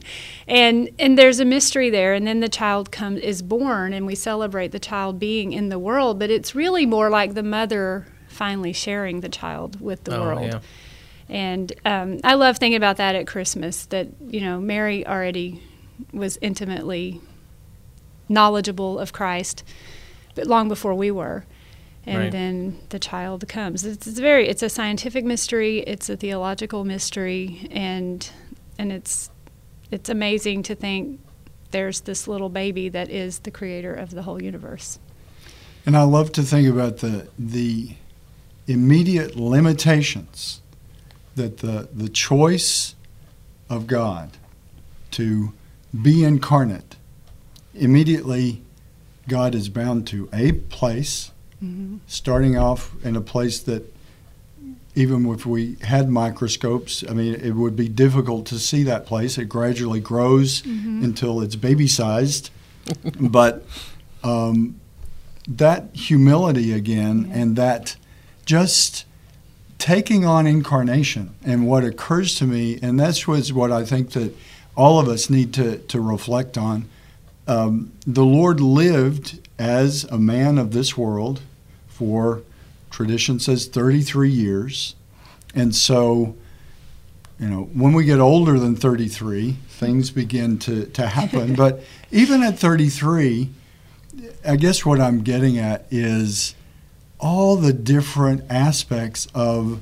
and 0.48 0.88
and 0.98 1.18
there's 1.18 1.40
a 1.40 1.44
mystery 1.44 1.90
there 1.90 2.14
and 2.14 2.26
then 2.26 2.40
the 2.40 2.48
child 2.48 2.90
comes 2.92 3.20
is 3.20 3.42
born 3.42 3.92
and 3.92 4.06
we 4.06 4.14
celebrate 4.14 4.72
the 4.72 4.78
child 4.78 5.18
being 5.18 5.52
in 5.52 5.68
the 5.68 5.78
world 5.78 6.18
but 6.18 6.30
it's 6.30 6.54
really 6.54 6.86
more 6.86 7.10
like 7.10 7.34
the 7.34 7.42
mother 7.42 8.06
finally 8.28 8.72
sharing 8.72 9.20
the 9.20 9.28
child 9.28 9.80
with 9.80 10.04
the 10.04 10.16
Oh, 10.16 10.20
world 10.22 10.42
yeah. 10.52 10.60
and 11.28 11.72
um, 11.84 12.20
I 12.24 12.34
love 12.34 12.58
thinking 12.58 12.76
about 12.76 12.96
that 12.96 13.14
at 13.14 13.26
Christmas. 13.28 13.86
That 13.86 14.08
you 14.28 14.40
know, 14.40 14.60
Mary 14.60 15.06
already 15.06 15.62
was 16.12 16.36
intimately 16.42 17.20
knowledgeable 18.28 18.98
of 18.98 19.12
Christ, 19.12 19.64
but 20.34 20.46
long 20.46 20.68
before 20.68 20.94
we 20.94 21.10
were. 21.10 21.44
And 22.06 22.18
Right. 22.18 22.32
then 22.32 22.78
the 22.90 22.98
child 22.98 23.48
comes. 23.48 23.82
It's, 23.84 24.06
it's 24.06 24.18
very. 24.18 24.46
It's 24.46 24.62
a 24.62 24.68
scientific 24.68 25.24
mystery. 25.24 25.78
It's 25.86 26.10
a 26.10 26.16
theological 26.16 26.84
mystery, 26.84 27.66
and 27.70 28.28
and 28.78 28.92
it's 28.92 29.30
it's 29.90 30.10
amazing 30.10 30.64
to 30.64 30.74
think 30.74 31.20
there's 31.70 32.00
this 32.02 32.28
little 32.28 32.50
baby 32.50 32.90
that 32.90 33.08
is 33.10 33.40
the 33.40 33.50
creator 33.50 33.94
of 33.94 34.10
the 34.10 34.22
whole 34.22 34.42
universe. 34.42 34.98
And 35.86 35.96
I 35.96 36.02
love 36.02 36.30
to 36.32 36.42
think 36.42 36.68
about 36.68 36.98
the 36.98 37.26
the 37.38 37.94
immediate 38.66 39.34
limitations 39.36 40.60
that 41.36 41.58
the 41.58 41.88
the 41.92 42.08
choice 42.10 42.94
of 43.70 43.86
God 43.86 44.30
to 45.12 45.52
be 46.02 46.22
incarnate 46.22 46.96
immediately 47.74 48.62
God 49.28 49.54
is 49.54 49.68
bound 49.68 50.06
to 50.08 50.28
a 50.32 50.52
place 50.52 51.30
starting 52.06 52.58
off 52.58 52.94
in 53.04 53.16
a 53.16 53.20
place 53.20 53.58
that 53.60 53.90
even 54.94 55.26
if 55.32 55.44
we 55.44 55.76
had 55.82 56.08
microscopes, 56.08 57.02
I 57.08 57.14
mean, 57.14 57.34
it 57.34 57.52
would 57.52 57.74
be 57.74 57.88
difficult 57.88 58.46
to 58.46 58.58
see 58.58 58.82
that 58.84 59.06
place. 59.06 59.38
It 59.38 59.46
gradually 59.46 60.00
grows 60.00 60.64
until 61.02 61.40
it's 61.40 61.56
baby 61.56 61.88
sized. 61.88 62.50
but 63.18 63.64
um, 64.22 64.78
that 65.48 65.88
humility 65.94 66.72
again 66.72 67.30
and 67.32 67.56
that 67.56 67.96
just 68.46 69.04
taking 69.78 70.24
on 70.24 70.46
incarnation 70.46 71.34
and 71.44 71.66
what 71.66 71.82
occurs 71.82 72.34
to 72.36 72.46
me, 72.46 72.78
and 72.80 73.00
that's 73.00 73.26
was 73.26 73.52
what 73.52 73.72
I 73.72 73.84
think 73.84 74.10
that 74.10 74.34
all 74.76 74.98
of 74.98 75.08
us 75.08 75.28
need 75.28 75.52
to, 75.54 75.78
to 75.78 76.00
reflect 76.00 76.56
on. 76.56 76.88
Um, 77.46 77.92
the 78.06 78.24
Lord 78.24 78.60
lived 78.60 79.40
as 79.58 80.04
a 80.04 80.18
man 80.18 80.58
of 80.58 80.72
this 80.72 80.96
world 80.96 81.42
for, 81.88 82.42
tradition 82.90 83.38
says, 83.38 83.66
33 83.66 84.30
years. 84.30 84.94
And 85.54 85.74
so, 85.74 86.34
you 87.38 87.48
know, 87.48 87.64
when 87.72 87.92
we 87.92 88.04
get 88.04 88.18
older 88.18 88.58
than 88.58 88.76
33, 88.76 89.52
things 89.68 90.10
begin 90.10 90.58
to, 90.60 90.86
to 90.86 91.06
happen. 91.06 91.54
but 91.56 91.84
even 92.10 92.42
at 92.42 92.58
33, 92.58 93.50
I 94.46 94.56
guess 94.56 94.84
what 94.84 95.00
I'm 95.00 95.22
getting 95.22 95.58
at 95.58 95.86
is 95.90 96.54
all 97.18 97.56
the 97.56 97.72
different 97.72 98.44
aspects 98.50 99.26
of, 99.34 99.80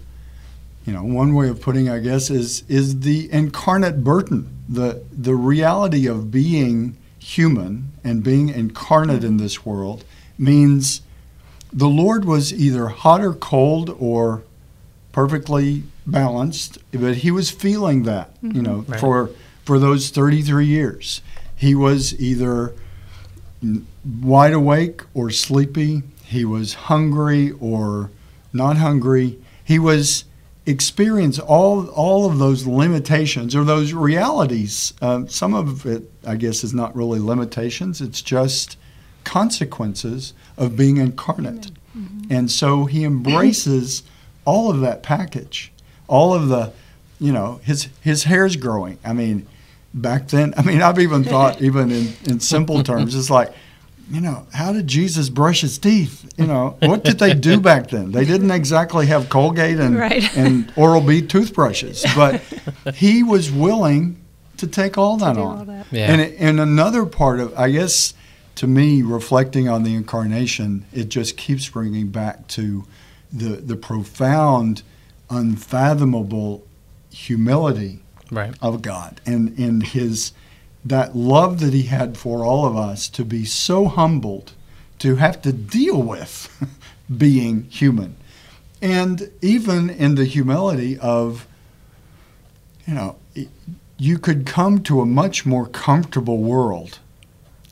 you 0.85 0.93
know, 0.93 1.03
one 1.05 1.35
way 1.35 1.49
of 1.49 1.61
putting, 1.61 1.89
I 1.89 1.99
guess, 1.99 2.31
is 2.31 2.65
is 2.69 3.01
the 3.01 3.31
incarnate 3.33 4.03
burden, 4.03 4.49
the 4.69 5.05
the 5.13 5.35
reality 5.35 6.07
of 6.07 6.31
being 6.31 6.97
human 7.23 7.93
and 8.05 8.23
being 8.23 8.49
incarnate 8.49 9.25
in 9.25 9.37
this 9.37 9.65
world 9.65 10.05
means 10.39 11.03
the 11.73 11.89
Lord 11.89 12.25
was 12.25 12.53
either 12.53 12.89
hot 12.89 13.23
or 13.23 13.33
cold 13.33 13.95
or 13.99 14.43
perfectly 15.13 15.85
balanced, 16.07 16.79
but 16.93 17.17
he 17.19 17.31
was 17.31 17.51
feeling 17.51 18.03
that, 18.05 18.35
you 18.43 18.61
know, 18.63 18.85
Right. 18.89 19.01
for 19.01 19.31
for 19.65 19.79
those 19.79 20.11
33 20.11 20.67
years. 20.67 21.21
He 21.55 21.75
was 21.75 22.19
either 22.21 22.73
wide 24.21 24.53
awake 24.53 25.03
or 25.15 25.31
sleepy. 25.31 26.03
He 26.25 26.45
was 26.45 26.75
hungry 26.75 27.53
or 27.61 28.11
not 28.53 28.77
hungry. 28.79 29.39
He 29.65 29.79
was 29.79 30.25
experience 30.65 31.39
all 31.39 31.89
all 31.89 32.27
of 32.27 32.39
those 32.39 32.67
limitations 32.67 33.55
or 33.57 33.65
those 33.65 33.93
realities. 33.93 34.95
Um, 35.01 35.29
some 35.29 35.55
of 35.55 35.87
it, 35.87 36.11
I 36.27 36.37
guess, 36.37 36.63
is 36.65 36.73
not 36.73 36.95
really 36.95 37.19
limitations. 37.19 38.01
It's 38.01 38.23
just 38.23 38.77
consequences 39.25 40.35
of 40.57 40.77
being 40.77 40.97
incarnate. 40.97 41.71
And 42.31 42.51
so 42.51 42.87
he 42.87 43.05
embraces 43.05 44.03
all 44.45 44.71
of 44.71 44.81
that 44.81 45.03
package, 45.03 45.73
all 46.09 46.33
of 46.33 46.49
the, 46.49 46.73
you 47.21 47.33
know, 47.33 47.61
his 47.65 47.89
his 48.01 48.25
hair's 48.25 48.57
growing. 48.57 48.99
I 49.05 49.13
mean, 49.13 49.47
back 49.93 50.29
then, 50.29 50.55
I 50.57 50.63
mean, 50.63 50.81
I've 50.81 50.99
even 50.99 51.25
thought, 51.25 51.61
even 51.69 51.91
in, 51.91 52.15
in 52.25 52.41
simple 52.41 52.83
terms, 52.83 53.15
it's 53.15 53.31
like, 53.31 53.53
you 54.13 54.21
know, 54.21 54.47
how 54.53 54.73
did 54.73 54.87
Jesus 54.87 55.29
brush 55.31 55.63
his 55.63 55.79
teeth? 55.79 56.33
You 56.37 56.47
know, 56.47 56.77
what 56.81 57.03
did 57.05 57.19
they 57.19 57.35
do 57.35 57.61
back 57.71 57.89
then? 57.89 58.13
They 58.13 58.25
didn't 58.25 58.51
exactly 58.51 59.07
have 59.07 59.29
Colgate 59.29 59.79
and 59.79 59.97
Right. 59.99 60.37
and 60.37 60.73
Oral 60.77 61.01
B 61.01 61.23
toothbrushes, 61.23 62.05
but 62.15 62.41
he 62.95 63.23
was 63.23 63.51
willing 63.51 64.19
to 64.59 64.67
take 64.67 64.99
all 64.99 65.17
that 65.19 65.37
on. 65.39 65.59
all 65.59 65.65
that. 65.65 65.87
Yeah. 65.91 66.13
And 66.13 66.21
and 66.21 66.61
another 66.61 67.07
part 67.07 67.41
of, 67.41 67.53
I 67.59 67.71
guess, 67.71 68.15
to 68.57 68.67
me, 68.67 69.03
reflecting 69.03 69.69
on 69.69 69.83
the 69.83 69.95
incarnation, 69.95 70.85
it 70.93 71.09
just 71.09 71.37
keeps 71.37 71.69
bringing 71.69 72.09
back 72.09 72.47
to 72.49 72.85
the 73.33 73.57
the 73.57 73.77
profound, 73.77 74.83
unfathomable 75.31 76.63
humility 77.11 77.99
Right. 78.31 78.55
of 78.63 78.81
God 78.81 79.21
and 79.27 79.59
and 79.59 79.83
his 79.83 80.33
that 80.85 81.15
love 81.17 81.61
that 81.61 81.73
he 81.73 81.85
had 81.85 82.17
for 82.17 82.45
all 82.45 82.67
of 82.67 82.77
us 82.77 83.09
to 83.09 83.25
be 83.25 83.45
so 83.45 83.87
humbled 83.87 84.53
to 84.99 85.17
have 85.17 85.41
to 85.43 85.53
deal 85.53 86.03
with 86.03 86.49
being 87.17 87.65
human 87.65 88.17
and 88.81 89.31
even 89.41 89.89
in 89.91 90.15
the 90.17 90.25
humility 90.25 90.99
of 90.99 91.47
you 92.87 92.95
know 92.95 93.17
you 93.99 94.19
could 94.19 94.45
come 94.45 94.83
to 94.83 95.01
a 95.01 95.07
much 95.07 95.47
more 95.47 95.67
comfortable 95.69 96.39
world 96.39 96.99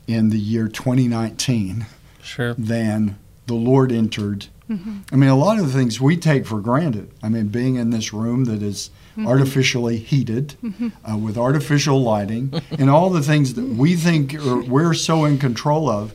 in 0.07 0.29
the 0.29 0.39
year 0.39 0.67
2019 0.67 1.85
Sure. 2.23 2.53
than 2.53 3.17
the 3.47 3.53
Lord 3.55 3.91
entered. 3.91 4.47
Mm-hmm. 4.69 4.99
I 5.11 5.15
mean, 5.17 5.29
a 5.29 5.35
lot 5.35 5.59
of 5.59 5.65
the 5.67 5.73
things 5.77 5.99
we 5.99 6.15
take 6.15 6.45
for 6.45 6.61
granted. 6.61 7.11
I 7.21 7.27
mean, 7.29 7.47
being 7.47 7.75
in 7.75 7.89
this 7.89 8.13
room 8.13 8.45
that 8.45 8.61
is 8.61 8.89
Mm-hmm. 9.11 9.27
artificially 9.27 9.97
heated 9.97 10.55
mm-hmm. 10.63 10.87
uh, 11.03 11.17
with 11.17 11.37
artificial 11.37 12.01
lighting 12.01 12.53
and 12.71 12.89
all 12.89 13.09
the 13.09 13.21
things 13.21 13.55
that 13.55 13.65
we 13.65 13.97
think 13.97 14.33
are, 14.35 14.61
we're 14.61 14.93
so 14.93 15.25
in 15.25 15.37
control 15.37 15.89
of. 15.89 16.13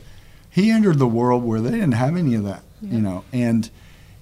He 0.49 0.71
entered 0.71 0.97
the 0.97 1.05
world 1.07 1.43
where 1.43 1.61
they 1.61 1.69
didn't 1.69 1.91
have 1.91 2.17
any 2.17 2.33
of 2.33 2.43
that, 2.45 2.63
you 2.81 2.99
know, 2.99 3.23
and 3.31 3.69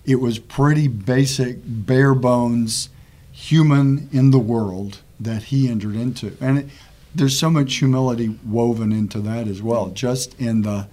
it 0.03 0.17
was 0.17 0.39
pretty 0.39 0.89
basic, 0.89 1.59
bare 1.63 2.13
bones, 2.13 2.89
human 3.31 4.09
in 4.11 4.31
the 4.31 4.39
world 4.39 4.99
that 5.21 5.43
he 5.43 5.69
entered 5.69 5.95
into. 5.95 6.35
And 6.41 6.57
it, 6.57 6.65
there's 7.15 7.39
so 7.39 7.49
much 7.49 7.75
humility 7.75 8.37
woven 8.45 8.91
into 8.91 9.19
that 9.21 9.47
as 9.47 9.61
well, 9.61 9.91
just 9.91 10.37
in 10.37 10.63
the 10.63 10.87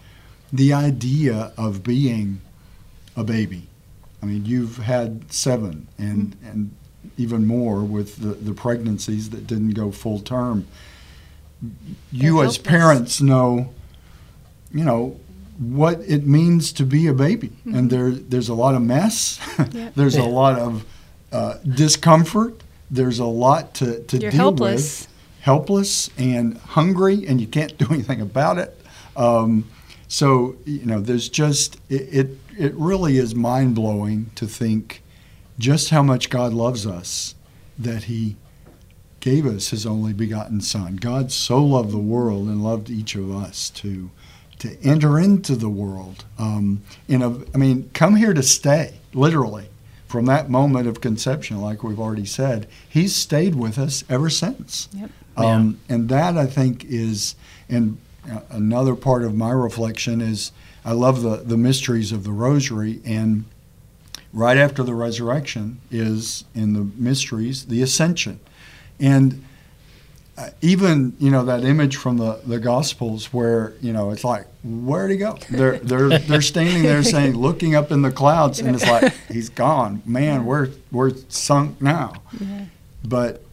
the 0.52 0.72
idea 0.72 1.52
of 1.56 1.82
being 1.82 2.42
a 3.16 3.24
baby. 3.24 3.66
I 4.22 4.26
mean, 4.26 4.44
you've 4.44 4.76
had 4.76 5.32
seven 5.32 5.88
and 5.98 6.36
mm-hmm. 6.36 6.48
and 6.48 6.76
even 7.16 7.46
more 7.46 7.82
with 7.82 8.16
the, 8.16 8.28
the 8.34 8.52
pregnancies 8.54 9.30
that 9.30 9.46
didn't 9.46 9.70
go 9.72 9.90
full 9.90 10.20
term. 10.20 10.66
You 12.10 12.36
They're 12.36 12.44
as 12.46 12.56
helpless. 12.56 12.58
parents 12.58 13.20
know, 13.20 13.72
you 14.72 14.84
know, 14.84 15.18
what 15.58 16.00
it 16.00 16.26
means 16.26 16.72
to 16.72 16.84
be 16.84 17.06
a 17.06 17.12
baby. 17.14 17.52
And 17.64 17.88
there 17.90 18.10
there's 18.10 18.48
a 18.48 18.54
lot 18.54 18.74
of 18.74 18.82
mess. 18.82 19.38
Yep. 19.72 19.94
there's 19.96 20.16
Yeah. 20.16 20.22
a 20.24 20.28
lot 20.28 20.58
of 20.58 20.84
uh, 21.30 21.54
discomfort. 21.66 22.62
There's 22.90 23.18
a 23.20 23.24
lot 23.26 23.74
to, 23.74 24.00
to 24.02 24.18
You're 24.18 24.30
deal 24.30 24.40
helpless. 24.40 25.02
with. 25.02 25.08
Helpless 25.42 26.08
and 26.18 26.56
hungry, 26.58 27.26
and 27.26 27.40
you 27.40 27.48
can't 27.48 27.76
do 27.84 27.86
anything 27.90 28.20
about 28.20 28.58
it. 28.58 28.78
Um, 29.16 29.68
so 30.08 30.54
you 30.64 30.86
know, 30.86 31.00
there's 31.00 31.28
just 31.28 31.78
it. 31.88 32.02
It, 32.12 32.38
it 32.58 32.74
really 32.74 33.16
is 33.18 33.34
mind 33.34 33.74
blowing 33.74 34.30
to 34.36 34.46
think 34.46 35.01
just 35.62 35.90
how 35.90 36.02
much 36.02 36.28
God 36.28 36.52
loves 36.52 36.86
us 36.86 37.34
that 37.78 38.04
He 38.04 38.36
gave 39.20 39.46
us 39.46 39.68
His 39.68 39.86
only 39.86 40.12
begotten 40.12 40.60
Son. 40.60 40.96
God 40.96 41.30
so 41.30 41.64
loved 41.64 41.92
the 41.92 41.98
world 41.98 42.48
and 42.48 42.62
loved 42.62 42.90
each 42.90 43.14
of 43.14 43.30
us 43.34 43.70
to 43.70 44.10
to 44.58 44.76
enter 44.82 45.18
into 45.18 45.56
the 45.56 45.68
world. 45.68 46.24
Um, 46.38 46.82
in 47.08 47.20
a, 47.20 47.30
I 47.52 47.56
mean, 47.56 47.90
come 47.94 48.14
here 48.14 48.32
to 48.32 48.42
stay, 48.42 48.94
literally. 49.12 49.68
From 50.06 50.26
that 50.26 50.50
moment 50.50 50.86
of 50.86 51.00
conception, 51.00 51.60
like 51.60 51.82
we've 51.82 51.98
already 51.98 52.26
said, 52.26 52.68
He's 52.88 53.14
stayed 53.16 53.54
with 53.54 53.78
us 53.78 54.04
ever 54.08 54.30
since. 54.30 54.88
Yep. 54.92 55.10
Um, 55.36 55.80
And 55.88 56.08
that 56.10 56.36
I 56.36 56.46
think 56.46 56.84
is, 56.84 57.34
and 57.68 57.98
uh, 58.30 58.40
another 58.50 58.94
part 58.94 59.24
of 59.24 59.34
my 59.34 59.50
reflection 59.50 60.20
is, 60.20 60.52
I 60.84 60.92
love 60.92 61.22
the 61.22 61.36
the 61.36 61.56
mysteries 61.56 62.12
of 62.12 62.24
the 62.24 62.32
Rosary, 62.32 63.00
and 63.04 63.44
right 64.32 64.56
after 64.56 64.82
the 64.82 64.94
resurrection 64.94 65.80
is 65.90 66.44
in 66.54 66.72
the 66.72 66.90
mysteries 66.96 67.66
the 67.66 67.82
Ascension, 67.82 68.40
and 68.98 69.44
uh, 70.36 70.50
even 70.60 71.14
you 71.18 71.30
know 71.30 71.44
that 71.44 71.64
image 71.64 71.96
from 71.96 72.18
the, 72.18 72.40
the 72.46 72.58
Gospels 72.58 73.32
where 73.32 73.74
you 73.80 73.92
know 73.92 74.10
it's 74.10 74.24
like 74.24 74.46
where'd 74.64 75.10
he 75.10 75.16
go? 75.16 75.38
They're 75.50 75.78
they're 75.78 76.18
they're 76.18 76.42
standing 76.42 76.82
there 76.82 77.02
saying, 77.02 77.34
looking 77.36 77.74
up 77.74 77.90
in 77.90 78.02
the 78.02 78.10
clouds, 78.10 78.60
and 78.60 78.74
it's 78.74 78.86
like 78.86 79.12
he's 79.28 79.48
gone. 79.48 80.02
Man, 80.04 80.46
we're 80.46 80.70
we're 80.90 81.12
sunk 81.28 81.80
now. 81.80 82.14
Yeah. 82.38 82.66
But 83.04 83.44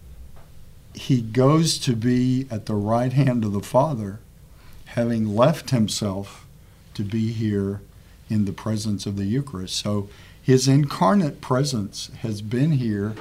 he 0.94 1.22
goes 1.22 1.78
to 1.80 1.96
be 1.96 2.48
at 2.52 2.66
the 2.66 2.76
right 2.76 3.14
hand 3.14 3.44
of 3.44 3.52
the 3.52 3.62
Father, 3.62 4.20
having 4.86 5.36
left 5.36 5.70
himself 5.70 6.46
to 6.94 7.04
be 7.04 7.32
here 7.32 7.82
in 8.30 8.46
the 8.46 8.52
presence 8.52 9.06
of 9.06 9.16
the 9.16 9.26
Eucharist. 9.26 9.76
So 9.76 10.10
his 10.50 10.68
incarnate 10.68 11.42
presence 11.42 12.10
has 12.22 12.42
been 12.42 12.72
here 12.72 13.14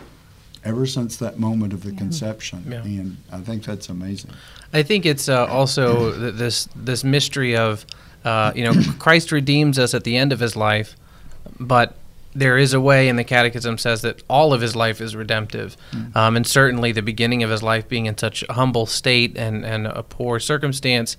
ever 0.64 0.86
since 0.86 1.18
that 1.18 1.38
moment 1.38 1.74
of 1.74 1.82
the 1.82 1.92
conception. 1.92 2.64
Yeah. 2.66 2.82
And 2.82 3.18
I 3.30 3.40
think 3.40 3.64
that's 3.64 3.90
amazing. 3.90 4.30
I 4.72 4.82
think 4.82 5.04
it's 5.04 5.28
uh, 5.28 5.44
also 5.44 6.10
this 6.10 6.70
this 6.74 7.04
mystery 7.04 7.54
of 7.54 7.84
uh, 8.24 8.52
you 8.54 8.64
know 8.64 8.72
Christ 8.98 9.30
redeems 9.30 9.78
us 9.78 9.92
at 9.92 10.04
the 10.04 10.16
end 10.16 10.32
of 10.32 10.40
his 10.40 10.56
life, 10.56 10.96
but 11.60 11.96
there 12.34 12.56
is 12.56 12.72
a 12.72 12.80
way, 12.80 13.10
and 13.10 13.18
the 13.18 13.24
Catechism 13.24 13.76
says 13.76 14.00
that 14.00 14.22
all 14.30 14.54
of 14.54 14.62
his 14.62 14.74
life 14.74 15.02
is 15.02 15.14
redemptive, 15.14 15.76
um, 16.14 16.34
and 16.34 16.46
certainly 16.46 16.92
the 16.92 17.02
beginning 17.02 17.42
of 17.42 17.50
his 17.50 17.62
life 17.62 17.86
being 17.88 18.06
in 18.06 18.16
such 18.16 18.42
a 18.48 18.54
humble 18.54 18.86
state 18.86 19.36
and, 19.36 19.66
and 19.66 19.86
a 19.86 20.02
poor 20.02 20.38
circumstance, 20.40 21.18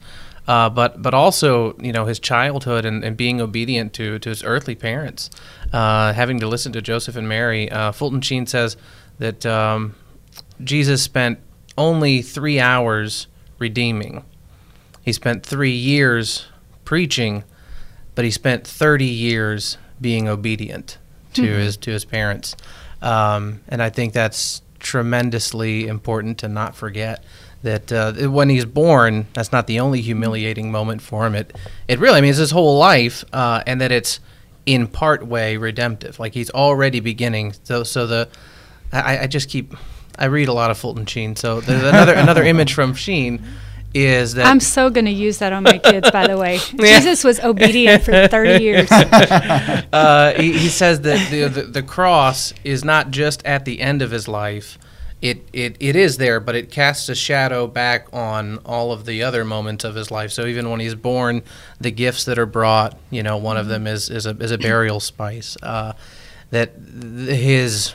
uh, 0.50 0.68
but 0.68 1.00
but 1.00 1.14
also 1.14 1.78
you 1.80 1.94
know 1.94 2.06
his 2.06 2.20
childhood 2.20 2.84
and, 2.84 3.04
and 3.04 3.16
being 3.16 3.40
obedient 3.40 3.94
to 3.94 4.18
to 4.18 4.30
his 4.30 4.44
earthly 4.44 4.74
parents, 4.74 5.30
uh, 5.72 6.12
having 6.14 6.40
to 6.40 6.48
listen 6.48 6.72
to 6.72 6.82
Joseph 6.82 7.16
and 7.16 7.30
Mary. 7.30 7.72
Uh, 7.72 7.92
Fulton 7.92 8.20
Sheen 8.20 8.48
says 8.48 8.76
that 9.20 9.46
um, 9.46 9.94
Jesus 10.64 11.04
spent 11.04 11.38
only 11.78 12.24
three 12.24 12.60
hours 12.60 13.28
redeeming. 13.60 14.26
He 15.04 15.14
spent 15.14 15.46
three 15.46 15.76
years 15.76 16.48
preaching, 16.84 17.44
but 18.16 18.26
he 18.26 18.32
spent 18.32 18.66
30 18.66 19.06
years 19.06 19.78
being 20.02 20.28
obedient 20.28 20.98
to 21.36 21.44
his 21.44 21.78
to 21.78 21.92
his 21.92 22.06
parents. 22.06 22.56
Um, 23.04 23.62
and 23.68 23.84
I 23.84 23.92
think 23.92 24.14
that's 24.14 24.64
tremendously 24.80 25.86
important 25.86 26.40
to 26.40 26.48
not 26.48 26.76
forget 26.76 27.24
that 27.64 27.92
uh, 27.92 28.14
when 28.30 28.50
he's 28.50 28.66
born, 28.66 29.28
that's 29.34 29.52
not 29.52 29.68
the 29.68 29.80
only 29.80 30.02
humiliating 30.02 30.72
moment 30.72 31.02
for 31.02 31.26
him. 31.26 31.36
It 31.36 31.56
it 31.88 32.00
really, 32.00 32.18
I 32.18 32.22
mean, 32.22 32.30
it's 32.30 32.40
his 32.40 32.52
whole 32.52 32.78
life, 32.78 33.24
uh, 33.34 33.64
and 33.68 33.82
that 33.82 33.92
it's 33.92 34.20
in 34.66 34.88
part 34.88 35.26
way 35.26 35.58
redemptive. 35.58 36.20
Like 36.20 36.34
he's 36.34 36.50
already 36.52 37.00
beginning. 37.00 37.54
So 37.64 37.84
so 37.84 38.08
the 38.08 38.30
I, 38.92 39.20
I 39.20 39.28
just 39.28 39.50
keep 39.50 39.76
I 40.18 40.26
read 40.26 40.48
a 40.48 40.54
lot 40.54 40.72
of 40.72 40.78
Fulton 40.78 41.06
Sheen. 41.06 41.36
So 41.36 41.62
there's 41.62 41.84
another 41.84 42.14
another 42.16 42.44
image 42.44 42.74
from 42.74 42.94
Sheen 42.94 43.44
is 43.94 44.36
that 44.36 44.46
I'm 44.46 44.60
so 44.60 44.90
going 44.90 45.06
to 45.06 45.12
use 45.12 45.40
that 45.40 45.52
on 45.52 45.64
my 45.64 45.80
kids, 45.80 46.12
by 46.12 46.28
the 46.28 46.38
way. 46.38 46.60
Yeah. 46.74 47.00
Jesus 47.00 47.24
was 47.24 47.40
obedient 47.40 48.04
for 48.04 48.28
30 48.28 48.64
years. 48.64 48.92
uh, 48.92 50.34
he, 50.38 50.54
he 50.54 50.70
says 50.70 51.02
that 51.02 51.32
the, 51.32 51.48
the 51.48 51.64
the 51.64 51.84
cross 51.84 52.54
is 52.64 52.84
not 52.84 53.12
just 53.12 53.44
at 53.46 53.66
the 53.66 53.82
end 53.82 54.02
of 54.02 54.12
his 54.12 54.28
life. 54.28 54.78
It, 55.22 55.50
it 55.52 55.76
it 55.82 55.98
is 55.98 56.16
there, 56.16 56.40
but 56.40 56.56
it 56.56 56.72
casts 56.72 57.10
a 57.10 57.16
shadow 57.16 57.68
back 57.68 58.08
on 58.14 58.60
all 58.60 58.94
of 58.94 59.06
the 59.06 59.22
other 59.22 59.44
moments 59.44 59.84
of 59.84 59.96
his 59.96 60.12
life. 60.12 60.32
So 60.32 60.46
even 60.46 60.70
when 60.70 60.80
he's 60.80 60.96
born, 60.96 61.44
the 61.82 61.92
gifts 61.92 62.24
that 62.24 62.40
are 62.40 62.46
brought, 62.46 62.98
you 63.10 63.22
know, 63.22 63.36
one 63.36 63.58
of 63.58 63.68
them 63.68 63.86
is 63.86 64.10
is 64.10 64.26
a 64.26 64.32
is 64.32 64.52
a 64.52 64.58
burial 64.58 65.02
spice. 65.02 65.58
Uh, 65.62 65.94
that 66.52 66.74
his 66.78 67.94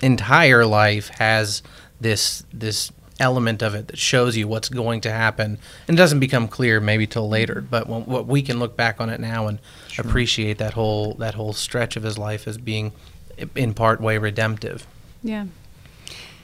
entire 0.00 0.64
life 0.64 1.08
has 1.08 1.62
this 2.00 2.44
this 2.52 2.92
element 3.18 3.62
of 3.62 3.74
it 3.74 3.88
that 3.88 3.98
shows 3.98 4.34
you 4.34 4.48
what's 4.48 4.70
going 4.70 4.98
to 5.02 5.10
happen 5.10 5.58
and 5.86 5.94
it 5.94 5.98
doesn't 5.98 6.20
become 6.20 6.48
clear 6.48 6.80
maybe 6.80 7.06
till 7.06 7.28
later 7.28 7.60
but 7.60 7.86
when, 7.86 8.02
what 8.06 8.26
we 8.26 8.40
can 8.40 8.58
look 8.58 8.78
back 8.78 8.98
on 8.98 9.10
it 9.10 9.20
now 9.20 9.46
and 9.46 9.58
sure. 9.88 10.06
appreciate 10.06 10.56
that 10.56 10.72
whole 10.72 11.12
that 11.16 11.34
whole 11.34 11.52
stretch 11.52 11.96
of 11.96 12.02
his 12.02 12.16
life 12.16 12.48
as 12.48 12.56
being 12.56 12.92
in 13.54 13.74
part 13.74 14.00
way 14.00 14.16
redemptive 14.16 14.86
yeah 15.22 15.44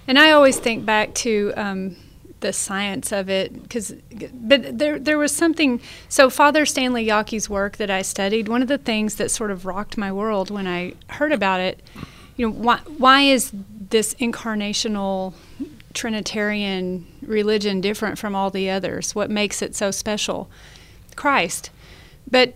and 0.07 0.19
i 0.19 0.31
always 0.31 0.59
think 0.59 0.85
back 0.85 1.15
to 1.15 1.53
um, 1.57 1.97
the 2.41 2.53
science 2.53 3.13
of 3.13 3.29
it 3.29 3.63
because 3.63 3.95
but 4.33 4.79
there 4.79 4.99
there 4.99 5.19
was 5.19 5.35
something 5.35 5.81
so 6.09 6.29
father 6.29 6.67
stanley 6.67 7.07
Jaki's 7.07 7.49
work 7.49 7.77
that 7.77 7.91
i 7.91 8.03
studied 8.03 8.49
one 8.49 8.63
of 8.63 8.69
the 8.69 8.79
things 8.79 9.17
that 9.17 9.31
sort 9.31 9.51
of 9.51 9.65
rocked 9.65 9.97
my 9.97 10.13
world 10.13 10.51
when 10.51 10.67
i 10.67 10.93
heard 11.09 11.33
about 11.33 11.61
it 11.61 11.83
you 12.37 12.47
know 12.47 12.53
why 12.53 12.79
why 12.99 13.23
is 13.23 13.53
this 13.89 14.15
incarnational 14.15 15.33
Trinitarian 15.97 17.07
religion 17.23 17.81
different 17.81 18.19
from 18.19 18.37
all 18.37 18.51
the 18.51 18.69
others? 18.69 19.15
What 19.15 19.31
makes 19.31 19.63
it 19.63 19.75
so 19.75 19.91
special? 19.91 20.49
Christ. 21.17 21.71
But 22.31 22.55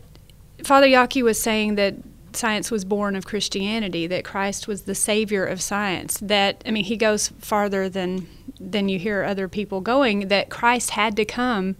Father 0.62 0.86
Yockey 0.86 1.22
was 1.22 1.40
saying 1.40 1.76
that 1.76 1.94
science 2.36 2.70
was 2.70 2.84
born 2.84 3.16
of 3.16 3.26
Christianity, 3.26 4.06
that 4.06 4.24
Christ 4.24 4.68
was 4.68 4.82
the 4.82 4.94
savior 4.94 5.44
of 5.44 5.60
science. 5.60 6.18
That 6.18 6.62
I 6.66 6.70
mean, 6.70 6.84
he 6.84 6.96
goes 6.96 7.28
farther 7.38 7.88
than 7.88 8.28
than 8.58 8.88
you 8.88 8.98
hear 8.98 9.24
other 9.24 9.48
people 9.48 9.80
going. 9.80 10.28
That 10.28 10.50
Christ 10.50 10.90
had 10.90 11.16
to 11.16 11.24
come 11.24 11.76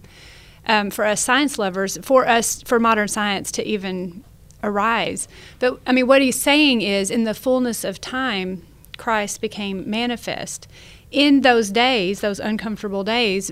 um, 0.65 0.89
for 0.89 1.05
us 1.05 1.21
science 1.21 1.57
lovers, 1.57 1.97
for 2.01 2.27
us 2.27 2.61
for 2.63 2.79
modern 2.79 3.07
science 3.07 3.51
to 3.53 3.67
even 3.67 4.23
arise. 4.63 5.27
But 5.59 5.79
I 5.85 5.91
mean, 5.91 6.07
what 6.07 6.21
he's 6.21 6.41
saying 6.41 6.81
is, 6.81 7.11
in 7.11 7.23
the 7.23 7.33
fullness 7.33 7.83
of 7.83 7.99
time, 7.99 8.65
Christ 8.97 9.41
became 9.41 9.89
manifest. 9.89 10.67
In 11.09 11.41
those 11.41 11.71
days, 11.71 12.21
those 12.21 12.39
uncomfortable 12.39 13.03
days, 13.03 13.51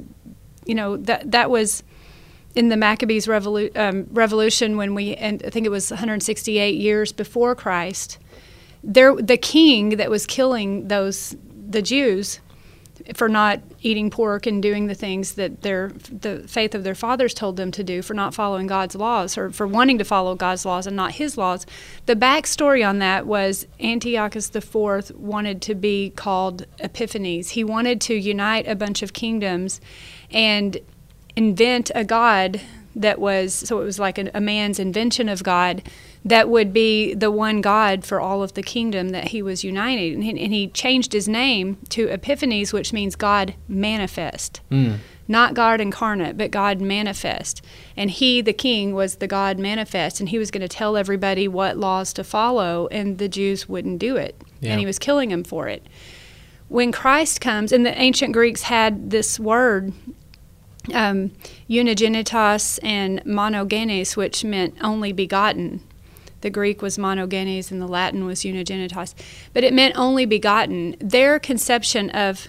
you 0.65 0.75
know, 0.75 0.97
that 0.97 1.31
that 1.31 1.49
was 1.49 1.83
in 2.59 2.67
the 2.67 2.75
Maccabees 2.75 3.25
revolu- 3.25 3.75
um, 3.77 4.05
revolution 4.11 4.75
when 4.75 4.93
we, 4.93 5.15
and 5.15 5.41
I 5.45 5.49
think 5.49 5.65
it 5.65 5.69
was 5.69 5.91
168 5.91 6.75
years 6.75 7.13
before 7.13 7.55
Christ. 7.55 8.17
There, 8.83 9.15
the 9.15 9.37
king 9.37 9.91
that 9.91 10.09
was 10.09 10.25
killing 10.25 10.89
those 10.89 11.37
the 11.69 11.81
Jews 11.81 12.41
for 13.15 13.29
not 13.29 13.61
eating 13.81 14.09
pork 14.09 14.45
and 14.45 14.61
doing 14.61 14.87
the 14.87 14.93
things 14.93 15.35
that 15.35 15.61
their 15.61 15.93
the 16.11 16.43
faith 16.49 16.75
of 16.75 16.83
their 16.83 16.95
fathers 16.95 17.33
told 17.33 17.55
them 17.55 17.71
to 17.71 17.81
do 17.81 18.01
for 18.01 18.13
not 18.13 18.33
following 18.33 18.67
God's 18.67 18.93
laws 18.93 19.37
or 19.37 19.51
for 19.51 19.65
wanting 19.65 19.97
to 19.97 20.03
follow 20.03 20.35
God's 20.35 20.65
laws 20.65 20.85
and 20.85 20.97
not 20.97 21.13
his 21.13 21.37
laws. 21.37 21.65
The 22.07 22.15
backstory 22.15 22.85
on 22.85 22.99
that 22.99 23.25
was 23.25 23.67
Antiochus 23.79 24.53
IV 24.53 25.11
wanted 25.15 25.61
to 25.61 25.75
be 25.75 26.09
called 26.09 26.65
Epiphanes. 26.79 27.51
He 27.51 27.63
wanted 27.63 28.01
to 28.01 28.15
unite 28.15 28.67
a 28.67 28.75
bunch 28.75 29.01
of 29.01 29.13
kingdoms 29.13 29.79
and 30.29 30.77
invent 31.39 31.89
a 31.95 32.03
god 32.03 32.59
that 32.95 33.19
was 33.19 33.53
so 33.53 33.81
it 33.81 33.85
was 33.85 33.97
like 33.97 34.17
a, 34.17 34.29
a 34.33 34.41
man's 34.41 34.79
invention 34.79 35.29
of 35.29 35.41
God 35.43 35.81
that 36.25 36.49
would 36.49 36.73
be 36.73 37.13
the 37.13 37.31
one 37.31 37.61
God 37.61 38.03
for 38.03 38.19
all 38.19 38.43
of 38.43 38.53
the 38.53 38.61
kingdom 38.61 39.09
that 39.09 39.29
he 39.29 39.41
was 39.41 39.63
uniting. 39.63 40.15
And 40.15 40.23
he, 40.23 40.29
and 40.31 40.53
he 40.53 40.67
changed 40.67 41.13
his 41.13 41.29
name 41.29 41.77
to 41.89 42.09
Epiphanes, 42.09 42.73
which 42.73 42.91
means 42.91 43.15
God 43.15 43.55
manifest. 43.69 44.59
Mm. 44.69 44.97
Not 45.29 45.53
God 45.53 45.79
incarnate, 45.79 46.37
but 46.37 46.51
God 46.51 46.81
manifest. 46.81 47.63
And 47.95 48.11
he, 48.11 48.41
the 48.41 48.51
king, 48.51 48.93
was 48.93 49.17
the 49.17 49.27
God 49.27 49.59
manifest. 49.59 50.19
And 50.19 50.27
he 50.27 50.37
was 50.37 50.51
going 50.51 50.61
to 50.61 50.67
tell 50.67 50.97
everybody 50.97 51.47
what 51.47 51.77
laws 51.77 52.11
to 52.13 52.23
follow, 52.25 52.87
and 52.87 53.17
the 53.17 53.29
Jews 53.29 53.69
wouldn't 53.69 53.99
do 53.99 54.17
it. 54.17 54.35
Yeah. 54.59 54.71
And 54.71 54.79
he 54.79 54.85
was 54.85 54.99
killing 54.99 55.29
them 55.29 55.45
for 55.45 55.69
it. 55.69 55.85
When 56.67 56.91
Christ 56.91 57.39
comes, 57.39 57.71
and 57.71 57.85
the 57.85 57.97
ancient 57.97 58.33
Greeks 58.33 58.63
had 58.63 59.11
this 59.11 59.39
word 59.39 59.93
um, 60.93 61.31
unigenitus 61.69 62.79
and 62.83 63.23
monogenes, 63.25 64.15
which 64.15 64.43
meant 64.43 64.75
only 64.81 65.11
begotten. 65.11 65.81
The 66.41 66.49
Greek 66.49 66.81
was 66.81 66.97
monogenes 66.97 67.71
and 67.71 67.81
the 67.81 67.87
Latin 67.87 68.25
was 68.25 68.41
unigenitus, 68.41 69.13
but 69.53 69.63
it 69.63 69.73
meant 69.73 69.97
only 69.97 70.25
begotten. 70.25 70.95
Their 70.99 71.39
conception 71.39 72.09
of 72.11 72.47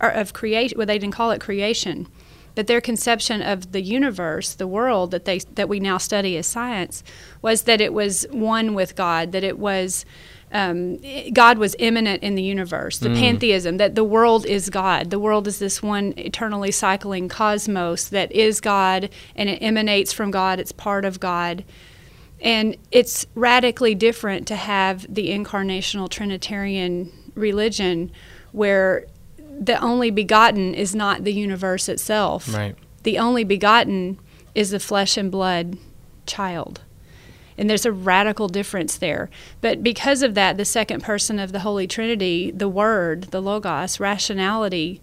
of 0.00 0.32
creation, 0.32 0.76
well, 0.76 0.86
they 0.86 0.98
didn't 0.98 1.14
call 1.14 1.30
it 1.30 1.40
creation, 1.40 2.08
but 2.54 2.66
their 2.66 2.80
conception 2.80 3.40
of 3.40 3.72
the 3.72 3.80
universe, 3.80 4.54
the 4.54 4.66
world 4.66 5.10
that 5.12 5.24
they 5.24 5.38
that 5.54 5.68
we 5.68 5.80
now 5.80 5.98
study 5.98 6.36
as 6.36 6.46
science, 6.46 7.02
was 7.42 7.62
that 7.62 7.80
it 7.80 7.92
was 7.92 8.26
one 8.30 8.74
with 8.74 8.96
God, 8.96 9.32
that 9.32 9.44
it 9.44 9.58
was 9.58 10.04
um, 10.54 10.98
God 11.32 11.58
was 11.58 11.74
immanent 11.80 12.22
in 12.22 12.36
the 12.36 12.42
universe, 12.42 12.98
the 12.98 13.08
mm. 13.08 13.18
pantheism, 13.18 13.76
that 13.78 13.96
the 13.96 14.04
world 14.04 14.46
is 14.46 14.70
God. 14.70 15.10
The 15.10 15.18
world 15.18 15.48
is 15.48 15.58
this 15.58 15.82
one 15.82 16.14
eternally 16.16 16.70
cycling 16.70 17.28
cosmos 17.28 18.08
that 18.08 18.30
is 18.30 18.60
God 18.60 19.10
and 19.34 19.48
it 19.48 19.60
emanates 19.60 20.12
from 20.12 20.30
God, 20.30 20.60
it's 20.60 20.70
part 20.70 21.04
of 21.04 21.18
God. 21.18 21.64
And 22.40 22.76
it's 22.92 23.26
radically 23.34 23.96
different 23.96 24.46
to 24.46 24.54
have 24.54 25.12
the 25.12 25.30
incarnational 25.30 26.08
Trinitarian 26.08 27.10
religion 27.34 28.12
where 28.52 29.06
the 29.38 29.76
only 29.82 30.10
begotten 30.12 30.72
is 30.72 30.94
not 30.94 31.24
the 31.24 31.32
universe 31.32 31.88
itself. 31.88 32.52
Right. 32.54 32.76
The 33.02 33.18
only 33.18 33.42
begotten 33.42 34.20
is 34.54 34.70
the 34.70 34.78
flesh 34.78 35.16
and 35.16 35.32
blood 35.32 35.78
child. 36.26 36.82
And 37.56 37.70
there's 37.70 37.86
a 37.86 37.92
radical 37.92 38.48
difference 38.48 38.96
there. 38.96 39.30
But 39.60 39.82
because 39.82 40.22
of 40.22 40.34
that, 40.34 40.56
the 40.56 40.64
second 40.64 41.02
person 41.02 41.38
of 41.38 41.52
the 41.52 41.60
Holy 41.60 41.86
Trinity, 41.86 42.50
the 42.50 42.68
Word, 42.68 43.24
the 43.24 43.40
Logos, 43.40 44.00
rationality, 44.00 45.00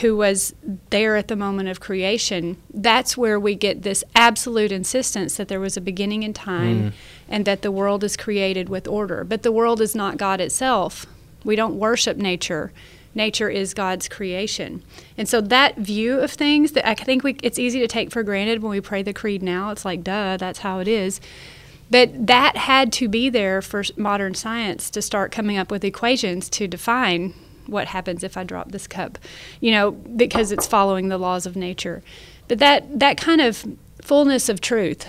who 0.00 0.16
was 0.16 0.54
there 0.90 1.16
at 1.16 1.28
the 1.28 1.34
moment 1.34 1.68
of 1.68 1.80
creation, 1.80 2.56
that's 2.72 3.16
where 3.16 3.40
we 3.40 3.56
get 3.56 3.82
this 3.82 4.04
absolute 4.14 4.70
insistence 4.70 5.36
that 5.36 5.48
there 5.48 5.58
was 5.58 5.76
a 5.76 5.80
beginning 5.80 6.22
in 6.22 6.32
time 6.32 6.82
mm. 6.82 6.92
and 7.28 7.44
that 7.44 7.62
the 7.62 7.72
world 7.72 8.04
is 8.04 8.16
created 8.16 8.68
with 8.68 8.86
order. 8.86 9.24
But 9.24 9.42
the 9.42 9.50
world 9.50 9.80
is 9.80 9.94
not 9.94 10.16
God 10.16 10.40
itself. 10.40 11.06
We 11.42 11.56
don't 11.56 11.74
worship 11.74 12.16
nature. 12.16 12.72
Nature 13.14 13.48
is 13.48 13.74
God's 13.74 14.08
creation. 14.08 14.82
And 15.16 15.28
so 15.28 15.40
that 15.40 15.76
view 15.76 16.20
of 16.20 16.30
things 16.30 16.72
that 16.72 16.88
I 16.88 16.94
think 16.94 17.24
we, 17.24 17.36
it's 17.42 17.58
easy 17.58 17.80
to 17.80 17.88
take 17.88 18.10
for 18.10 18.22
granted 18.22 18.62
when 18.62 18.70
we 18.70 18.80
pray 18.80 19.02
the 19.02 19.12
creed 19.12 19.42
now. 19.42 19.70
It's 19.70 19.84
like, 19.84 20.04
duh, 20.04 20.36
that's 20.36 20.60
how 20.60 20.78
it 20.78 20.88
is. 20.88 21.20
But 21.90 22.28
that 22.28 22.56
had 22.56 22.92
to 22.94 23.08
be 23.08 23.28
there 23.28 23.60
for 23.60 23.82
modern 23.96 24.34
science 24.34 24.90
to 24.90 25.02
start 25.02 25.32
coming 25.32 25.58
up 25.58 25.72
with 25.72 25.84
equations 25.84 26.48
to 26.50 26.68
define 26.68 27.34
what 27.66 27.88
happens 27.88 28.22
if 28.22 28.36
I 28.36 28.44
drop 28.44 28.70
this 28.70 28.86
cup, 28.86 29.18
you 29.60 29.72
know, 29.72 29.90
because 29.90 30.52
it's 30.52 30.66
following 30.66 31.08
the 31.08 31.18
laws 31.18 31.46
of 31.46 31.56
nature. 31.56 32.02
But 32.46 32.58
that 32.58 33.00
that 33.00 33.16
kind 33.16 33.40
of 33.40 33.64
fullness 34.02 34.48
of 34.48 34.60
truth, 34.60 35.06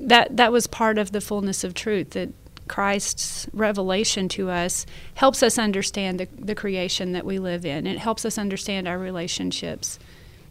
that 0.00 0.36
that 0.36 0.52
was 0.52 0.66
part 0.66 0.98
of 0.98 1.12
the 1.12 1.20
fullness 1.20 1.64
of 1.64 1.74
truth 1.74 2.10
that 2.10 2.30
Christ's 2.68 3.48
revelation 3.52 4.28
to 4.30 4.50
us 4.50 4.86
helps 5.14 5.42
us 5.42 5.58
understand 5.58 6.20
the, 6.20 6.28
the 6.38 6.54
creation 6.54 7.12
that 7.12 7.24
we 7.24 7.38
live 7.38 7.64
in. 7.64 7.86
It 7.86 7.98
helps 7.98 8.24
us 8.24 8.38
understand 8.38 8.88
our 8.88 8.98
relationships. 8.98 9.98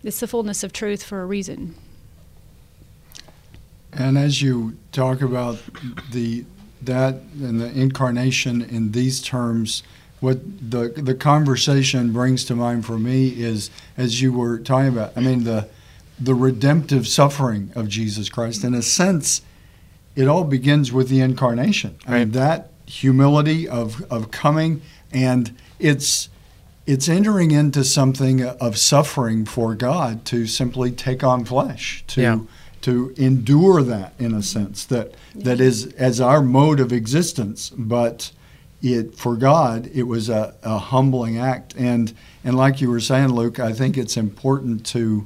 It's 0.04 0.20
the 0.20 0.28
fullness 0.28 0.64
of 0.64 0.72
truth 0.72 1.04
for 1.04 1.22
a 1.22 1.26
reason. 1.26 1.76
And 3.92 4.18
as 4.18 4.42
you 4.42 4.78
talk 4.92 5.22
about 5.22 5.58
the 6.12 6.46
that 6.82 7.16
and 7.42 7.60
the 7.60 7.72
incarnation 7.72 8.62
in 8.62 8.92
these 8.92 9.22
terms, 9.22 9.84
what 10.20 10.40
the 10.70 10.90
the 10.90 11.16
conversation 11.16 12.12
brings 12.12 12.46
to 12.46 12.56
mind 12.56 12.86
for 12.86 13.00
me 13.00 13.30
is 13.30 13.70
as 13.98 14.22
you 14.22 14.34
were 14.34 14.60
talking 14.60 14.90
about. 14.90 15.14
I 15.16 15.22
mean 15.22 15.44
the 15.44 15.70
the 16.20 16.36
redemptive 16.36 17.08
suffering 17.08 17.72
of 17.76 17.88
Jesus 17.88 18.30
Christ. 18.30 18.64
In 18.64 18.74
a 18.74 18.82
sense, 18.82 19.42
it 20.16 20.28
all 20.28 20.44
begins 20.44 20.92
with 20.92 21.10
the 21.10 21.22
incarnation. 21.22 21.98
Right. 22.08 22.16
I 22.16 22.20
mean, 22.20 22.32
that 22.32 22.72
humility 22.86 23.68
of, 23.68 24.02
of 24.12 24.32
coming 24.32 24.82
and 25.12 25.56
it's 25.80 26.30
it's 26.86 27.10
entering 27.10 27.50
into 27.50 27.84
something 27.84 28.44
of 28.44 28.78
suffering 28.78 29.44
for 29.44 29.74
God 29.74 30.24
to 30.26 30.46
simply 30.46 30.92
take 30.92 31.24
on 31.24 31.44
flesh, 31.44 32.04
to 32.08 32.22
yeah. 32.22 32.40
to 32.82 33.14
endure 33.18 33.82
that 33.82 34.14
in 34.20 34.36
a 34.36 34.44
sense 34.44 34.86
that 34.86 35.16
that 35.34 35.60
is 35.60 35.88
as 35.94 36.22
our 36.22 36.44
mode 36.44 36.80
of 36.80 36.94
existence, 36.94 37.72
but 37.72 38.32
it 38.84 39.16
for 39.16 39.36
God 39.36 39.90
it 39.94 40.04
was 40.04 40.30
a, 40.30 40.54
a 40.62 40.78
humbling 40.78 41.40
act 41.40 41.74
and 41.76 42.14
and 42.44 42.56
like 42.56 42.82
you 42.82 42.92
were 42.92 43.00
saying, 43.00 43.30
Luke, 43.30 43.60
I 43.60 43.74
think 43.74 43.98
it's 43.98 44.16
important 44.16 44.86
to 44.88 45.26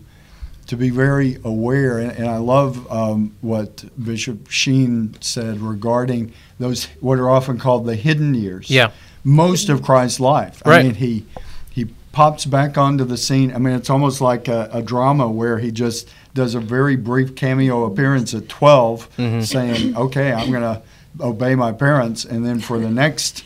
to 0.70 0.78
be 0.78 0.92
very 0.92 1.40
aware, 1.44 1.98
and, 1.98 2.12
and 2.12 2.28
I 2.28 2.38
love 2.38 2.90
um, 2.92 3.36
what 3.42 3.86
Bishop 4.02 4.52
Sheen 4.52 5.20
said 5.20 5.62
regarding 5.62 6.32
those 6.60 6.86
what 7.00 7.18
are 7.18 7.28
often 7.28 7.58
called 7.58 7.88
the 7.88 7.96
hidden 7.96 8.36
years. 8.36 8.70
Yeah, 8.70 8.92
most 9.24 9.70
of 9.70 9.82
Christ's 9.82 10.20
life. 10.20 10.62
Right. 10.64 10.80
I 10.80 10.84
mean, 10.84 10.94
he 10.94 11.26
he 11.72 11.86
pops 12.12 12.46
back 12.46 12.78
onto 12.78 13.04
the 13.04 13.18
scene. 13.18 13.52
I 13.52 13.58
mean, 13.58 13.74
it's 13.74 13.90
almost 13.90 14.22
like 14.22 14.48
a, 14.48 14.70
a 14.72 14.84
drama 14.84 15.28
where 15.28 15.58
he 15.58 15.72
just 15.72 16.08
does 16.36 16.54
a 16.54 16.60
very 16.60 16.96
brief 16.96 17.36
cameo 17.36 17.86
appearance 17.86 18.36
at 18.36 18.48
12, 18.48 19.18
mm-hmm. 19.18 19.42
saying, 19.42 19.98
"Okay, 19.98 20.32
I'm 20.32 20.52
going 20.52 20.62
to 20.62 20.84
obey 21.20 21.56
my 21.56 21.72
parents," 21.72 22.26
and 22.26 22.46
then 22.46 22.60
for 22.60 22.78
the 22.78 22.92
next 22.92 23.44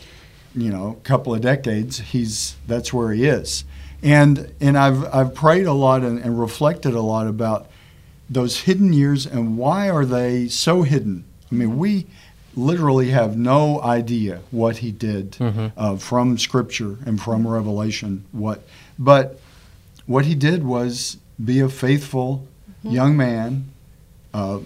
you 0.54 0.70
know 0.70 1.00
couple 1.06 1.34
of 1.34 1.40
decades, 1.40 2.00
he's 2.00 2.58
that's 2.68 2.92
where 2.92 3.14
he 3.14 3.24
is. 3.24 3.64
And 4.04 4.52
and 4.60 4.78
I've 4.78 5.04
I've 5.16 5.34
prayed 5.34 5.66
a 5.66 5.74
lot 5.74 6.02
and, 6.04 6.20
and 6.20 6.40
reflected 6.40 6.94
a 6.94 7.02
lot 7.02 7.26
about 7.28 7.68
those 8.30 8.62
hidden 8.62 8.92
years 8.94 9.26
and 9.26 9.58
why 9.58 9.90
are 9.90 10.06
they 10.06 10.48
so 10.50 10.82
hidden? 10.84 11.24
I 11.52 11.56
mean, 11.56 11.78
we 11.78 12.06
literally 12.56 13.10
have 13.12 13.38
no 13.38 13.82
idea 13.82 14.40
what 14.52 14.78
he 14.78 14.92
did 14.92 15.32
Mhm. 15.34 15.72
uh, 15.78 15.96
from 15.98 16.38
Scripture 16.38 16.98
and 17.06 17.20
from 17.22 17.48
Revelation. 17.48 18.26
What, 18.32 18.68
but 19.00 19.40
what 20.06 20.26
he 20.26 20.36
did 20.36 20.64
was 20.64 21.18
be 21.44 21.60
a 21.62 21.70
faithful 21.70 22.46
young 22.84 23.16
man. 23.18 23.70
Uh, 24.34 24.60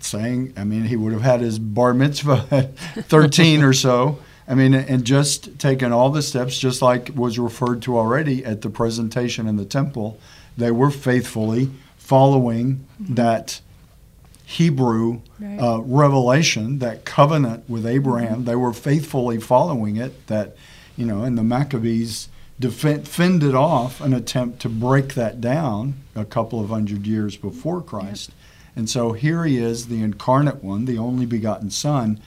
saying, 0.00 0.52
I 0.56 0.64
mean, 0.64 0.84
he 0.84 0.96
would 0.96 1.12
have 1.12 1.22
had 1.22 1.40
his 1.40 1.58
bar 1.58 1.94
mitzvah 1.94 2.46
at 2.50 2.76
13 3.08 3.62
or 3.62 3.72
so. 3.72 4.18
I 4.48 4.54
mean, 4.54 4.72
and 4.74 5.04
just 5.04 5.58
taken 5.58 5.92
all 5.92 6.08
the 6.10 6.22
steps, 6.22 6.58
just 6.58 6.80
like 6.80 7.10
was 7.14 7.38
referred 7.38 7.82
to 7.82 7.98
already 7.98 8.44
at 8.44 8.62
the 8.62 8.70
presentation 8.70 9.46
in 9.46 9.56
the 9.56 9.66
temple, 9.66 10.18
they 10.56 10.70
were 10.70 10.90
faithfully 10.90 11.70
following 11.98 12.86
that 12.98 13.60
Hebrew 14.46 15.20
Right. 15.38 15.58
uh, 15.60 15.80
revelation, 15.82 16.78
that 16.78 17.04
covenant 17.04 17.68
with 17.68 17.86
Abraham. 17.86 18.44
They 18.44 18.56
were 18.56 18.72
faithfully 18.72 19.38
following 19.38 19.96
it. 19.96 20.26
That, 20.28 20.56
you 20.96 21.04
know, 21.04 21.22
and 21.22 21.36
the 21.36 21.44
Maccabees 21.44 22.28
defen- 22.60 23.06
fended 23.06 23.54
off 23.54 24.00
an 24.00 24.14
attempt 24.14 24.60
to 24.62 24.68
break 24.70 25.14
that 25.14 25.40
down 25.42 25.94
a 26.16 26.24
couple 26.24 26.60
of 26.60 26.70
hundred 26.70 27.06
years 27.06 27.36
before 27.36 27.82
Christ. 27.82 28.30
And 28.74 28.88
so 28.88 29.12
here 29.12 29.44
he 29.44 29.58
is, 29.58 29.88
the 29.88 30.02
incarnate 30.02 30.64
one, 30.64 30.86
the 30.86 30.98
only 30.98 31.26
begotten 31.26 31.70
Son. 31.70 32.18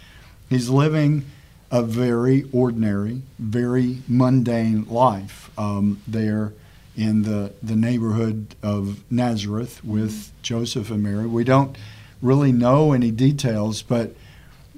He's 0.48 0.70
living 0.70 1.26
a 1.72 1.82
very 1.82 2.44
ordinary, 2.52 3.22
very 3.40 4.02
mundane 4.08 4.86
life 4.90 5.50
um, 5.58 6.02
there 6.06 6.54
in 6.98 7.24
the, 7.24 7.54
the 7.64 7.76
neighborhood 7.76 8.54
of 8.62 9.10
Nazareth 9.10 9.84
with 9.84 10.32
Joseph 10.42 10.92
and 10.92 11.02
Mary. 11.02 11.26
We 11.26 11.46
don't 11.46 11.78
really 12.22 12.52
know 12.52 12.92
any 12.92 13.10
details, 13.10 13.82
but 13.82 14.14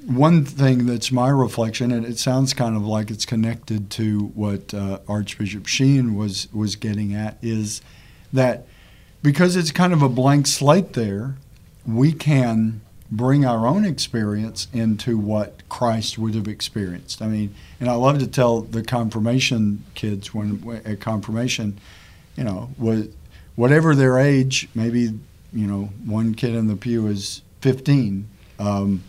one 0.05 0.45
thing 0.45 0.85
that's 0.85 1.11
my 1.11 1.29
reflection, 1.29 1.91
and 1.91 2.05
it 2.05 2.19
sounds 2.19 2.53
kind 2.53 2.75
of 2.75 2.85
like 2.85 3.09
it's 3.09 3.25
connected 3.25 3.89
to 3.91 4.25
what 4.35 4.73
uh, 4.73 4.99
Archbishop 5.07 5.65
Sheen 5.65 6.15
was 6.15 6.47
was 6.53 6.75
getting 6.75 7.15
at, 7.15 7.37
is 7.41 7.81
that 8.31 8.67
because 9.21 9.55
it's 9.55 9.71
kind 9.71 9.93
of 9.93 10.01
a 10.01 10.09
blank 10.09 10.45
slate 10.45 10.93
there, 10.93 11.37
we 11.85 12.11
can 12.11 12.81
bring 13.15 13.45
our 13.45 13.67
own 13.67 13.85
experience 13.85 14.67
into 14.73 15.17
what 15.17 15.61
Christ 15.69 16.17
would 16.17 16.33
have 16.35 16.47
experienced. 16.47 17.21
I 17.21 17.27
mean, 17.27 17.53
and 17.79 17.89
I 17.89 17.93
love 17.93 18.19
to 18.19 18.27
tell 18.27 18.61
the 18.61 18.81
confirmation 18.81 19.83
kids 19.93 20.33
when 20.33 20.81
at 20.85 20.99
confirmation, 20.99 21.79
you 22.35 22.43
know, 22.43 22.71
what, 22.77 23.09
whatever 23.55 23.93
their 23.95 24.17
age, 24.17 24.67
maybe 24.73 25.19
you 25.55 25.67
know, 25.67 25.89
one 26.03 26.33
kid 26.33 26.55
in 26.55 26.67
the 26.67 26.75
pew 26.75 27.05
is 27.05 27.43
15. 27.61 28.27
Um, 28.57 29.03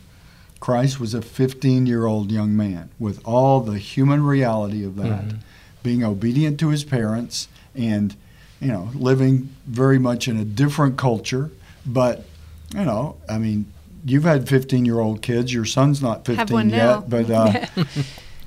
Christ 0.60 1.00
was 1.00 1.14
a 1.14 1.22
15 1.22 1.86
year 1.86 2.04
old 2.04 2.30
young 2.30 2.54
man 2.54 2.90
with 2.98 3.20
all 3.24 3.60
the 3.60 3.78
human 3.78 4.22
reality 4.22 4.84
of 4.84 4.96
that, 4.96 5.24
Mhm. 5.28 5.36
being 5.82 6.04
obedient 6.04 6.60
to 6.60 6.68
his 6.68 6.84
parents 6.84 7.48
and, 7.74 8.14
you 8.60 8.68
know, 8.68 8.90
living 8.94 9.48
very 9.66 9.98
much 9.98 10.28
in 10.28 10.36
a 10.36 10.44
different 10.44 10.98
culture. 10.98 11.50
But, 11.86 12.26
you 12.74 12.84
know, 12.84 13.16
I 13.28 13.38
mean, 13.38 13.64
you've 14.04 14.24
had 14.24 14.48
15 14.48 14.84
year 14.84 15.00
old 15.00 15.22
kids. 15.22 15.52
Your 15.52 15.64
son's 15.64 16.00
not 16.02 16.24
15 16.24 16.36
Have 16.36 16.50
one 16.50 16.70
yet, 16.70 16.76
now. 16.78 17.00
but 17.00 17.30
uh, 17.30 17.66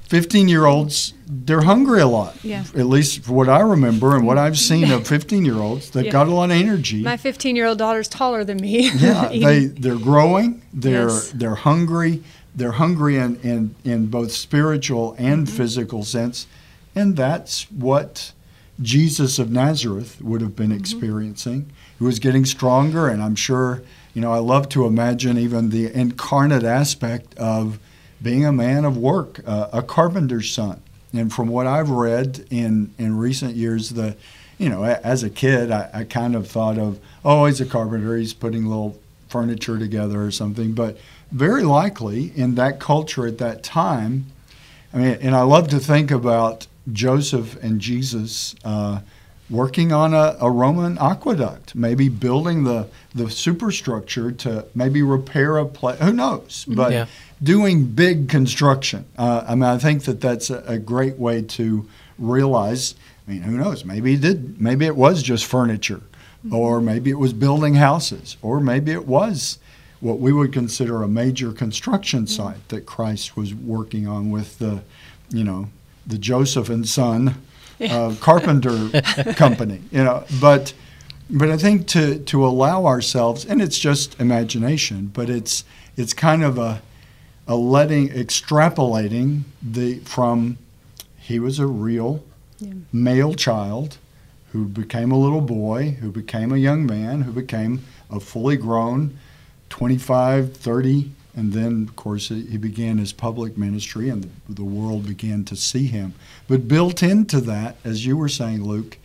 15 0.03 0.47
year 0.47 0.65
olds, 0.65 1.13
they're 1.27 1.61
hungry 1.63 1.99
a 2.01 2.07
lot. 2.07 2.35
Yeah. 2.43 2.63
At 2.75 2.85
least 2.85 3.23
for 3.23 3.33
what 3.33 3.49
I 3.49 3.59
remember 3.59 4.15
and 4.15 4.25
what 4.25 4.37
I've 4.37 4.57
seen 4.57 4.89
of 4.91 5.05
15 5.15 5.43
year 5.43 5.55
olds, 5.55 5.89
they've 5.91 6.05
Yeah. 6.05 6.11
got 6.11 6.27
a 6.27 6.31
lot 6.31 6.45
of 6.51 6.55
energy. 6.57 7.01
My 7.03 7.17
15 7.17 7.55
year 7.55 7.65
old 7.65 7.77
daughter's 7.77 8.07
taller 8.07 8.43
than 8.43 8.57
me. 8.57 8.89
Yeah, 8.97 9.27
they 9.29 9.65
they're 9.65 9.97
growing. 9.97 10.61
They're 10.73 11.09
Yes. 11.09 11.31
they're 11.35 11.55
hungry. 11.55 12.23
They're 12.55 12.71
hungry 12.71 13.17
in, 13.17 13.35
in, 13.41 13.75
in 13.83 14.07
both 14.07 14.31
spiritual 14.31 15.15
and 15.19 15.45
Mm-hmm. 15.45 15.55
physical 15.57 16.03
sense, 16.03 16.47
and 16.95 17.15
that's 17.15 17.69
what 17.69 18.31
Jesus 18.81 19.37
of 19.39 19.51
Nazareth 19.51 20.21
would 20.21 20.41
have 20.41 20.51
Mm-hmm. 20.51 20.69
been 20.69 20.71
experiencing. 20.71 21.71
He 21.99 22.03
was 22.05 22.17
getting 22.19 22.45
stronger, 22.45 23.07
and 23.09 23.21
I'm 23.21 23.35
sure 23.35 23.81
you 24.17 24.21
know 24.21 24.33
I 24.33 24.39
love 24.39 24.67
to 24.69 24.87
imagine 24.87 25.37
even 25.37 25.69
the 25.69 25.93
incarnate 25.93 26.63
aspect 26.63 27.37
of 27.37 27.77
being 28.19 28.47
a 28.47 28.51
man 28.51 28.83
of 28.83 28.97
work, 28.97 29.41
uh, 29.45 29.69
a 29.71 29.83
carpenter's 29.83 30.51
son. 30.51 30.81
And 31.13 31.31
from 31.31 31.49
what 31.49 31.67
I've 31.67 31.91
read 31.91 32.47
in 32.49 32.95
in 32.97 33.15
recent 33.15 33.55
years, 33.55 33.91
the 33.91 34.17
you 34.57 34.69
know, 34.69 34.83
as 34.83 35.21
a 35.21 35.29
kid, 35.29 35.69
I, 35.69 35.91
I 35.93 36.03
kind 36.03 36.35
of 36.35 36.47
thought 36.47 36.79
of, 36.79 36.99
oh, 37.23 37.45
he's 37.45 37.61
a 37.61 37.65
carpenter, 37.67 38.17
he's 38.17 38.33
putting 38.33 38.65
little 38.65 38.97
furniture 39.29 39.77
together 39.77 40.23
or 40.23 40.31
something. 40.31 40.73
But 40.73 40.97
very 41.31 41.61
likely 41.61 42.31
in 42.35 42.55
that 42.55 42.79
culture 42.79 43.27
at 43.27 43.37
that 43.37 43.61
time, 43.61 44.25
I 44.95 44.97
mean, 44.97 45.17
and 45.21 45.35
I 45.35 45.43
love 45.43 45.67
to 45.67 45.79
think 45.79 46.09
about 46.09 46.65
Joseph 46.91 47.61
and 47.61 47.79
Jesus 47.79 48.55
uh, 48.65 49.01
working 49.49 49.93
on 49.93 50.13
a, 50.13 50.35
a 50.41 50.51
Roman 50.51 50.97
aqueduct, 50.97 51.73
maybe 51.73 52.09
building 52.09 52.63
the, 52.63 52.87
the 53.15 53.29
superstructure 53.29 54.31
to 54.31 54.65
maybe 54.75 55.01
repair 55.01 55.57
a 55.57 55.65
place. 55.65 55.99
Who 55.99 56.13
knows? 56.13 56.65
Mm-hmm. 56.65 56.75
But 56.75 56.91
Yeah. 56.91 57.05
doing 57.41 57.85
big 57.85 58.29
construction. 58.29 59.05
Uh, 59.17 59.45
I 59.47 59.55
mean, 59.55 59.63
I 59.63 59.77
think 59.77 60.03
that 60.03 60.19
that's 60.19 60.49
a, 60.49 60.63
a 60.67 60.77
great 60.77 61.17
way 61.17 61.41
to 61.41 61.87
realize. 62.19 62.95
I 63.27 63.31
mean, 63.31 63.41
who 63.43 63.57
knows? 63.57 63.85
Maybe 63.85 64.15
it 64.15 64.21
did. 64.21 64.59
Maybe 64.59 64.85
it 64.85 64.95
was 64.95 65.23
just 65.23 65.45
furniture, 65.45 66.01
mm-hmm. 66.45 66.53
or 66.53 66.81
maybe 66.81 67.09
it 67.09 67.19
was 67.19 67.33
building 67.33 67.75
houses, 67.75 68.37
or 68.41 68.59
maybe 68.59 68.91
it 68.91 69.05
was 69.05 69.59
what 69.99 70.19
we 70.19 70.31
would 70.31 70.53
consider 70.53 71.01
a 71.03 71.07
major 71.07 71.51
construction 71.51 72.25
mm-hmm. 72.25 72.43
site 72.43 72.69
that 72.69 72.85
Christ 72.85 73.37
was 73.37 73.53
working 73.53 74.07
on 74.07 74.29
with 74.29 74.59
the, 74.59 74.83
you 75.29 75.43
know, 75.43 75.69
the 76.05 76.17
Joseph 76.17 76.69
and 76.69 76.87
Son 76.87 77.35
uh, 77.81 78.15
carpenter 78.19 78.89
company. 79.35 79.81
You 79.91 80.03
know, 80.03 80.23
but 80.41 80.73
but 81.29 81.49
I 81.49 81.57
think 81.57 81.87
to 81.87 82.19
to 82.19 82.45
allow 82.45 82.85
ourselves, 82.85 83.45
and 83.45 83.61
it's 83.61 83.77
just 83.79 84.19
imagination, 84.19 85.11
but 85.13 85.29
it's 85.29 85.63
it's 85.95 86.13
kind 86.13 86.43
of 86.43 86.57
a 86.57 86.81
a 87.47 87.55
letting 87.55 88.09
extrapolating 88.09 89.43
the 89.61 89.99
from 89.99 90.57
he 91.17 91.39
was 91.39 91.59
a 91.59 91.67
real 91.67 92.23
Yeah. 92.59 92.73
male 92.91 93.33
child 93.35 93.97
who 94.51 94.65
became 94.65 95.11
a 95.11 95.17
little 95.17 95.41
boy 95.41 95.97
who 96.01 96.11
became 96.11 96.51
a 96.51 96.57
young 96.57 96.85
man 96.85 97.21
who 97.21 97.31
became 97.31 97.83
a 98.09 98.19
fully 98.19 98.57
grown 98.57 99.17
25 99.69 100.53
30 100.57 101.11
and 101.37 101.53
then 101.53 101.83
of 101.87 101.95
course 101.95 102.27
he 102.27 102.41
he 102.47 102.57
began 102.57 102.97
his 102.97 103.13
public 103.13 103.57
ministry 103.57 104.09
and 104.09 104.23
the, 104.23 104.55
the 104.55 104.63
world 104.63 105.05
began 105.05 105.45
to 105.45 105.55
see 105.55 105.87
him. 105.87 106.13
But 106.47 106.67
built 106.67 107.01
into 107.01 107.39
that 107.41 107.77
as 107.85 108.05
you 108.05 108.17
were 108.17 108.27
saying 108.29 108.63
luke 108.63 108.97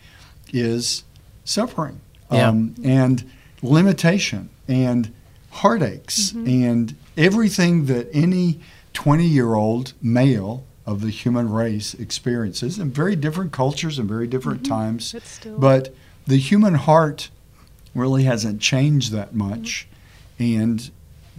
is 0.51 1.03
suffering 1.45 2.01
Yeah. 2.31 2.49
um, 2.49 2.75
and 2.83 3.23
limitation 3.61 4.49
and 4.67 5.13
heartaches 5.51 6.33
mm-hmm. 6.33 6.47
and 6.47 6.95
everything 7.15 7.85
that 7.85 8.09
any 8.11 8.59
20 8.93 9.25
year 9.25 9.53
old 9.53 9.93
male 10.01 10.65
of 10.85 11.01
the 11.01 11.09
human 11.09 11.49
race 11.49 11.93
experiences 11.93 12.77
in 12.77 12.91
very 12.91 13.15
different 13.15 13.51
cultures 13.51 13.97
and 13.99 14.09
very 14.09 14.27
different 14.27 14.63
mm-hmm. 14.63 14.73
times. 14.73 15.13
But 15.13 15.23
still. 15.23 15.57
but 15.57 15.95
the 16.27 16.37
human 16.37 16.75
heart 16.75 17.29
really 17.95 18.23
hasn't 18.23 18.61
changed 18.61 19.11
that 19.11 19.29
mm-hmm. 19.29 19.49
much. 19.49 19.87
And 20.39 20.89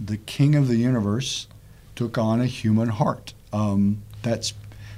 the 0.03 0.17
king 0.17 0.55
of 0.55 0.67
the 0.67 0.77
universe 0.77 1.47
took 1.95 2.17
on 2.17 2.41
a 2.41 2.45
human 2.45 2.89
heart 2.89 3.33
um, 3.53 4.01
that's 4.21 4.53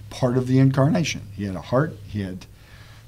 part 0.10 0.38
of 0.38 0.48
the 0.48 0.60
incarnation 0.60 1.22
he 1.36 1.46
had 1.46 1.56
a 1.56 1.62
heart 1.62 1.94
he 2.08 2.22
had 2.22 2.46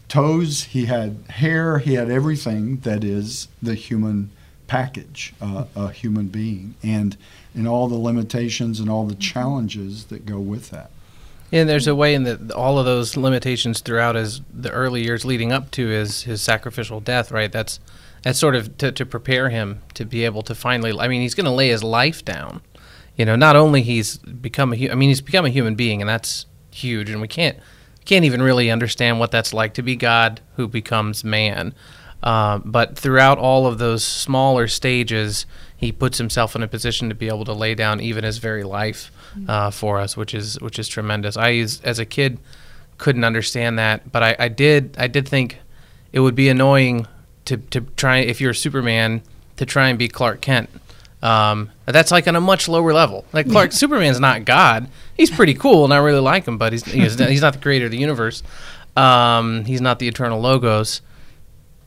toes, 0.10 0.64
he 0.64 0.86
had 0.86 1.24
hair, 1.30 1.78
he 1.78 1.94
had 1.94 2.10
everything 2.10 2.78
that 2.78 3.04
is 3.04 3.48
the 3.62 3.76
human 3.76 4.32
package, 4.68 5.34
uh, 5.40 5.66
a 5.76 5.92
human 5.92 6.28
being, 6.28 6.76
and 6.84 7.16
and 7.56 7.68
all 7.68 7.88
the 7.88 7.96
limitations 7.96 8.80
and 8.80 8.90
all 8.90 9.06
the 9.06 9.16
challenges 9.16 10.06
that 10.06 10.26
go 10.26 10.40
with 10.40 10.70
that. 10.72 10.92
And 11.52 11.68
there's 11.68 11.88
a 11.88 11.96
way 11.96 12.14
in 12.14 12.24
that 12.24 12.52
all 12.52 12.78
of 12.78 12.86
those 12.86 13.16
limitations 13.16 13.80
throughout 13.80 14.16
his 14.16 14.42
the 14.54 14.72
early 14.72 15.04
years 15.04 15.24
leading 15.24 15.52
up 15.52 15.72
to 15.72 15.88
his 15.88 16.24
his 16.24 16.42
sacrificial 16.42 17.00
death, 17.00 17.32
right? 17.32 17.52
That's 17.52 17.80
that's 18.24 18.40
sort 18.40 18.56
of 18.56 18.78
to, 18.78 18.92
to 18.92 19.06
prepare 19.06 19.50
him 19.50 19.82
to 19.94 20.06
be 20.06 20.26
able 20.26 20.42
to 20.44 20.56
finally. 20.56 20.98
I 20.98 21.08
mean, 21.08 21.22
he's 21.22 21.36
going 21.36 21.46
to 21.46 21.52
lay 21.52 21.70
his 21.70 21.84
life 21.84 22.24
down. 22.24 22.62
You 23.16 23.26
know, 23.26 23.36
not 23.36 23.56
only 23.56 23.82
he's 23.82 24.18
become 24.18 24.74
a 24.74 24.90
I 24.90 24.96
mean, 24.96 25.10
he's 25.10 25.22
become 25.22 25.46
a 25.46 25.50
human 25.50 25.76
being, 25.76 26.02
and 26.02 26.10
that's 26.10 26.46
huge. 26.72 27.10
And 27.10 27.22
we 27.22 27.28
can't 27.28 27.58
can't 28.06 28.26
even 28.26 28.42
really 28.42 28.72
understand 28.72 29.20
what 29.20 29.32
that's 29.32 29.54
like 29.54 29.74
to 29.76 29.82
be 29.82 29.96
God 29.96 30.42
who 30.56 30.68
becomes 30.68 31.24
man. 31.24 31.74
Um, 32.22 32.64
but 32.66 32.98
throughout 32.98 33.38
all 33.38 33.66
of 33.66 33.78
those 33.78 34.04
smaller 34.04 34.68
stages, 34.68 35.46
he 35.76 35.92
puts 35.92 36.18
himself 36.18 36.56
in 36.56 36.64
a 36.64 36.68
position 36.68 37.08
to 37.10 37.16
be 37.16 37.28
able 37.28 37.46
to 37.46 37.54
lay 37.54 37.76
down 37.76 38.02
even 38.02 38.24
his 38.24 38.40
very 38.40 38.64
life 38.64 39.12
uh, 39.48 39.72
for 39.72 40.00
us, 40.00 40.18
which 40.18 40.34
is 40.34 40.60
which 40.60 40.80
is 40.80 40.88
tremendous. 40.88 41.38
I 41.38 41.58
as, 41.58 41.82
as 41.84 42.00
a 42.00 42.06
kid 42.06 42.40
couldn't 42.98 43.24
understand 43.24 43.80
that, 43.80 44.12
but 44.12 44.24
I, 44.24 44.36
I 44.40 44.48
did 44.50 44.96
I 44.98 45.08
did 45.08 45.28
think 45.28 45.60
it 46.12 46.20
would 46.20 46.36
be 46.36 46.50
annoying 46.50 47.08
to 47.46 47.58
to 47.58 47.82
try 47.98 48.18
if 48.18 48.40
you're 48.42 48.54
Superman 48.54 49.22
to 49.58 49.66
try 49.66 49.90
and 49.90 49.98
be 50.00 50.08
Clark 50.08 50.42
Kent. 50.42 50.70
Um, 51.22 51.70
that's 51.86 52.12
like 52.12 52.28
on 52.30 52.36
a 52.38 52.42
much 52.42 52.70
lower 52.70 52.94
level. 52.94 53.26
Like 53.34 53.50
Clark, 53.50 53.74
Superman's 53.74 54.20
not 54.22 54.46
God. 54.46 54.88
He's 55.18 55.30
pretty 55.30 55.54
cool, 55.54 55.84
and 55.84 55.94
I 55.94 55.98
really 55.98 56.22
like 56.22 56.46
him, 56.46 56.58
but 56.58 56.72
he's 56.72 56.86
he's, 56.86 57.20
he's 57.20 57.42
not 57.42 57.54
the 57.54 57.60
creator 57.60 57.86
of 57.86 57.92
the 57.92 57.98
universe. 57.98 58.42
Um, 58.96 59.66
he's 59.66 59.82
not 59.82 60.00
the 60.00 60.08
eternal 60.08 60.40
logos 60.40 61.02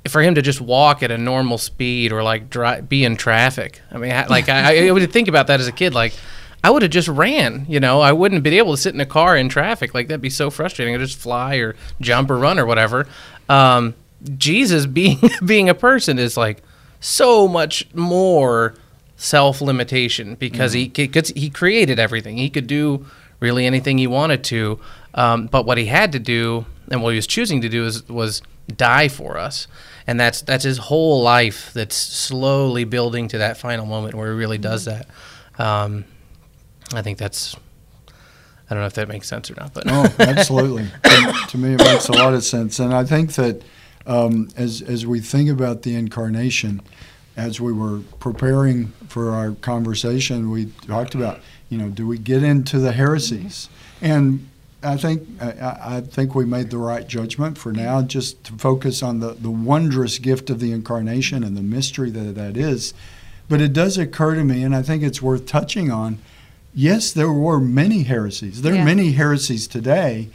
for 0.09 0.21
him 0.21 0.35
to 0.35 0.43
just 0.43 0.61
walk 0.61 1.03
at 1.03 1.11
a 1.11 1.17
normal 1.19 1.57
speed 1.59 2.13
or 2.13 2.23
like 2.23 2.51
dri 2.51 2.81
be 2.81 3.05
in 3.05 3.17
traffic. 3.17 3.81
I 3.91 3.99
mean, 3.99 4.11
I- 4.13 4.27
like 4.27 4.49
I, 4.49 4.89
I 4.89 4.91
would 4.91 5.13
think 5.13 5.29
about 5.29 5.47
that 5.47 5.61
as 5.61 5.67
a 5.69 5.73
kid. 5.73 5.95
Like 5.95 6.13
I 6.65 6.71
would 6.71 6.83
have 6.83 6.91
just 6.91 7.09
ran. 7.09 7.65
You 7.69 7.81
know, 7.81 8.01
I 8.01 8.13
wouldn't 8.13 8.37
have 8.37 8.43
been 8.43 8.53
able 8.55 8.73
to 8.75 8.81
sit 8.81 8.95
in 8.95 9.01
a 9.01 9.07
car 9.07 9.37
in 9.37 9.49
traffic. 9.49 9.95
Like 9.95 10.09
that'd 10.09 10.21
be 10.21 10.29
so 10.31 10.51
frustrating. 10.51 10.95
I'd 10.95 11.01
just 11.01 11.19
fly 11.19 11.57
or 11.57 11.75
jump 12.01 12.31
or 12.31 12.37
run 12.39 12.59
or 12.59 12.67
whatever. 12.67 13.07
Um, 13.49 13.95
Jesus 14.37 14.87
being 14.87 15.19
being 15.45 15.69
a 15.69 15.75
person 15.75 16.19
is 16.19 16.37
like 16.37 16.63
so 17.01 17.49
much 17.49 17.87
more 17.95 18.75
self 19.17 19.61
limitation 19.61 20.35
because 20.37 20.73
he 20.73 20.89
because 20.89 21.29
he 21.31 21.51
created 21.51 21.99
everything. 21.99 22.37
He 22.37 22.51
could 22.51 22.67
do 22.67 23.07
really 23.41 23.67
anything 23.67 23.99
he 23.99 24.07
wanted 24.07 24.45
to. 24.45 24.81
Um, 25.15 25.47
but 25.47 25.67
what 25.67 25.79
he 25.79 25.87
had 25.87 26.13
to 26.13 26.19
do 26.19 26.65
and 26.91 27.03
what 27.03 27.11
he 27.11 27.17
was 27.17 27.27
choosing 27.27 27.61
to 27.63 27.69
do 27.69 27.85
is 27.85 28.09
was 28.09 28.43
die 28.77 29.09
for 29.09 29.37
us. 29.39 29.67
And 30.07 30.19
that's 30.19 30.43
that's 30.43 30.65
his 30.65 30.79
whole 30.79 31.23
life 31.23 31.73
that's 31.73 31.97
slowly 31.97 32.85
building 32.85 33.29
to 33.29 33.39
that 33.39 33.57
final 33.57 33.87
moment 33.87 34.15
where 34.15 34.33
he 34.33 34.39
really 34.39 34.59
does 34.59 34.87
that. 34.87 35.07
Um, 35.59 36.05
I 36.93 37.03
think 37.03 37.19
that's 37.19 37.57
I 38.71 38.75
don't 38.75 38.81
know 38.81 38.87
if 38.87 38.95
that 38.95 39.09
makes 39.09 39.29
sense 39.29 39.51
or 39.51 39.55
not, 39.55 39.75
but 39.75 39.85
no, 39.85 40.07
absolutely. 40.19 40.87
to, 41.05 41.35
to 41.49 41.59
me, 41.59 41.75
it 41.75 41.79
makes 41.79 42.09
a 42.09 42.13
lot 42.13 42.33
of 42.33 42.43
sense, 42.43 42.79
and 42.79 42.95
I 42.95 43.05
think 43.05 43.35
that 43.35 43.63
um, 44.07 44.49
as 44.57 44.83
as 44.83 45.07
we 45.07 45.21
think 45.21 45.49
about 45.49 45.83
the 45.83 45.95
incarnation, 45.95 46.81
as 47.37 47.61
we 47.61 47.73
were 47.73 48.01
preparing 48.21 48.89
for 49.09 49.31
our 49.31 49.53
conversation, 49.53 50.51
we 50.51 50.67
talked 50.87 51.15
about 51.15 51.41
you 51.69 51.79
know 51.79 51.89
do 51.89 52.07
we 52.07 52.19
get 52.19 52.43
into 52.43 52.79
the 52.79 52.93
heresies, 52.93 53.69
and 54.01 54.49
I 54.83 54.97
think 54.97 55.29
I, 55.41 55.97
I 55.97 56.01
think 56.01 56.35
we 56.35 56.45
made 56.45 56.71
the 56.71 56.79
right 56.79 57.07
judgment 57.07 57.57
for 57.59 57.73
now, 57.73 58.03
just 58.03 58.45
to 58.45 58.53
focus 58.55 59.03
on 59.03 59.21
the 59.21 59.33
the 59.35 59.51
wondrous 59.51 60.19
gift 60.19 60.51
of 60.51 60.61
the 60.61 60.73
incarnation 60.73 61.45
and 61.45 61.57
the 61.57 61.63
mystery 61.63 62.11
that 62.11 62.35
that 62.35 62.57
is. 62.57 62.95
But 63.49 63.61
it 63.61 63.73
does 63.73 63.99
occur 63.99 64.35
to 64.35 64.45
me, 64.45 64.63
and 64.63 64.75
I 64.75 64.83
think 64.83 65.03
it's 65.03 65.21
worth 65.21 65.47
touching 65.47 65.91
on. 65.91 66.19
Yes, 66.75 67.13
there 67.13 67.31
were 67.31 67.61
many 67.61 68.05
heresies. 68.05 68.63
There 68.63 68.75
are 68.75 68.85
many 68.85 69.13
heresies 69.13 69.69
today 69.69 70.31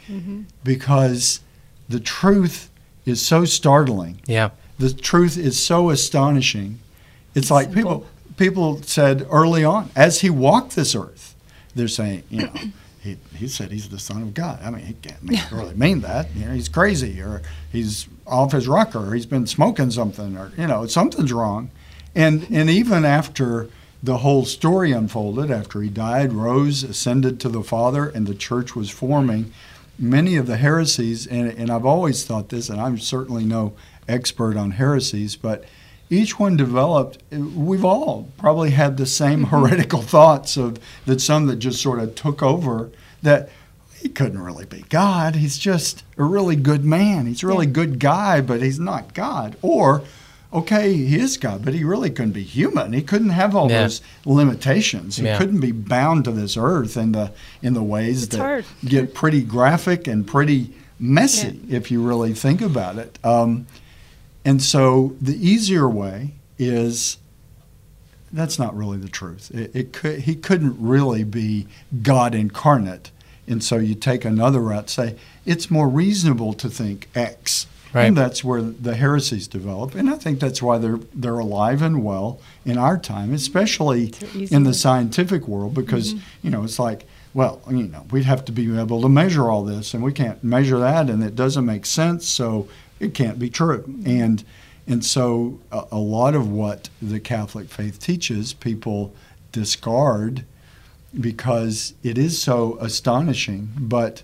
because 0.62 1.40
the 1.88 1.98
truth 1.98 2.70
is 3.08 3.24
so 3.24 3.44
startling. 3.44 4.20
yeah, 4.26 4.50
The 4.78 4.92
truth 4.92 5.36
is 5.36 5.58
so 5.60 5.90
astonishing. 5.90 6.78
It's 7.34 7.50
like 7.50 7.72
people 7.72 8.06
people 8.36 8.82
said 8.82 9.26
early 9.30 9.64
on, 9.64 9.90
as 9.96 10.20
he 10.20 10.30
walked 10.30 10.76
this 10.76 10.94
earth, 10.94 11.34
they're 11.74 11.88
saying, 11.88 12.22
you 12.30 12.42
know, 12.42 12.52
he, 13.00 13.16
he 13.34 13.48
said 13.48 13.70
he's 13.72 13.88
the 13.88 13.98
son 13.98 14.22
of 14.22 14.34
God. 14.34 14.60
I 14.62 14.70
mean, 14.70 14.84
he 14.86 14.94
can't 14.94 15.22
mean- 15.22 15.40
really 15.52 15.74
mean 15.74 16.00
that. 16.02 16.34
You 16.34 16.46
know, 16.46 16.52
he's 16.54 16.68
crazy 16.68 17.20
or 17.20 17.42
he's 17.72 18.06
off 18.26 18.52
his 18.52 18.68
rocker 18.68 19.08
or 19.10 19.14
he's 19.14 19.26
been 19.26 19.46
smoking 19.46 19.90
something 19.90 20.36
or, 20.36 20.52
you 20.56 20.66
know, 20.66 20.86
something's 20.86 21.32
wrong. 21.32 21.70
And, 22.14 22.46
and 22.50 22.70
even 22.70 23.04
after 23.04 23.68
the 24.02 24.18
whole 24.18 24.44
story 24.44 24.92
unfolded, 24.92 25.50
after 25.50 25.80
he 25.82 25.88
died, 25.88 26.32
rose, 26.32 26.82
ascended 26.84 27.40
to 27.40 27.48
the 27.48 27.62
Father, 27.62 28.08
and 28.08 28.26
the 28.26 28.34
church 28.34 28.74
was 28.76 28.90
forming, 28.90 29.52
many 29.98 30.36
of 30.36 30.46
the 30.46 30.56
heresies, 30.56 31.26
and, 31.26 31.48
and 31.48 31.70
I've 31.70 31.86
always 31.86 32.24
thought 32.24 32.48
this, 32.48 32.68
and 32.68 32.80
I'm 32.80 32.98
certainly 32.98 33.44
no 33.44 33.74
expert 34.08 34.56
on 34.56 34.72
heresies, 34.72 35.36
but 35.36 35.64
each 36.10 36.38
one 36.38 36.56
developed, 36.56 37.22
we've 37.30 37.84
all 37.84 38.28
probably 38.38 38.70
had 38.70 38.96
the 38.96 39.06
same 39.06 39.44
mm-hmm. 39.44 39.56
heretical 39.56 40.02
thoughts 40.02 40.56
of 40.56 40.78
that 41.06 41.20
some 41.20 41.46
that 41.46 41.56
just 41.56 41.82
sort 41.82 41.98
of 41.98 42.14
took 42.14 42.42
over 42.42 42.90
that 43.22 43.50
he 43.94 44.08
couldn't 44.08 44.40
really 44.40 44.64
be 44.64 44.84
God. 44.88 45.34
He's 45.34 45.58
just 45.58 46.04
a 46.16 46.22
really 46.22 46.56
good 46.56 46.84
man. 46.84 47.26
He's 47.26 47.42
a 47.42 47.48
really 47.48 47.66
good 47.66 47.98
guy, 47.98 48.40
but 48.40 48.62
he's 48.62 48.78
not 48.78 49.12
God. 49.12 49.56
Or, 49.60 50.02
okay, 50.52 50.94
he 50.94 51.18
is 51.18 51.36
God, 51.36 51.64
but 51.64 51.74
he 51.74 51.84
really 51.84 52.10
couldn't 52.10 52.32
be 52.32 52.42
human. 52.42 52.92
He 52.92 53.02
couldn't 53.02 53.30
have 53.30 53.54
all 53.54 53.70
Yeah. 53.70 53.82
those 53.82 54.00
limitations. 54.24 55.16
He 55.16 55.24
Yeah. 55.24 55.36
couldn't 55.38 55.60
be 55.60 55.72
bound 55.72 56.24
to 56.24 56.32
this 56.32 56.56
earth 56.56 56.96
in 56.96 57.12
the 57.12 57.32
in 57.62 57.74
the 57.74 57.82
ways 57.82 58.24
It's 58.24 58.36
that 58.36 58.38
hard. 58.40 58.64
get 58.84 59.14
pretty 59.14 59.42
graphic 59.42 60.06
and 60.06 60.26
pretty 60.26 60.72
messy 60.98 61.60
if 61.68 61.90
you 61.90 62.02
really 62.02 62.32
think 62.32 62.60
about 62.60 62.98
it. 62.98 63.18
Um, 63.22 63.66
and 64.44 64.62
so 64.62 65.14
the 65.20 65.36
easier 65.46 65.88
way 65.88 66.32
is 66.58 67.18
that's 68.32 68.58
not 68.58 68.76
really 68.76 68.98
the 68.98 69.08
truth. 69.08 69.50
It, 69.54 69.70
it 69.74 69.92
could, 69.92 70.20
he 70.20 70.34
couldn't 70.34 70.76
really 70.78 71.24
be 71.24 71.66
God 72.02 72.34
incarnate. 72.34 73.10
And 73.46 73.62
so 73.64 73.76
you 73.76 73.94
take 73.94 74.24
another 74.24 74.60
route, 74.60 74.90
say 74.90 75.14
it's 75.46 75.70
more 75.70 75.88
reasonable 75.88 76.52
to 76.54 76.68
think 76.68 77.08
X. 77.14 77.66
Right. 77.92 78.04
And 78.04 78.16
that's 78.16 78.44
where 78.44 78.60
the 78.60 78.94
heresies 78.94 79.48
develop. 79.48 79.94
And 79.94 80.10
I 80.10 80.16
think 80.16 80.40
that's 80.40 80.60
why 80.60 80.78
they're 80.78 81.00
they're 81.14 81.38
alive 81.38 81.80
and 81.82 82.04
well 82.04 82.40
in 82.64 82.76
our 82.76 82.98
time, 82.98 83.32
especially 83.32 84.12
in 84.50 84.64
the 84.64 84.74
scientific 84.74 85.48
world, 85.48 85.74
because 85.74 86.14
you 86.42 86.50
know 86.50 86.64
it's 86.64 86.78
like, 86.78 87.06
well, 87.32 87.62
you 87.70 87.84
know, 87.84 88.06
we'd 88.10 88.24
have 88.24 88.44
to 88.46 88.52
be 88.52 88.78
able 88.78 89.00
to 89.02 89.08
measure 89.08 89.50
all 89.50 89.64
this, 89.64 89.94
and 89.94 90.02
we 90.02 90.12
can't 90.12 90.42
measure 90.44 90.78
that, 90.78 91.08
and 91.08 91.22
it 91.22 91.34
doesn't 91.34 91.64
make 91.64 91.86
sense, 91.86 92.26
so 92.26 92.68
it 93.00 93.14
can't 93.14 93.38
be 93.38 93.48
true. 93.48 93.84
And 94.04 94.44
and 94.86 95.04
so 95.04 95.60
a, 95.70 95.84
a 95.92 95.98
lot 95.98 96.34
of 96.34 96.50
what 96.50 96.88
the 97.00 97.20
Catholic 97.20 97.68
faith 97.68 97.98
teaches, 98.00 98.52
people 98.52 99.14
discard 99.52 100.44
because 101.18 101.94
it 102.02 102.18
is 102.18 102.40
so 102.40 102.76
astonishing. 102.80 103.70
But 103.78 104.22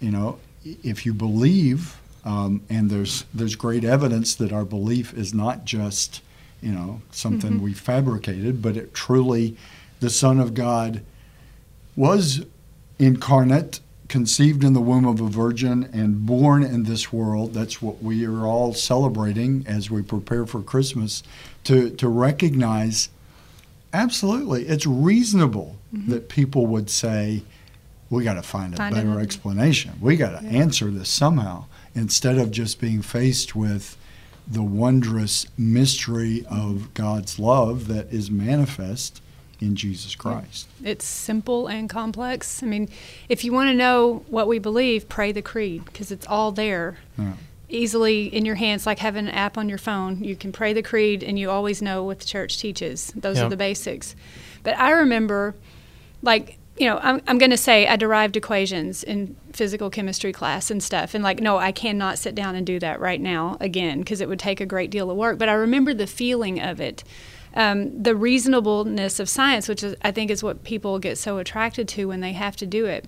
you 0.00 0.10
know, 0.10 0.38
if 0.64 1.06
you 1.06 1.14
believe, 1.14 1.98
um, 2.26 2.60
and 2.68 2.90
there's 2.90 3.24
there's 3.32 3.54
great 3.56 3.84
evidence 3.84 4.34
that 4.34 4.52
our 4.52 4.64
belief 4.66 5.14
is 5.14 5.32
not 5.32 5.64
just 5.64 6.20
you 6.60 6.72
know 6.72 7.00
something 7.10 7.62
we 7.62 7.72
fabricated, 7.72 8.60
but 8.60 8.76
it 8.76 8.92
truly, 8.92 9.56
the 10.00 10.10
Son 10.10 10.38
of 10.40 10.52
God 10.52 11.00
was 11.94 12.44
incarnate, 12.98 13.80
conceived 14.08 14.64
in 14.64 14.72
the 14.72 14.80
womb 14.80 15.06
of 15.06 15.20
a 15.20 15.28
virgin, 15.28 15.88
and 15.92 16.26
born 16.26 16.62
in 16.62 16.82
this 16.84 17.12
world. 17.12 17.54
That's 17.54 17.80
what 17.80 18.02
we 18.02 18.26
are 18.26 18.44
all 18.46 18.74
celebrating 18.74 19.64
as 19.68 19.90
we 19.90 20.02
prepare 20.02 20.46
for 20.46 20.60
Christmas. 20.62 21.22
To 21.64 21.90
to 21.90 22.08
recognize, 22.08 23.08
absolutely, 23.92 24.64
it's 24.66 24.86
reasonable 24.86 25.76
that 26.08 26.28
people 26.28 26.66
would 26.66 26.90
say, 26.90 27.42
"We 28.10 28.24
got 28.24 28.34
to 28.34 28.42
find 28.42 28.74
a 28.74 28.76
Find 28.76 28.94
better 28.94 29.06
another- 29.06 29.20
explanation. 29.22 29.92
We 30.00 30.16
got 30.16 30.40
to 30.40 30.44
Yeah. 30.44 30.50
answer 30.62 30.90
this 30.90 31.08
somehow." 31.08 31.66
Instead 31.96 32.38
of 32.38 32.50
just 32.50 32.80
being 32.80 33.02
faced 33.02 33.56
with 33.56 33.96
the 34.46 34.62
wondrous 34.62 35.46
mystery 35.58 36.46
of 36.48 36.94
God's 36.94 37.38
love 37.38 37.88
that 37.88 38.12
is 38.12 38.30
manifest 38.30 39.20
in 39.60 39.74
Jesus 39.74 40.14
Christ. 40.14 40.68
It's 40.84 41.04
simple 41.04 41.66
and 41.66 41.88
complex. 41.88 42.62
I 42.62 42.66
mean, 42.66 42.88
if 43.28 43.42
you 43.42 43.52
want 43.52 43.70
to 43.70 43.74
know 43.74 44.24
what 44.28 44.46
we 44.46 44.58
believe, 44.58 45.08
pray 45.08 45.32
the 45.32 45.42
creed 45.42 45.84
because 45.86 46.12
it's 46.12 46.26
all 46.26 46.52
there. 46.52 46.98
Yeah. 47.18 47.32
Easily 47.68 48.26
in 48.26 48.44
your 48.44 48.54
hands, 48.54 48.86
like 48.86 49.00
having 49.00 49.26
an 49.26 49.34
app 49.34 49.58
on 49.58 49.68
your 49.68 49.78
phone. 49.78 50.22
You 50.22 50.36
can 50.36 50.52
pray 50.52 50.72
the 50.72 50.82
creed 50.82 51.24
and 51.24 51.36
you 51.38 51.50
always 51.50 51.82
know 51.82 52.04
what 52.04 52.20
the 52.20 52.26
church 52.26 52.58
teaches. 52.58 53.12
Those 53.16 53.38
Yeah. 53.38 53.46
are 53.46 53.48
the 53.48 53.56
basics. 53.56 54.14
But 54.62 54.78
I 54.78 54.90
remember, 54.90 55.56
like, 56.22 56.58
you 56.76 56.86
know, 56.86 56.98
I'm, 57.02 57.22
I'm 57.26 57.38
going 57.38 57.50
to 57.50 57.56
say 57.56 57.86
I 57.86 57.96
derived 57.96 58.36
equations 58.36 59.02
in 59.02 59.36
physical 59.52 59.90
chemistry 59.90 60.32
class 60.32 60.70
and 60.70 60.82
stuff. 60.82 61.14
And, 61.14 61.24
like, 61.24 61.40
no, 61.40 61.58
I 61.58 61.72
cannot 61.72 62.18
sit 62.18 62.34
down 62.34 62.54
and 62.54 62.66
do 62.66 62.78
that 62.80 63.00
right 63.00 63.20
now 63.20 63.56
again 63.60 64.00
because 64.00 64.20
it 64.20 64.28
would 64.28 64.38
take 64.38 64.60
a 64.60 64.66
great 64.66 64.90
deal 64.90 65.10
of 65.10 65.16
work. 65.16 65.38
But 65.38 65.48
I 65.48 65.54
remember 65.54 65.94
the 65.94 66.06
feeling 66.06 66.60
of 66.60 66.80
it 66.80 67.02
um, 67.56 68.02
the 68.02 68.14
reasonableness 68.14 69.18
of 69.18 69.30
science, 69.30 69.66
which 69.66 69.82
is, 69.82 69.96
I 70.02 70.12
think 70.12 70.30
is 70.30 70.44
what 70.44 70.62
people 70.62 70.98
get 70.98 71.16
so 71.16 71.38
attracted 71.38 71.88
to 71.88 72.06
when 72.06 72.20
they 72.20 72.32
have 72.32 72.54
to 72.56 72.66
do 72.66 72.84
it. 72.84 73.06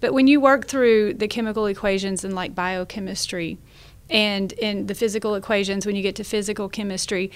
But 0.00 0.14
when 0.14 0.26
you 0.26 0.40
work 0.40 0.66
through 0.66 1.14
the 1.14 1.28
chemical 1.28 1.66
equations 1.66 2.24
in 2.24 2.34
like 2.34 2.54
biochemistry, 2.54 3.58
and 4.10 4.52
in 4.54 4.86
the 4.88 4.94
physical 4.94 5.36
equations, 5.36 5.86
when 5.86 5.94
you 5.96 6.02
get 6.02 6.16
to 6.16 6.24
physical 6.24 6.68
chemistry, 6.68 7.30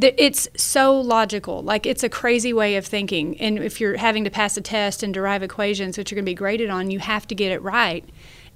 it's 0.00 0.48
so 0.56 1.00
logical. 1.00 1.62
Like 1.62 1.86
it's 1.86 2.02
a 2.02 2.08
crazy 2.08 2.52
way 2.52 2.76
of 2.76 2.84
thinking. 2.84 3.40
And 3.40 3.58
if 3.58 3.80
you're 3.80 3.96
having 3.96 4.24
to 4.24 4.30
pass 4.30 4.56
a 4.56 4.60
test 4.60 5.04
and 5.04 5.14
derive 5.14 5.44
equations, 5.44 5.96
which 5.96 6.10
you're 6.10 6.16
going 6.16 6.26
to 6.26 6.30
be 6.30 6.34
graded 6.34 6.70
on, 6.70 6.90
you 6.90 6.98
have 6.98 7.26
to 7.28 7.34
get 7.36 7.52
it 7.52 7.62
right. 7.62 8.04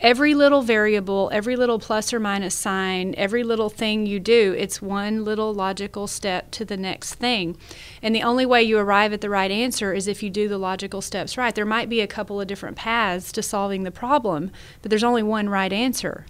every 0.02 0.34
little 0.34 0.62
variable, 0.62 1.30
every 1.32 1.54
little 1.56 1.78
plus 1.78 2.12
or 2.12 2.18
minus 2.18 2.54
sign, 2.54 3.14
every 3.16 3.44
little 3.44 3.70
thing 3.70 4.04
you 4.04 4.18
do, 4.18 4.54
it's 4.58 4.82
one 4.82 5.24
little 5.24 5.54
logical 5.54 6.06
step 6.08 6.50
to 6.50 6.64
the 6.64 6.76
next 6.76 7.14
thing. 7.14 7.56
And 8.02 8.14
the 8.14 8.22
only 8.22 8.44
way 8.44 8.62
you 8.62 8.78
arrive 8.78 9.12
at 9.12 9.20
the 9.20 9.30
right 9.30 9.50
answer 9.50 9.94
is 9.94 10.08
if 10.08 10.22
you 10.22 10.28
do 10.28 10.48
the 10.48 10.58
logical 10.58 11.00
steps 11.00 11.38
right. 11.38 11.54
There 11.54 11.64
might 11.64 11.88
be 11.88 12.00
a 12.00 12.06
couple 12.06 12.40
of 12.40 12.48
different 12.48 12.76
paths 12.76 13.30
to 13.32 13.42
solving 13.42 13.84
the 13.84 13.90
problem, 13.92 14.50
but 14.82 14.90
there's 14.90 15.04
only 15.04 15.22
one 15.22 15.48
right 15.48 15.72
answer. 15.72 16.26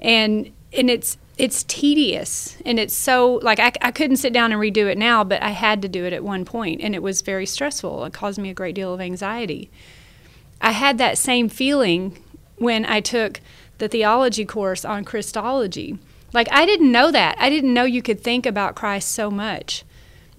And 0.00 0.50
and 0.76 0.90
it's 0.90 1.16
it's 1.36 1.64
tedious 1.64 2.56
and 2.64 2.78
it's 2.78 2.94
so 2.94 3.40
like 3.42 3.58
I, 3.58 3.72
I 3.82 3.90
couldn't 3.90 4.18
sit 4.18 4.32
down 4.32 4.52
and 4.52 4.60
redo 4.60 4.86
it 4.90 4.96
now 4.96 5.24
but 5.24 5.42
i 5.42 5.50
had 5.50 5.82
to 5.82 5.88
do 5.88 6.04
it 6.04 6.12
at 6.12 6.22
one 6.22 6.44
point 6.44 6.80
and 6.80 6.94
it 6.94 7.02
was 7.02 7.22
very 7.22 7.46
stressful 7.46 8.04
it 8.04 8.12
caused 8.12 8.38
me 8.38 8.50
a 8.50 8.54
great 8.54 8.74
deal 8.74 8.94
of 8.94 9.00
anxiety 9.00 9.70
i 10.60 10.70
had 10.70 10.98
that 10.98 11.18
same 11.18 11.48
feeling 11.48 12.16
when 12.56 12.84
I 12.84 13.00
took 13.00 13.40
the 13.78 13.88
theology 13.88 14.44
course 14.44 14.84
on 14.84 15.04
Christology. 15.04 15.98
Like, 16.32 16.48
I 16.50 16.66
didn't 16.66 16.90
know 16.90 17.10
that. 17.10 17.36
I 17.38 17.50
didn't 17.50 17.74
know 17.74 17.84
you 17.84 18.02
could 18.02 18.20
think 18.20 18.46
about 18.46 18.74
Christ 18.74 19.10
so 19.12 19.30
much. 19.30 19.84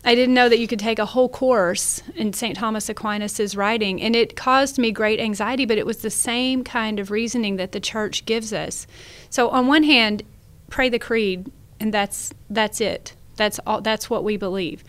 I 0.05 0.13
didn't 0.13 0.35
know 0.35 0.49
that 0.49 0.59
you 0.59 0.67
could 0.67 0.79
take 0.79 0.99
a 0.99 1.05
whole 1.05 1.27
course 1.27 2.03
in 2.15 2.31
St. 2.31 2.55
Thomas 2.55 2.89
Aquinas' 2.89 3.55
writing, 3.55 3.99
and 3.99 4.15
it 4.15 4.35
caused 4.35 4.77
me 4.77 4.91
great 4.91 5.19
anxiety, 5.19 5.65
but 5.65 5.79
it 5.79 5.85
was 5.85 5.97
the 5.97 6.11
same 6.11 6.63
kind 6.63 6.99
of 6.99 7.09
reasoning 7.09 7.55
that 7.55 7.71
the 7.71 7.79
church 7.79 8.23
gives 8.25 8.53
us. 8.53 8.85
So, 9.31 9.49
on 9.49 9.65
one 9.65 9.83
hand, 9.83 10.21
pray 10.69 10.89
the 10.89 10.99
creed, 10.99 11.51
and 11.79 11.91
that's, 11.91 12.33
that's 12.51 12.79
it. 12.79 13.13
That's, 13.35 13.59
all, 13.65 13.81
that's 13.81 14.07
what 14.07 14.23
we 14.23 14.37
believe. 14.37 14.83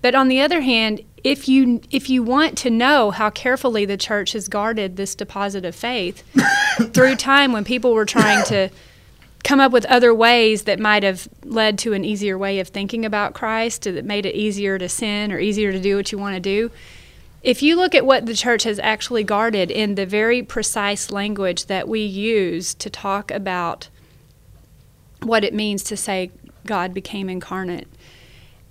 But 0.00 0.14
on 0.14 0.28
the 0.28 0.40
other 0.40 0.60
hand, 0.60 1.00
if 1.24 1.48
you 1.48 1.80
if 1.90 2.10
you 2.10 2.22
want 2.22 2.58
to 2.58 2.70
know 2.70 3.10
how 3.10 3.30
carefully 3.30 3.86
the 3.86 3.96
church 3.96 4.32
has 4.32 4.48
guarded 4.48 4.96
this 4.96 5.14
deposit 5.14 5.64
of 5.64 5.74
faith 5.74 6.22
through 6.92 7.16
time 7.16 7.52
when 7.52 7.64
people 7.64 7.94
were 7.94 8.04
trying 8.04 8.44
to 8.44 8.68
come 9.44 9.60
up 9.60 9.70
with 9.70 9.84
other 9.84 10.12
ways 10.12 10.62
that 10.62 10.80
might 10.80 11.02
have 11.02 11.28
led 11.44 11.78
to 11.78 11.92
an 11.92 12.04
easier 12.04 12.36
way 12.36 12.58
of 12.58 12.68
thinking 12.68 13.04
about 13.04 13.34
Christ 13.34 13.82
that 13.84 14.04
made 14.04 14.26
it 14.26 14.34
easier 14.34 14.78
to 14.78 14.88
sin 14.88 15.30
or 15.30 15.38
easier 15.38 15.70
to 15.70 15.78
do 15.78 15.96
what 15.96 16.10
you 16.10 16.18
want 16.18 16.34
to 16.34 16.40
do. 16.40 16.70
If 17.42 17.62
you 17.62 17.76
look 17.76 17.94
at 17.94 18.06
what 18.06 18.24
the 18.24 18.34
church 18.34 18.62
has 18.62 18.78
actually 18.78 19.22
guarded 19.22 19.70
in 19.70 19.96
the 19.96 20.06
very 20.06 20.42
precise 20.42 21.10
language 21.10 21.66
that 21.66 21.86
we 21.86 22.00
use 22.00 22.72
to 22.74 22.88
talk 22.88 23.30
about 23.30 23.90
what 25.20 25.44
it 25.44 25.52
means 25.52 25.84
to 25.84 25.96
say 25.96 26.30
God 26.64 26.94
became 26.94 27.28
incarnate, 27.28 27.86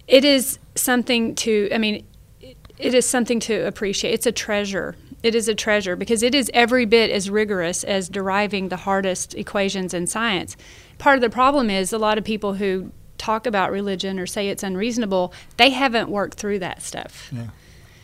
it 0.08 0.26
is 0.26 0.58
something 0.74 1.36
to, 1.36 1.70
I 1.72 1.78
mean, 1.78 2.04
it 2.42 2.96
is 2.96 3.08
something 3.08 3.40
to 3.42 3.68
appreciate. 3.68 4.14
It's 4.14 4.26
a 4.26 4.32
treasure. 4.32 4.96
It 5.24 5.36
is 5.36 5.48
a 5.48 5.56
treasure 5.56 5.96
because 5.96 6.22
it 6.22 6.36
is 6.36 6.52
every 6.54 6.86
bit 6.86 7.10
as 7.10 7.30
rigorous 7.30 7.84
as 7.84 8.10
deriving 8.10 8.70
the 8.70 8.78
hardest 8.78 9.34
equations 9.36 9.94
in 9.94 10.06
science. 10.06 10.56
Part 10.98 11.16
of 11.16 11.22
the 11.22 11.30
problem 11.30 11.70
is 11.70 11.94
a 11.94 11.98
lot 11.98 12.18
of 12.18 12.24
people 12.24 12.56
who 12.56 12.92
talk 13.18 13.48
about 13.48 13.72
religion 13.72 14.20
or 14.20 14.26
say 14.26 14.50
it's 14.50 14.64
unreasonable, 14.64 15.34
they 15.58 15.70
haven't 15.70 16.10
worked 16.10 16.38
through 16.38 16.60
that 16.60 16.82
stuff. 16.82 17.30
Yeah. 17.32 17.48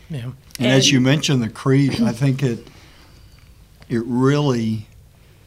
Yeah. 0.08 0.24
And, 0.24 0.34
and 0.58 0.66
as 0.66 0.90
you 0.90 1.00
mentioned 1.00 1.42
the 1.42 1.48
creed, 1.48 2.00
I 2.02 2.12
think 2.12 2.42
it 2.42 2.66
it 3.88 4.02
really 4.06 4.88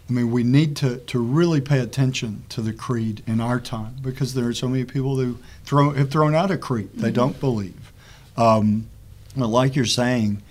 I 0.10 0.14
mean, 0.14 0.32
we 0.32 0.44
need 0.44 0.76
to, 0.78 0.98
to 0.98 1.20
really 1.20 1.62
pay 1.62 1.80
attention 1.80 2.44
to 2.50 2.62
the 2.62 2.74
creed 2.74 3.24
in 3.26 3.40
our 3.40 3.60
time 3.60 3.96
because 4.02 4.34
there 4.34 4.48
are 4.48 4.54
so 4.54 4.68
many 4.68 4.84
people 4.84 5.16
who 5.16 5.38
throw, 5.64 5.92
have 5.92 6.12
thrown 6.12 6.36
out 6.36 6.52
a 6.52 6.58
creed. 6.58 6.90
They 6.94 7.08
mm-hmm. 7.08 7.16
don't 7.16 7.40
believe. 7.40 7.94
Um, 8.36 8.88
but 9.36 9.48
like 9.48 9.76
you're 9.76 9.86
saying, 9.86 10.44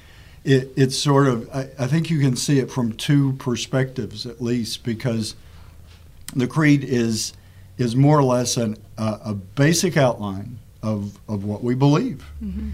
it, 0.44 0.72
it's 0.76 0.96
sort 0.96 1.28
of, 1.28 1.48
I, 1.54 1.68
I, 1.78 1.86
think 1.86 2.10
you 2.10 2.18
can 2.18 2.36
see 2.36 2.58
it 2.58 2.70
from 2.70 2.92
two 2.92 3.34
perspectives 3.34 4.26
at 4.26 4.42
least 4.42 4.84
because 4.84 5.36
the 6.34 6.46
creed 6.46 6.82
is, 6.82 7.32
is 7.78 7.94
more 7.94 8.18
or 8.18 8.24
less 8.24 8.56
an, 8.56 8.76
uh, 8.98 9.18
a 9.24 9.34
basic 9.34 9.96
outline 9.96 10.58
of, 10.82 11.18
of 11.28 11.44
what 11.44 11.62
we 11.62 11.74
believe. 11.74 12.24
Mm-hmm. 12.42 12.70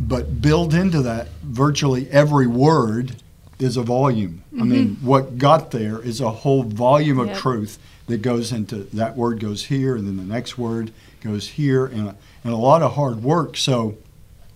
But 0.00 0.40
built 0.42 0.74
into 0.74 1.02
that, 1.02 1.28
virtually 1.42 2.10
every 2.10 2.46
word 2.46 3.16
is 3.58 3.76
a 3.76 3.82
volume. 3.82 4.42
Mm-hmm. 4.48 4.62
I 4.62 4.64
mean, 4.64 4.88
mm-hmm. 4.90 5.06
what 5.06 5.38
got 5.38 5.70
there 5.70 6.00
is 6.00 6.20
a 6.20 6.30
whole 6.30 6.62
volume 6.62 7.18
of 7.18 7.28
yep. 7.28 7.36
truth 7.36 7.78
that 8.06 8.22
goes 8.22 8.52
into 8.52 8.84
that 8.94 9.16
word 9.16 9.40
goes 9.40 9.66
here, 9.66 9.96
and 9.96 10.06
then 10.06 10.16
the 10.16 10.24
next 10.24 10.58
word 10.58 10.92
goes 11.22 11.48
here, 11.48 11.86
and 11.86 12.08
a, 12.08 12.16
and 12.44 12.52
a 12.52 12.56
lot 12.56 12.82
of 12.82 12.94
hard 12.94 13.22
work. 13.22 13.56
So, 13.56 13.96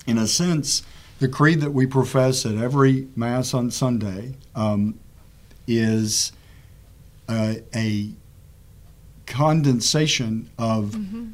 in 0.05 0.17
a 0.17 0.27
sense, 0.27 0.83
the 1.25 1.31
creed 1.31 1.61
that 1.61 1.71
we 1.71 1.87
profess 1.87 2.45
at 2.45 2.53
every 2.53 3.07
Mass 3.15 3.55
on 3.55 3.71
Sunday 3.71 4.35
um, 4.53 4.99
is 5.65 6.31
a, 7.27 7.63
a, 7.73 8.11
condensation 9.25 10.47
of 10.59 10.91
mm-hmm. 10.91 11.29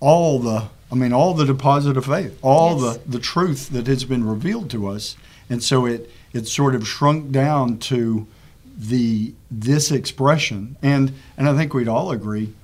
all 0.00 0.38
the, 0.38 0.68
I 0.90 0.94
mean, 0.94 1.12
all 1.12 1.34
the 1.34 1.44
deposit 1.44 1.98
of 1.98 2.06
faith, 2.06 2.38
all 2.40 2.80
yes. 2.80 2.96
the, 2.96 3.10
the 3.10 3.18
truth 3.18 3.68
that 3.68 3.86
has 3.88 4.04
been 4.04 4.24
revealed 4.24 4.70
to 4.70 4.88
us. 4.88 5.18
And 5.50 5.62
so 5.62 5.84
it, 5.84 6.10
it 6.32 6.48
sort 6.48 6.74
of 6.74 6.88
shrunk 6.88 7.30
down 7.30 7.76
to 7.90 8.26
the 8.74 9.34
this 9.50 9.90
expression. 9.90 10.76
And, 10.80 11.12
and 11.36 11.46
I 11.46 11.54
think 11.54 11.74
we'd 11.74 11.88
all 11.88 12.10
agree 12.10 12.54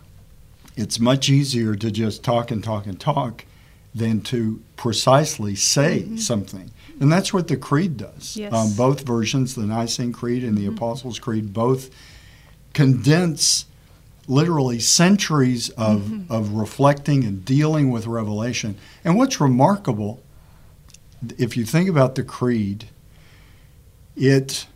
it's 0.74 0.98
much 0.98 1.28
easier 1.28 1.74
to 1.74 1.90
just 1.90 2.24
talk 2.24 2.50
and 2.50 2.64
talk 2.64 2.86
and 2.86 2.98
talk 2.98 3.44
than 3.96 4.20
to 4.20 4.62
precisely 4.76 5.54
say 5.54 6.00
mm-hmm. 6.00 6.16
something. 6.18 6.70
And 7.00 7.10
that's 7.10 7.32
what 7.32 7.48
the 7.48 7.56
Creed 7.56 7.96
does. 7.96 8.36
Yes. 8.36 8.52
Um, 8.52 8.72
both 8.74 9.06
versions, 9.06 9.54
the 9.54 9.62
Nicene 9.62 10.12
Creed 10.12 10.44
and 10.44 10.56
the 10.56 10.66
mm-hmm. 10.66 10.76
Apostles' 10.76 11.18
Creed, 11.18 11.54
both 11.54 11.90
condense 12.74 13.64
literally 14.28 14.80
centuries 14.80 15.70
of, 15.70 16.02
mm-hmm. 16.02 16.32
of 16.32 16.52
reflecting 16.52 17.24
and 17.24 17.44
dealing 17.44 17.90
with 17.90 18.06
revelation. 18.06 18.76
And 19.02 19.16
what's 19.16 19.40
remarkable, 19.40 20.22
if 21.38 21.56
you 21.56 21.64
think 21.64 21.88
about 21.88 22.16
the 22.16 22.22
Creed, 22.22 22.86
it 24.14 24.66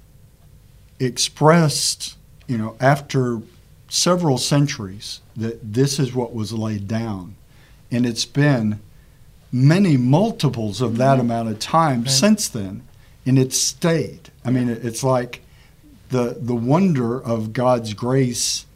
expressed, 0.98 2.16
you 2.46 2.56
know, 2.56 2.76
after 2.80 3.42
several 3.88 4.38
centuries, 4.38 5.20
that 5.36 5.74
this 5.74 5.98
is 5.98 6.14
what 6.14 6.32
was 6.34 6.52
laid 6.54 6.88
down. 6.88 7.34
And 7.90 8.06
it's 8.06 8.24
been 8.24 8.80
many 9.52 9.96
multiples 9.96 10.80
of 10.80 10.96
that 10.98 11.14
mm-hmm. 11.14 11.20
amount 11.22 11.48
of 11.48 11.58
time 11.58 12.02
right. 12.02 12.10
since 12.10 12.48
then, 12.48 12.82
and 13.26 13.38
it's 13.38 13.58
stayed. 13.58 14.30
I 14.44 14.50
mean, 14.50 14.68
it's 14.68 15.02
like 15.02 15.42
the 16.10 16.36
the 16.40 16.54
wonder 16.54 17.20
of 17.20 17.52
God's 17.52 17.94
grace 17.94 18.66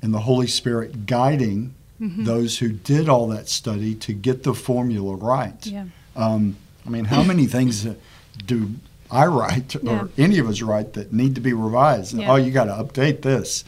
and 0.00 0.12
the 0.12 0.20
Holy 0.20 0.46
Spirit 0.46 1.06
guiding 1.06 1.74
mm-hmm. 2.00 2.24
those 2.24 2.58
who 2.58 2.72
did 2.72 3.08
all 3.08 3.28
that 3.28 3.48
study 3.48 3.94
to 3.96 4.12
get 4.12 4.42
the 4.42 4.54
formula 4.54 5.14
right. 5.14 5.64
Yeah. 5.66 5.86
Um, 6.16 6.56
I 6.86 6.90
mean, 6.90 7.04
how 7.04 7.22
many 7.22 7.46
things 7.46 7.86
do 8.44 8.70
I 9.10 9.26
write 9.26 9.76
yeah. 9.80 10.00
or 10.00 10.10
any 10.18 10.38
of 10.38 10.48
us 10.48 10.62
write 10.62 10.94
that 10.94 11.12
need 11.12 11.36
to 11.36 11.40
be 11.40 11.52
revised? 11.52 12.14
Yeah. 12.14 12.32
Oh, 12.32 12.36
you 12.36 12.50
got 12.50 12.64
to 12.64 12.72
update 12.72 13.22
this. 13.22 13.64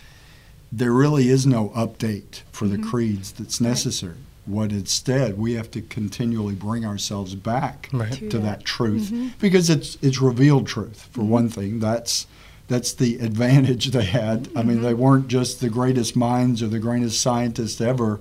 There 0.73 0.93
really 0.93 1.29
is 1.29 1.47
no 1.47 1.69
update 1.71 2.43
for 2.51 2.67
the 2.67 2.77
mm-hmm. 2.77 2.91
creeds 2.91 3.31
that's 3.33 3.61
necessary. 3.61 4.15
Right 4.15 4.34
what 4.47 4.73
instead 4.73 5.39
we 5.39 5.55
have 5.55 5.71
to 5.71 5.81
continually 5.81 6.55
bring 6.55 6.85
ourselves 6.85 7.35
back 7.35 7.89
right. 7.93 8.13
to, 8.13 8.29
to, 8.29 8.39
that, 8.39 8.59
that 8.59 8.65
truth 8.65 9.05
mm-hmm. 9.05 9.29
because 9.41 9.71
it's 9.71 9.97
it's 10.03 10.21
revealed 10.21 10.67
truth 10.67 11.09
for 11.13 11.21
mm-hmm. 11.21 11.31
one 11.31 11.49
thing 11.49 11.81
that's 11.81 12.27
that's 12.69 12.93
the 12.95 13.17
advantage 13.19 13.91
they 13.91 14.05
had 14.05 14.45
mm-hmm. 14.45 14.59
i 14.59 14.63
mean 14.63 14.83
they 14.83 14.93
mm-hmm. 14.93 15.01
weren't 15.01 15.29
just 15.29 15.61
the 15.61 15.71
greatest 15.71 16.15
minds 16.15 16.63
or 16.63 16.67
the 16.67 16.79
greatest 16.79 17.21
scientists 17.21 17.81
ever 17.81 18.21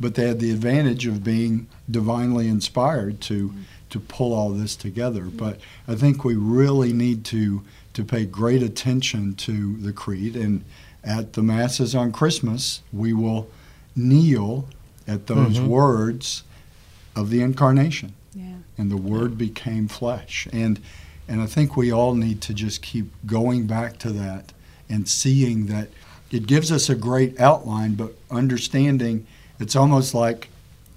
but 0.00 0.14
they 0.14 0.26
had 0.26 0.40
the 0.40 0.50
advantage 0.50 1.06
of 1.06 1.22
being 1.22 1.66
divinely 1.90 2.48
inspired 2.48 3.20
to 3.20 3.48
mm-hmm. 3.48 3.62
to 3.90 4.00
pull 4.00 4.32
all 4.32 4.50
this 4.50 4.74
together 4.74 5.22
mm-hmm. 5.22 5.36
but 5.36 5.60
i 5.86 5.94
think 5.94 6.24
we 6.24 6.34
really 6.34 6.92
need 6.92 7.24
to 7.24 7.62
to 7.92 8.02
pay 8.02 8.24
great 8.24 8.62
attention 8.62 9.34
to 9.34 9.76
the 9.76 9.92
creed 9.92 10.34
and 10.34 10.64
at 11.04 11.34
the 11.34 11.42
masses 11.42 11.94
on 11.94 12.10
christmas 12.10 12.80
we 12.90 13.12
will 13.12 13.50
kneel 13.94 14.66
at 15.12 15.26
those 15.26 15.58
mm-hmm. 15.58 15.68
words 15.68 16.42
of 17.14 17.30
the 17.30 17.40
incarnation. 17.42 18.14
Yeah. 18.34 18.54
And 18.78 18.90
the 18.90 18.96
word 18.96 19.38
became 19.38 19.88
flesh. 19.88 20.48
And 20.52 20.80
and 21.28 21.40
I 21.40 21.46
think 21.46 21.76
we 21.76 21.92
all 21.92 22.14
need 22.14 22.40
to 22.42 22.54
just 22.54 22.82
keep 22.82 23.06
going 23.26 23.66
back 23.66 23.98
to 23.98 24.10
that 24.10 24.52
and 24.88 25.08
seeing 25.08 25.66
that 25.66 25.88
it 26.30 26.46
gives 26.46 26.72
us 26.72 26.88
a 26.88 26.94
great 26.94 27.38
outline, 27.40 27.94
but 27.94 28.14
understanding 28.30 29.26
it's 29.60 29.76
almost 29.76 30.14
like, 30.14 30.48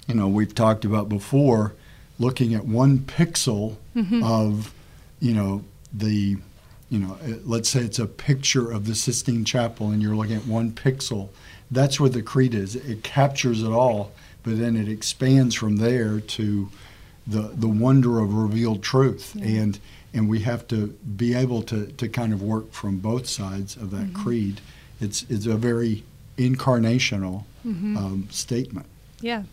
you 0.07 0.15
know, 0.15 0.27
we've 0.27 0.55
talked 0.55 0.85
about 0.85 1.07
before, 1.07 1.73
looking 2.17 2.55
at 2.55 2.65
one 2.65 2.99
pixel 2.99 3.75
mm-hmm. 3.95 4.23
of, 4.23 4.73
you 5.19 5.33
know, 5.33 5.63
the, 5.93 6.37
you 6.89 6.99
know, 6.99 7.17
let's 7.43 7.69
say 7.69 7.81
it's 7.81 7.99
a 7.99 8.07
picture 8.07 8.71
of 8.71 8.87
the 8.87 8.95
Sistine 8.95 9.45
Chapel 9.45 9.91
and 9.91 10.01
you're 10.01 10.15
looking 10.15 10.35
at 10.35 10.47
one 10.47 10.71
pixel 10.71 11.29
that's 11.71 11.99
what 11.99 12.13
the 12.13 12.21
creed 12.21 12.53
is. 12.53 12.75
It 12.75 13.03
captures 13.03 13.63
it 13.63 13.71
all, 13.71 14.11
but 14.43 14.57
then 14.59 14.75
it 14.77 14.87
expands 14.87 15.55
from 15.55 15.77
there 15.77 16.19
to 16.19 16.69
the 17.27 17.51
the 17.55 17.67
wonder 17.67 18.19
of 18.19 18.33
revealed 18.33 18.83
truth, 18.83 19.33
Yeah. 19.35 19.61
and 19.61 19.79
and 20.13 20.29
we 20.29 20.39
have 20.41 20.67
to 20.67 20.87
be 21.17 21.33
able 21.33 21.63
to 21.63 21.87
to 21.87 22.07
kind 22.07 22.33
of 22.33 22.41
work 22.41 22.71
from 22.71 22.97
both 22.99 23.27
sides 23.27 23.75
of 23.75 23.91
that 23.91 24.13
Mhm. 24.13 24.13
creed. 24.13 24.61
It's 25.01 25.25
it's 25.29 25.45
a 25.47 25.57
very 25.57 26.03
incarnational 26.37 27.43
Mhm. 27.65 27.97
um, 27.97 28.27
statement. 28.29 28.85
Yeah. 29.21 29.43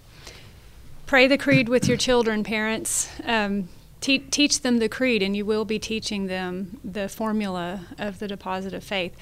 Pray 1.07 1.27
the 1.27 1.39
creed 1.39 1.69
with 1.69 1.89
your 1.89 1.97
children, 1.97 2.43
parents. 2.45 3.09
Um, 3.25 3.69
te- 4.01 4.19
teach 4.19 4.61
them 4.63 4.79
the 4.79 4.89
creed, 4.89 5.23
and 5.23 5.37
you 5.37 5.45
will 5.45 5.65
be 5.65 5.79
teaching 5.79 6.27
them 6.27 6.79
the 6.85 7.09
formula 7.09 7.87
of 7.99 8.19
the 8.19 8.29
deposit 8.29 8.73
of 8.73 8.83
faith. 8.83 9.13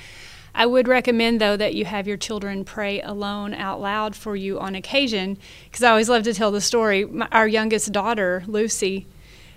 I 0.54 0.66
would 0.66 0.88
recommend, 0.88 1.40
though, 1.40 1.56
that 1.56 1.74
you 1.74 1.84
have 1.84 2.06
your 2.06 2.16
children 2.16 2.64
pray 2.64 3.00
alone 3.00 3.54
out 3.54 3.80
loud 3.80 4.16
for 4.16 4.36
you 4.36 4.58
on 4.58 4.74
occasion, 4.74 5.38
because 5.64 5.82
I 5.82 5.90
always 5.90 6.08
love 6.08 6.24
to 6.24 6.34
tell 6.34 6.50
the 6.50 6.60
story. 6.60 7.04
My, 7.04 7.28
our 7.32 7.48
youngest 7.48 7.92
daughter, 7.92 8.42
Lucy, 8.46 9.06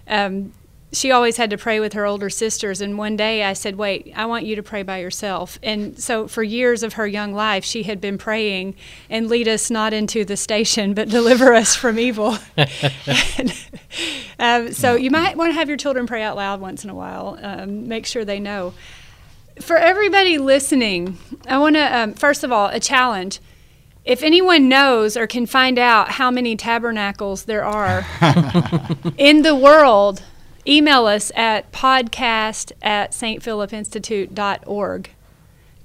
um, 0.08 0.54
she 0.94 1.12
always 1.12 1.38
had 1.38 1.50
to 1.50 1.58
pray 1.58 1.80
with 1.80 1.94
her 1.94 2.06
older 2.06 2.30
sisters. 2.30 2.80
And 2.80 2.98
one 2.98 3.18
day 3.18 3.44
I 3.44 3.54
said, 3.54 3.76
Wait, 3.76 4.14
I 4.16 4.26
want 4.28 4.46
you 4.46 4.56
to 4.56 4.64
pray 4.64 4.84
by 4.84 5.00
yourself. 5.00 5.58
And 5.64 6.00
so 6.00 6.28
for 6.28 6.44
years 6.44 6.84
of 6.84 6.94
her 6.94 7.08
young 7.08 7.34
life, 7.34 7.66
she 7.66 7.84
had 7.84 8.00
been 8.00 8.18
praying 8.18 8.76
and 9.10 9.28
lead 9.28 9.48
us 9.48 9.72
not 9.72 9.92
into 9.92 10.24
the 10.24 10.38
station, 10.38 10.94
but 10.94 11.10
deliver 11.10 11.54
us 11.54 11.76
from 11.76 11.98
evil. 11.98 12.38
and, 12.56 13.54
um, 14.40 14.72
so 14.72 14.96
you 14.96 15.10
might 15.10 15.36
want 15.36 15.50
to 15.50 15.56
have 15.56 15.68
your 15.68 15.78
children 15.78 16.06
pray 16.06 16.22
out 16.22 16.36
loud 16.36 16.62
once 16.62 16.84
in 16.84 16.90
a 16.90 16.96
while, 16.96 17.40
um, 17.42 17.88
make 17.88 18.06
sure 18.06 18.24
they 18.24 18.40
know. 18.40 18.74
For 19.62 19.78
everybody 19.78 20.38
listening, 20.38 21.18
I 21.48 21.58
want 21.60 21.76
to, 21.76 21.82
um, 21.98 22.14
first 22.16 22.44
of 22.44 22.52
all, 22.52 22.68
a 22.70 22.80
challenge. 22.80 23.40
If 24.04 24.22
anyone 24.24 24.68
knows 24.68 25.16
or 25.16 25.28
can 25.28 25.46
find 25.46 25.80
out 25.80 26.10
how 26.14 26.30
many 26.30 26.56
tabernacles 26.58 27.46
there 27.46 27.64
are 27.64 28.06
in 29.18 29.44
the 29.44 29.56
world, 29.56 30.22
email 30.68 31.06
us 31.06 31.32
at 31.36 31.72
podcast 31.72 32.74
at 32.82 33.12
stphilipinstitute.org. 33.12 35.10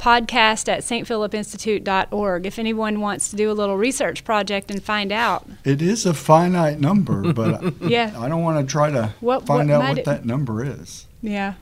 Podcast 0.00 0.68
at 0.68 0.80
stphilipinstitute.org. 0.80 2.46
If 2.46 2.58
anyone 2.58 3.00
wants 3.00 3.28
to 3.30 3.36
do 3.36 3.50
a 3.50 3.54
little 3.54 3.76
research 3.76 4.24
project 4.24 4.70
and 4.70 4.82
find 4.82 5.12
out. 5.12 5.46
It 5.64 5.80
is 5.82 6.04
a 6.06 6.14
finite 6.14 6.80
number, 6.80 7.32
but 7.32 7.74
Yeah. 7.82 8.14
I 8.18 8.28
don't 8.28 8.42
want 8.42 8.66
to 8.66 8.70
try 8.72 8.90
to 8.90 9.14
What- 9.20 9.46
find 9.46 9.68
what 9.68 9.74
out 9.82 9.88
what 9.90 9.98
it- 9.98 10.04
that 10.06 10.24
number 10.24 10.64
is. 10.64 11.06
Yeah. 11.22 11.54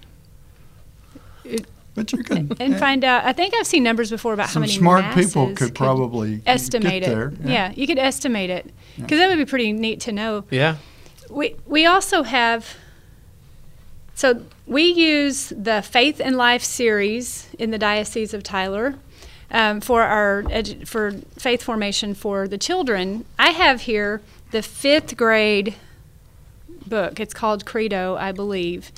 But 1.97 2.13
you 2.13 2.23
can 2.23 2.53
And 2.61 2.79
find 2.79 3.03
out. 3.05 3.25
I 3.25 3.33
think 3.33 3.55
I've 3.55 3.67
seen 3.67 3.83
numbers 3.83 4.11
before 4.11 4.35
about 4.35 4.51
how 4.51 4.61
many 4.61 4.71
smart 4.73 5.15
people 5.15 5.47
masses 5.47 5.59
could 5.59 5.75
probably 5.75 6.43
estimate 6.47 7.03
get 7.03 7.11
it. 7.11 7.15
there. 7.15 7.33
Yeah. 7.43 7.73
you 7.75 7.87
could 7.87 7.99
estimate 7.99 8.51
it 8.51 8.73
because 8.97 9.19
that 9.19 9.29
would 9.29 9.39
be 9.39 9.47
pretty 9.47 9.73
neat 9.73 10.01
to 10.03 10.13
know. 10.13 10.45
Yeah. 10.51 10.77
We 11.31 11.57
we 11.67 11.87
also 11.87 12.23
have. 12.23 12.77
So 14.15 14.45
we 14.67 14.83
use 14.85 15.53
the 15.57 15.83
Faith 15.83 16.21
and 16.21 16.37
Life 16.37 16.63
series 16.63 17.49
in 17.59 17.71
the 17.71 17.79
Diocese 17.79 18.33
of 18.33 18.43
Tyler 18.43 18.95
um, 19.51 19.81
for 19.81 20.03
our 20.03 20.43
edu- 20.45 20.87
for 20.87 21.13
faith 21.39 21.63
formation 21.63 22.15
for 22.15 22.49
the 22.49 22.59
children. 22.59 23.25
I 23.39 23.51
have 23.51 23.83
here 23.83 24.23
the 24.53 24.63
fifth 24.63 25.17
grade 25.17 25.75
book. 26.87 27.21
It's 27.21 27.35
called 27.35 27.65
Credo, 27.67 28.17
I 28.17 28.33
believe. 28.33 28.93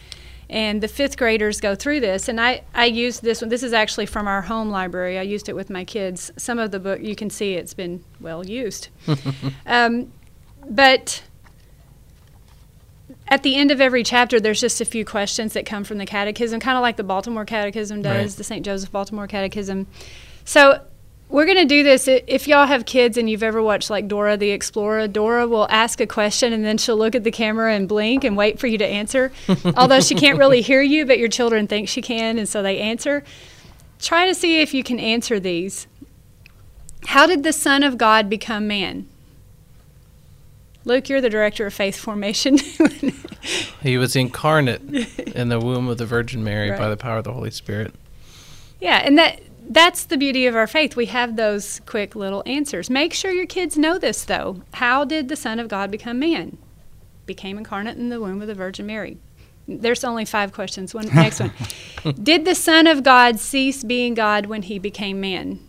And 0.50 0.82
the 0.82 0.88
fifth 0.88 1.18
graders 1.18 1.60
go 1.60 1.74
through 1.74 2.00
this, 2.00 2.26
and 2.26 2.40
I, 2.40 2.62
I 2.74 2.86
used 2.86 3.22
this 3.22 3.42
one. 3.42 3.50
This 3.50 3.62
is 3.62 3.74
actually 3.74 4.06
from 4.06 4.26
our 4.26 4.40
home 4.40 4.70
library. 4.70 5.18
I 5.18 5.22
used 5.22 5.48
it 5.50 5.54
with 5.54 5.68
my 5.68 5.84
kids. 5.84 6.30
Some 6.38 6.58
of 6.58 6.70
the 6.70 6.80
book, 6.80 7.02
you 7.02 7.14
can 7.14 7.28
see 7.28 7.54
it's 7.54 7.74
been 7.74 8.02
well 8.18 8.46
used. 8.46 8.88
um, 9.66 10.10
but 10.70 11.22
at 13.28 13.42
the 13.42 13.56
end 13.56 13.70
of 13.70 13.80
every 13.80 14.02
chapter, 14.02 14.40
there's 14.40 14.60
just 14.60 14.80
a 14.80 14.86
few 14.86 15.04
questions 15.04 15.52
that 15.52 15.66
come 15.66 15.84
from 15.84 15.98
the 15.98 16.06
catechism, 16.06 16.60
kind 16.60 16.78
of 16.78 16.82
like 16.82 16.96
the 16.96 17.04
Baltimore 17.04 17.44
Catechism 17.44 18.00
does, 18.00 18.32
Right. 18.32 18.36
the 18.38 18.44
St. 18.44 18.64
Joseph 18.64 18.90
Baltimore 18.90 19.26
Catechism. 19.26 19.86
So 20.46 20.80
we're 21.28 21.44
going 21.44 21.58
to 21.58 21.64
do 21.64 21.82
this. 21.82 22.08
If 22.08 22.48
y'all 22.48 22.66
have 22.66 22.86
kids 22.86 23.16
and 23.16 23.28
you've 23.28 23.42
ever 23.42 23.62
watched 23.62 23.90
like 23.90 24.08
Dora 24.08 24.36
the 24.36 24.50
Explorer, 24.50 25.08
Dora 25.08 25.46
will 25.46 25.66
ask 25.70 26.00
a 26.00 26.06
question 26.06 26.52
and 26.52 26.64
then 26.64 26.78
she'll 26.78 26.96
look 26.96 27.14
at 27.14 27.24
the 27.24 27.30
camera 27.30 27.74
and 27.74 27.88
blink 27.88 28.24
and 28.24 28.36
wait 28.36 28.58
for 28.58 28.66
you 28.66 28.78
to 28.78 28.86
answer. 28.86 29.32
Although 29.76 30.00
she 30.00 30.14
can't 30.14 30.38
really 30.38 30.62
hear 30.62 30.82
you, 30.82 31.06
but 31.06 31.18
your 31.18 31.28
children 31.28 31.66
think 31.66 31.88
she 31.88 32.02
can, 32.02 32.38
and 32.38 32.48
so 32.48 32.62
they 32.62 32.78
answer. 32.78 33.24
Try 33.98 34.26
to 34.26 34.34
see 34.34 34.60
if 34.60 34.72
you 34.72 34.82
can 34.82 34.98
answer 34.98 35.38
these. 35.38 35.86
How 37.06 37.26
did 37.26 37.42
the 37.42 37.52
Son 37.52 37.82
of 37.82 37.98
God 37.98 38.28
become 38.28 38.66
man? 38.66 39.08
Luke, 40.84 41.08
you're 41.08 41.20
the 41.20 41.30
director 41.30 41.66
of 41.66 41.74
faith 41.74 41.96
formation. 41.96 42.58
He 43.82 43.96
was 43.96 44.16
incarnate 44.16 44.82
in 45.18 45.48
the 45.48 45.60
womb 45.60 45.88
of 45.88 45.98
the 45.98 46.06
Virgin 46.06 46.42
Mary 46.42 46.70
by 46.70 46.88
the 46.88 46.96
power 46.96 47.18
of 47.18 47.24
the 47.24 47.32
Holy 47.32 47.50
Spirit. 47.50 47.94
Yeah, 48.80 49.00
and 49.04 49.16
that 49.18 49.40
that's 49.68 50.04
the 50.04 50.16
beauty 50.16 50.46
of 50.46 50.56
our 50.56 50.66
faith. 50.66 50.96
We 50.96 51.06
have 51.06 51.36
those 51.36 51.80
quick 51.86 52.14
little 52.16 52.42
answers. 52.46 52.88
Make 52.90 53.12
sure 53.12 53.30
your 53.30 53.46
kids 53.46 53.76
know 53.76 53.98
this 53.98 54.24
though. 54.24 54.62
How 54.74 55.04
did 55.04 55.28
the 55.28 55.36
Son 55.36 55.58
of 55.58 55.68
God 55.68 55.90
become 55.90 56.18
man? 56.18 56.58
Became 57.26 57.58
incarnate 57.58 57.96
in 57.98 58.08
the 58.08 58.20
womb 58.20 58.40
of 58.40 58.48
the 58.48 58.54
Virgin 58.54 58.86
Mary. 58.86 59.18
There's 59.66 60.02
only 60.04 60.24
five 60.24 60.52
questions. 60.52 60.94
One 60.94 61.08
next 61.14 61.40
one. 61.40 61.52
Did 62.22 62.44
the 62.44 62.54
Son 62.54 62.86
of 62.86 63.02
God 63.02 63.38
cease 63.38 63.84
being 63.84 64.14
God 64.14 64.46
when 64.46 64.62
he 64.62 64.78
became 64.78 65.20
man? 65.20 65.60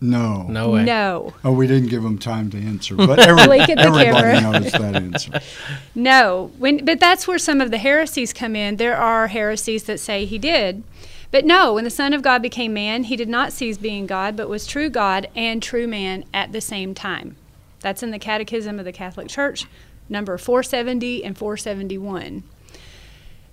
No. 0.00 0.42
No 0.42 0.70
way. 0.70 0.84
No. 0.84 1.32
Oh, 1.44 1.52
we 1.52 1.66
didn't 1.68 1.88
give 1.88 2.04
him 2.04 2.18
time 2.18 2.50
to 2.50 2.58
answer, 2.58 2.96
but 2.96 3.18
every, 3.28 3.44
Blink 3.46 3.68
at 3.68 3.76
the 3.78 3.84
everybody 3.84 4.38
camera. 4.38 4.60
knows 4.60 4.72
that 4.72 4.96
answer. 4.96 5.40
No. 5.94 6.50
When 6.58 6.84
but 6.84 6.98
that's 7.00 7.28
where 7.28 7.38
some 7.38 7.60
of 7.60 7.70
the 7.70 7.78
heresies 7.78 8.32
come 8.32 8.56
in. 8.56 8.76
There 8.76 8.96
are 8.96 9.28
heresies 9.28 9.84
that 9.84 10.00
say 10.00 10.24
he 10.24 10.38
did. 10.38 10.82
But 11.32 11.46
no, 11.46 11.74
when 11.74 11.84
the 11.84 11.90
Son 11.90 12.12
of 12.12 12.22
God 12.22 12.42
became 12.42 12.74
man, 12.74 13.04
he 13.04 13.16
did 13.16 13.28
not 13.28 13.54
cease 13.54 13.78
being 13.78 14.06
God, 14.06 14.36
but 14.36 14.50
was 14.50 14.66
true 14.66 14.90
God 14.90 15.28
and 15.34 15.62
true 15.62 15.88
man 15.88 16.24
at 16.32 16.52
the 16.52 16.60
same 16.60 16.94
time. 16.94 17.36
That's 17.80 18.02
in 18.02 18.10
the 18.10 18.18
Catechism 18.18 18.78
of 18.78 18.84
the 18.84 18.92
Catholic 18.92 19.28
Church, 19.28 19.64
number 20.10 20.36
470 20.36 21.24
and 21.24 21.36
471. 21.36 22.44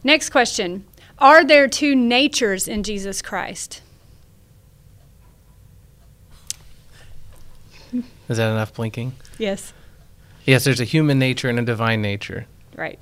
Next 0.04 0.30
question 0.30 0.86
Are 1.20 1.46
there 1.46 1.70
two 1.70 1.96
natures 1.96 2.68
in 2.68 2.84
Jesus 2.84 3.22
Christ? 3.22 3.82
Is 7.94 8.38
that 8.38 8.52
enough 8.52 8.74
blinking? 8.74 9.14
Yes. 9.38 9.74
Yes, 10.46 10.66
there's 10.66 10.82
a 10.82 10.86
human 10.86 11.18
nature 11.18 11.50
and 11.50 11.58
a 11.58 11.64
divine 11.64 12.02
nature. 12.02 12.46
Right. 12.76 13.00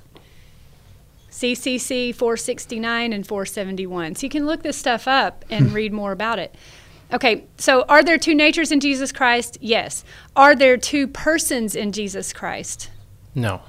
CCC 1.38 2.16
469 2.16 3.14
and 3.14 3.28
471. 3.28 4.16
So 4.16 4.26
you 4.26 4.30
can 4.30 4.48
look 4.48 4.64
this 4.64 4.76
stuff 4.76 5.08
up 5.08 5.46
and 5.52 5.70
hmm. 5.70 5.76
read 5.76 5.94
more 5.94 6.12
about 6.12 6.40
it. 6.40 6.56
Okay, 7.14 7.46
so 7.58 7.84
are 7.84 8.04
there 8.04 8.18
two 8.18 8.34
natures 8.34 8.72
in 8.72 8.80
Jesus 8.80 9.12
Christ? 9.12 9.60
Yes. 9.62 10.04
Are 10.36 10.56
there 10.56 10.78
two 10.78 11.08
persons 11.08 11.76
in 11.76 11.92
Jesus 11.92 12.34
Christ? 12.34 12.90
No. 13.36 13.62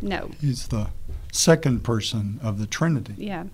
No. 0.00 0.30
He's 0.40 0.68
the 0.68 0.88
second 1.32 1.84
person 1.84 2.40
of 2.42 2.58
the 2.58 2.66
Trinity. 2.66 3.14
Yeah. 3.18 3.44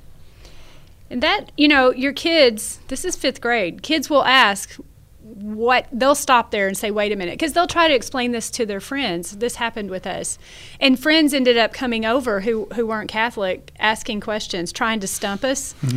And 1.11 1.21
that, 1.21 1.51
you 1.57 1.67
know, 1.67 1.93
your 1.93 2.13
kids, 2.13 2.79
this 2.89 3.05
is 3.05 3.17
fifth 3.17 3.41
grade, 3.41 3.83
kids 3.83 4.09
will 4.09 4.25
ask 4.25 4.79
what, 5.25 5.87
they'll 5.91 6.15
stop 6.15 6.51
there 6.51 6.69
and 6.69 6.77
say, 6.77 6.91
wait 6.91 7.11
a 7.11 7.17
minute, 7.17 7.33
because 7.33 7.55
they'll 7.55 7.67
try 7.67 7.89
to 7.89 7.95
explain 7.95 8.33
this 8.33 8.51
to 8.51 8.67
their 8.67 8.81
friends. 8.81 9.39
This 9.39 9.57
happened 9.57 9.91
with 9.91 10.07
us. 10.07 10.39
And 10.81 11.01
friends 11.01 11.33
ended 11.33 11.57
up 11.57 11.73
coming 11.73 12.05
over 12.05 12.41
who, 12.41 12.67
who 12.75 12.87
weren't 12.87 13.09
Catholic, 13.09 13.73
asking 13.79 14.21
questions, 14.21 14.71
trying 14.71 15.01
to 15.01 15.07
stump 15.07 15.43
us. 15.43 15.75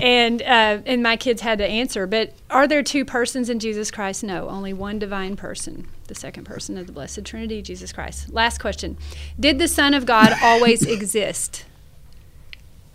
and, 0.00 0.42
uh, 0.42 0.78
and 0.86 1.02
my 1.02 1.16
kids 1.16 1.42
had 1.42 1.58
to 1.58 1.66
answer. 1.66 2.06
But 2.06 2.34
are 2.50 2.68
there 2.68 2.84
two 2.84 3.04
persons 3.04 3.50
in 3.50 3.58
Jesus 3.58 3.90
Christ? 3.90 4.22
No, 4.22 4.48
only 4.48 4.72
one 4.72 5.00
divine 5.00 5.34
person, 5.34 5.88
the 6.06 6.14
second 6.14 6.44
person 6.44 6.78
of 6.78 6.86
the 6.86 6.92
Blessed 6.92 7.24
Trinity, 7.24 7.62
Jesus 7.62 7.92
Christ. 7.92 8.32
Last 8.32 8.60
question 8.60 8.96
Did 9.40 9.58
the 9.58 9.68
Son 9.68 9.92
of 9.92 10.06
God 10.06 10.32
always 10.42 10.86
exist? 10.86 11.64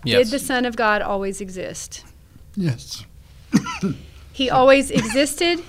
Yes. 0.06 0.30
Did 0.30 0.40
the 0.40 0.46
Son 0.46 0.64
of 0.64 0.78
God 0.78 1.02
always 1.02 1.42
exist? 1.42 2.06
Yes. 2.56 3.04
He 4.38 4.52
always 4.52 4.92
existed. 4.92 5.64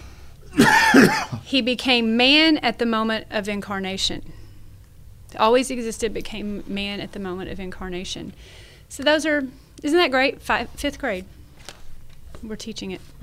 he 1.42 1.62
became 1.62 2.18
man 2.18 2.58
at 2.58 2.78
the 2.78 2.84
moment 2.84 3.26
of 3.30 3.48
incarnation. 3.48 4.30
Always 5.38 5.70
existed, 5.70 6.12
became 6.12 6.62
man 6.66 7.00
at 7.00 7.12
the 7.12 7.18
moment 7.18 7.48
of 7.50 7.58
incarnation. 7.58 8.34
So 8.90 9.02
those 9.02 9.24
are, 9.24 9.48
isn't 9.82 9.96
that 9.98 10.10
great? 10.10 10.42
Five, 10.42 10.68
fifth 10.68 10.98
grade. 10.98 11.24
We're 12.42 12.56
teaching 12.56 12.90
it. 12.90 13.00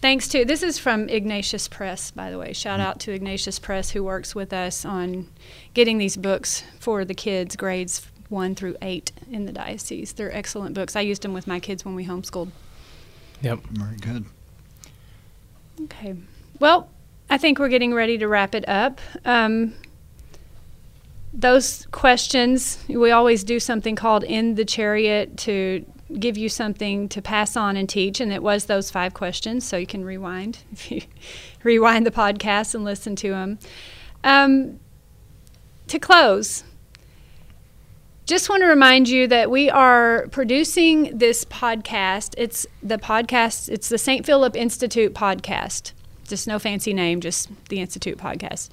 Thanks 0.00 0.28
to, 0.28 0.44
this 0.44 0.62
is 0.62 0.78
from 0.78 1.08
Ignatius 1.08 1.66
Press, 1.66 2.12
by 2.12 2.30
the 2.30 2.38
way. 2.38 2.52
Shout 2.52 2.78
out 2.78 3.00
to 3.00 3.12
Ignatius 3.12 3.58
Press, 3.58 3.90
who 3.90 4.04
works 4.04 4.36
with 4.36 4.52
us 4.52 4.84
on 4.84 5.26
getting 5.74 5.98
these 5.98 6.16
books 6.16 6.62
for 6.78 7.04
the 7.04 7.14
kids, 7.14 7.56
grades 7.56 8.06
one 8.28 8.54
through 8.54 8.76
eight 8.80 9.10
in 9.28 9.46
the 9.46 9.52
diocese. 9.52 10.12
They're 10.12 10.32
excellent 10.32 10.76
books. 10.76 10.94
I 10.94 11.00
used 11.00 11.22
them 11.22 11.34
with 11.34 11.48
my 11.48 11.58
kids 11.58 11.84
when 11.84 11.96
we 11.96 12.06
homeschooled. 12.06 12.52
Yep. 13.42 13.58
Very 13.72 13.96
good. 13.96 14.26
Okay. 15.82 16.14
Well, 16.60 16.88
I 17.28 17.38
think 17.38 17.58
we're 17.58 17.68
getting 17.68 17.94
ready 17.94 18.18
to 18.18 18.28
wrap 18.28 18.54
it 18.54 18.68
up. 18.68 19.00
Um, 19.24 19.74
those 21.32 21.86
questions, 21.90 22.78
we 22.88 23.10
always 23.10 23.42
do 23.42 23.58
something 23.58 23.96
called 23.96 24.22
In 24.24 24.54
the 24.54 24.64
Chariot 24.64 25.36
to 25.38 25.84
give 26.18 26.36
you 26.36 26.48
something 26.48 27.08
to 27.08 27.20
pass 27.20 27.56
on 27.56 27.76
and 27.76 27.88
teach. 27.88 28.20
And 28.20 28.32
it 28.32 28.42
was 28.42 28.66
those 28.66 28.90
five 28.90 29.14
questions. 29.14 29.66
So 29.66 29.76
you 29.76 29.86
can 29.86 30.04
rewind 30.04 30.58
if 30.72 30.90
you 30.90 31.02
rewind 31.62 32.06
the 32.06 32.10
podcast 32.10 32.74
and 32.74 32.84
listen 32.84 33.16
to 33.16 33.30
them. 33.30 33.58
Um, 34.22 34.78
to 35.88 35.98
close, 35.98 36.64
just 38.26 38.48
want 38.48 38.62
to 38.62 38.66
remind 38.66 39.08
you 39.08 39.26
that 39.26 39.50
we 39.50 39.68
are 39.68 40.26
producing 40.30 41.16
this 41.16 41.44
podcast. 41.44 42.34
It's 42.38 42.66
the 42.82 42.96
podcast, 42.96 43.68
it's 43.68 43.88
the 43.88 43.98
St. 43.98 44.24
Philip 44.24 44.56
Institute 44.56 45.14
podcast. 45.14 45.92
Just 46.26 46.46
no 46.46 46.58
fancy 46.58 46.94
name, 46.94 47.20
just 47.20 47.50
the 47.68 47.80
Institute 47.80 48.16
podcast. 48.16 48.70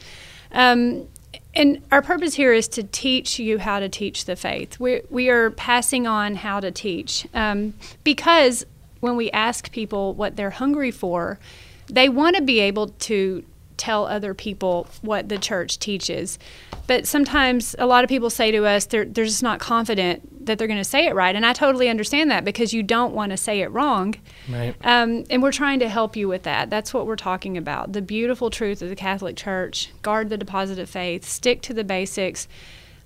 Um, 0.54 1.08
and 1.54 1.82
our 1.91 2.02
purpose 2.02 2.36
here 2.36 2.54
is 2.54 2.70
to 2.70 2.84
teach 2.84 3.39
you 3.39 3.60
how 3.60 3.80
to 3.82 3.89
teach 3.89 4.24
the 4.24 4.38
faith. 4.38 4.80
We, 4.80 5.02
we 5.10 5.30
are 5.30 5.52
passing 5.52 6.08
on 6.08 6.36
how 6.36 6.62
to 6.62 6.72
teach 6.72 7.28
um, 7.34 7.74
because 8.06 8.66
when 9.02 9.18
we 9.18 9.32
ask 9.32 9.70
people 9.72 10.14
what 10.14 10.38
they're 10.38 10.52
hungry 10.52 10.91
for, 10.91 11.39
they 11.88 12.08
want 12.08 12.38
to 12.38 12.41
be 12.41 12.62
able 12.62 12.88
to 12.88 13.43
tell 13.82 14.05
other 14.05 14.36
people 14.36 14.88
what 15.01 15.27
the 15.27 15.39
church 15.39 15.79
teaches. 15.79 16.38
But 16.86 17.07
sometimes 17.07 17.75
a 17.79 17.88
lot 17.88 18.03
of 18.03 18.09
people 18.09 18.29
say 18.29 18.51
to 18.51 18.65
us 18.65 18.86
they're, 18.86 19.05
they're 19.05 19.25
just 19.25 19.41
not 19.41 19.59
confident 19.59 20.45
that 20.45 20.59
they're 20.59 20.67
going 20.67 20.79
to 20.79 20.84
say 20.84 21.07
it 21.07 21.15
right. 21.15 21.36
And 21.36 21.45
I 21.45 21.53
totally 21.53 21.89
understand 21.89 22.29
that 22.29 22.45
because 22.45 22.73
you 22.73 22.84
don't 22.84 23.15
want 23.15 23.32
to 23.32 23.38
say 23.38 23.61
it 23.61 23.71
wrong. 23.71 24.15
Right. 24.47 24.75
Um, 24.84 25.23
and 25.32 25.41
we're 25.41 25.51
trying 25.51 25.79
to 25.79 25.89
help 25.89 26.15
you 26.15 26.27
with 26.27 26.43
that. 26.43 26.69
That's 26.69 26.93
what 26.93 27.07
we're 27.07 27.15
talking 27.15 27.57
about 27.57 27.93
the 27.93 28.03
beautiful 28.03 28.51
truth 28.51 28.84
of 28.84 28.89
the 28.89 28.95
Catholic 28.95 29.36
Church. 29.36 29.89
Guard 30.03 30.29
the 30.29 30.38
deposit 30.38 30.77
of 30.77 30.88
faith, 30.88 31.25
stick 31.25 31.63
to 31.63 31.73
the 31.73 31.84
basics. 31.84 32.47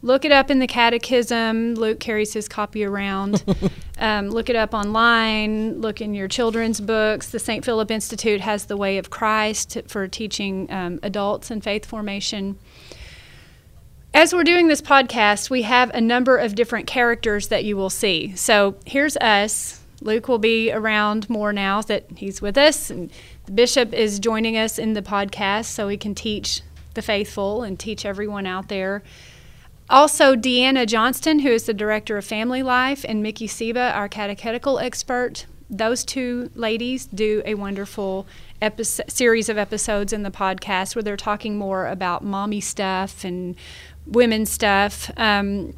Look 0.06 0.24
it 0.24 0.32
up 0.32 0.52
in 0.52 0.60
the 0.60 0.68
catechism. 0.68 1.74
Luke 1.74 2.00
carries 2.00 2.32
his 2.32 2.48
copy 2.48 2.84
around. 2.84 3.44
um, 3.98 4.30
look 4.30 4.52
it 4.52 4.56
up 4.56 4.72
online. 4.72 5.82
Look 5.82 6.00
in 6.00 6.14
your 6.14 6.28
children's 6.28 6.80
books. 6.80 7.32
The 7.32 7.40
St. 7.40 7.66
Philip 7.66 7.90
Institute 7.90 8.40
has 8.40 8.66
the 8.66 8.78
Way 8.78 9.00
of 9.00 9.10
Christ 9.10 9.80
for 9.88 10.08
teaching 10.08 10.72
um, 10.72 11.00
adults 11.02 11.50
in 11.50 11.60
faith 11.60 11.88
formation. 11.88 12.60
As 14.14 14.32
we're 14.32 14.44
doing 14.44 14.68
this 14.68 14.80
podcast, 14.80 15.50
we 15.50 15.64
have 15.64 15.90
a 15.90 16.02
number 16.02 16.38
of 16.38 16.54
different 16.54 16.86
characters 16.86 17.48
that 17.48 17.66
you 17.66 17.76
will 17.76 17.90
see. 17.90 18.36
So 18.36 18.76
here's 18.86 19.18
us. 19.18 19.82
Luke 20.02 20.28
will 20.28 20.38
be 20.38 20.72
around 20.72 21.28
more 21.32 21.52
now 21.52 21.82
that 21.82 22.06
he's 22.18 22.44
with 22.44 22.60
us, 22.60 22.92
and 22.92 23.12
the 23.48 23.54
bishop 23.54 23.92
is 23.92 24.20
joining 24.20 24.56
us 24.56 24.78
in 24.78 24.94
the 24.94 25.02
podcast 25.02 25.66
so 25.66 25.88
he 25.88 25.98
can 25.98 26.14
teach 26.14 26.62
the 26.94 27.02
faithful 27.02 27.64
and 27.64 27.80
teach 27.80 28.06
everyone 28.06 28.46
out 28.46 28.68
there. 28.68 29.02
Also, 29.90 30.36
Deanna 30.36 30.88
Johnston, 30.88 31.40
who 31.40 31.50
is 31.50 31.66
the 31.66 31.74
director 31.74 32.18
of 32.18 32.26
Family 32.26 32.64
Life, 32.64 33.06
and 33.08 33.22
Mickey 33.22 33.46
Seba, 33.46 33.92
our 33.94 34.10
catechetical 34.10 34.80
expert. 34.80 35.46
Those 35.70 36.04
two 36.04 36.50
ladies 36.56 37.06
do 37.06 37.44
a 37.46 37.54
wonderful 37.54 38.26
episode, 38.62 39.12
series 39.12 39.48
of 39.48 39.60
episodes 39.60 40.12
in 40.12 40.24
the 40.24 40.32
podcast 40.32 40.96
where 40.96 41.04
they're 41.04 41.16
talking 41.16 41.58
more 41.58 41.88
about 41.88 42.24
mommy 42.24 42.62
stuff 42.62 43.24
and 43.24 43.56
women 44.08 44.48
stuff, 44.48 45.12
um, 45.18 45.76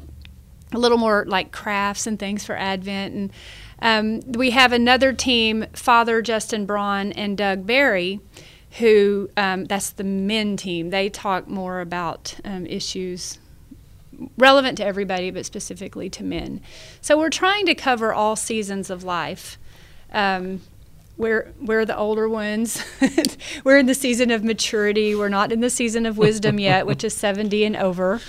a 0.72 0.78
little 0.78 0.98
more 0.98 1.24
like 1.26 1.52
crafts 1.52 2.06
and 2.06 2.18
things 2.18 2.44
for 2.44 2.56
Advent. 2.56 3.14
And 3.14 3.32
um, 3.80 4.32
we 4.32 4.50
have 4.52 4.72
another 4.72 5.12
team, 5.12 5.66
Father 5.74 6.22
Justin 6.22 6.64
Braun 6.64 7.12
and 7.12 7.36
Doug 7.36 7.66
Barry, 7.66 8.20
who 8.72 9.28
um, 9.36 9.66
that's 9.66 9.90
the 9.90 10.04
men 10.04 10.56
team. 10.56 10.90
They 10.90 11.10
talk 11.10 11.46
more 11.46 11.80
about 11.80 12.36
um, 12.44 12.64
issues 12.66 13.38
relevant 14.36 14.78
to 14.78 14.84
everybody, 14.84 15.30
but 15.30 15.46
specifically 15.46 16.10
to 16.10 16.24
men. 16.24 16.60
So 17.00 17.18
we're 17.18 17.30
trying 17.30 17.66
to 17.66 17.74
cover 17.74 18.12
all 18.12 18.36
seasons 18.36 18.90
of 18.90 19.04
life. 19.04 19.58
Um, 20.12 20.60
we're 21.18 21.52
we're 21.60 21.84
the 21.84 21.96
older 21.96 22.28
ones. 22.28 22.82
we're 23.64 23.78
in 23.78 23.86
the 23.86 23.94
season 23.94 24.30
of 24.30 24.44
maturity. 24.44 25.16
We're 25.16 25.28
not 25.28 25.50
in 25.50 25.60
the 25.60 25.68
season 25.68 26.06
of 26.06 26.16
wisdom 26.16 26.58
yet, 26.60 26.86
which 26.86 27.02
is 27.02 27.12
70 27.12 27.64
and 27.64 27.76
over. 27.76 28.20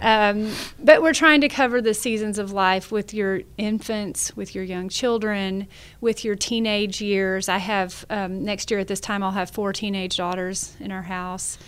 Um, 0.00 0.50
but 0.82 1.02
we're 1.02 1.12
trying 1.12 1.42
to 1.42 1.48
cover 1.48 1.82
the 1.82 1.92
seasons 1.92 2.38
of 2.38 2.50
life 2.50 2.90
with 2.90 3.12
your 3.12 3.42
infants, 3.58 4.34
with 4.34 4.54
your 4.54 4.64
young 4.64 4.88
children, 4.88 5.68
with 6.00 6.24
your 6.24 6.34
teenage 6.34 7.02
years. 7.02 7.50
I 7.50 7.58
have 7.58 8.06
um, 8.08 8.42
next 8.44 8.70
year 8.70 8.80
at 8.80 8.88
this 8.88 9.00
time 9.00 9.22
I'll 9.22 9.32
have 9.32 9.50
four 9.50 9.74
teenage 9.74 10.16
daughters 10.16 10.74
in 10.80 10.90
our 10.90 11.02
house. 11.02 11.58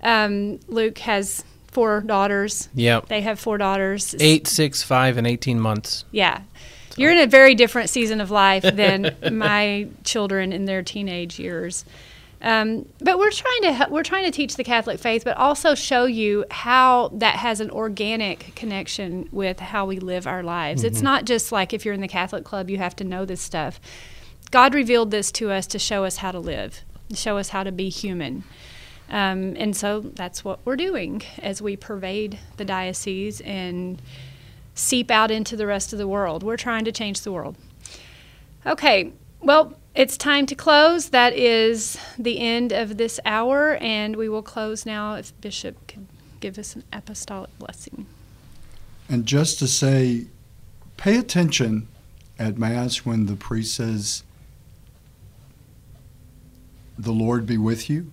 Um, 0.00 0.60
Luke 0.68 0.98
has 0.98 1.44
four 1.74 2.00
daughters. 2.00 2.68
Yep. 2.74 3.08
They 3.08 3.20
have 3.20 3.38
four 3.38 3.58
daughters. 3.58 4.14
Eight, 4.20 4.46
six, 4.46 4.82
five, 4.82 5.18
and 5.18 5.26
18 5.26 5.60
months. 5.60 6.04
Yeah. 6.12 6.42
You're 6.96 7.10
in 7.10 7.18
a 7.18 7.26
very 7.26 7.54
different 7.54 7.90
season 7.90 8.20
of 8.20 8.30
life 8.30 8.62
than 8.62 9.16
my 9.32 9.88
children 10.04 10.52
in 10.52 10.64
their 10.64 10.82
teenage 10.82 11.38
years. 11.38 11.84
Um, 12.40 12.86
but 13.00 13.18
we're 13.18 13.30
trying 13.30 13.62
to 13.62 13.88
we're 13.90 14.02
trying 14.02 14.26
to 14.26 14.30
teach 14.30 14.56
the 14.56 14.64
Catholic 14.64 15.00
faith, 15.00 15.24
but 15.24 15.36
also 15.36 15.74
show 15.74 16.04
you 16.04 16.44
how 16.50 17.08
that 17.14 17.36
has 17.36 17.60
an 17.60 17.70
organic 17.70 18.54
connection 18.54 19.28
with 19.32 19.60
how 19.60 19.86
we 19.86 19.98
live 19.98 20.26
our 20.26 20.42
lives. 20.42 20.84
It's 20.84 21.00
not 21.00 21.24
just 21.24 21.52
like 21.52 21.72
if 21.72 21.84
you're 21.86 21.94
in 21.94 22.02
the 22.02 22.08
Catholic 22.08 22.44
club, 22.44 22.68
you 22.68 22.76
have 22.76 22.94
to 22.96 23.04
know 23.04 23.24
this 23.24 23.40
stuff. 23.40 23.80
God 24.50 24.74
revealed 24.74 25.10
this 25.10 25.32
to 25.32 25.50
us 25.50 25.66
to 25.68 25.78
show 25.78 26.04
us 26.04 26.18
how 26.18 26.32
to 26.32 26.38
live, 26.38 26.82
show 27.14 27.38
us 27.38 27.48
how 27.48 27.62
to 27.64 27.72
be 27.72 27.88
human. 27.88 28.44
Um, 29.14 29.54
and 29.56 29.76
so 29.76 30.00
that's 30.00 30.44
what 30.44 30.58
we're 30.64 30.74
doing 30.74 31.22
as 31.38 31.62
we 31.62 31.76
pervade 31.76 32.40
the 32.56 32.64
diocese 32.64 33.40
and 33.42 34.02
seep 34.74 35.08
out 35.08 35.30
into 35.30 35.54
the 35.54 35.68
rest 35.68 35.92
of 35.92 36.00
the 36.00 36.08
world. 36.08 36.42
We're 36.42 36.56
trying 36.56 36.84
to 36.86 36.90
change 36.90 37.20
the 37.20 37.30
world. 37.30 37.54
Okay, 38.66 39.12
well, 39.40 39.78
it's 39.94 40.16
time 40.16 40.46
to 40.46 40.56
close. 40.56 41.10
That 41.10 41.32
is 41.32 41.96
the 42.18 42.40
end 42.40 42.72
of 42.72 42.96
this 42.96 43.20
hour, 43.24 43.76
and 43.76 44.16
we 44.16 44.28
will 44.28 44.42
close 44.42 44.84
now 44.84 45.14
if 45.14 45.40
Bishop 45.40 45.76
could 45.86 46.08
give 46.40 46.58
us 46.58 46.74
an 46.74 46.82
apostolic 46.92 47.56
blessing. 47.60 48.06
And 49.08 49.26
just 49.26 49.60
to 49.60 49.68
say, 49.68 50.26
pay 50.96 51.18
attention 51.18 51.86
at 52.36 52.58
Mass 52.58 53.04
when 53.06 53.26
the 53.26 53.36
priest 53.36 53.76
says, 53.76 54.24
The 56.98 57.12
Lord 57.12 57.46
be 57.46 57.58
with 57.58 57.88
you. 57.88 58.10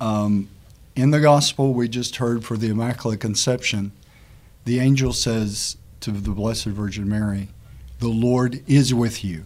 Um, 0.00 0.48
in 0.96 1.10
the 1.10 1.20
Gospel 1.20 1.72
we 1.72 1.88
just 1.88 2.16
heard 2.16 2.44
for 2.44 2.56
the 2.56 2.68
Immaculate 2.68 3.20
Conception, 3.20 3.92
the 4.64 4.78
angel 4.78 5.12
says 5.12 5.76
to 6.00 6.10
the 6.10 6.30
Blessed 6.30 6.66
Virgin 6.66 7.08
Mary, 7.08 7.48
The 7.98 8.08
Lord 8.08 8.62
is 8.68 8.94
with 8.94 9.24
you. 9.24 9.44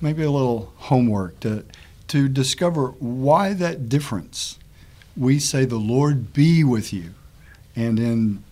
Maybe 0.00 0.22
a 0.22 0.30
little 0.30 0.72
homework 0.76 1.40
to, 1.40 1.64
to 2.08 2.28
discover 2.28 2.88
why 2.98 3.52
that 3.54 3.88
difference. 3.88 4.58
We 5.16 5.38
say, 5.38 5.64
The 5.64 5.76
Lord 5.76 6.32
be 6.32 6.64
with 6.64 6.92
you. 6.92 7.14
And 7.76 7.98
in 7.98 8.44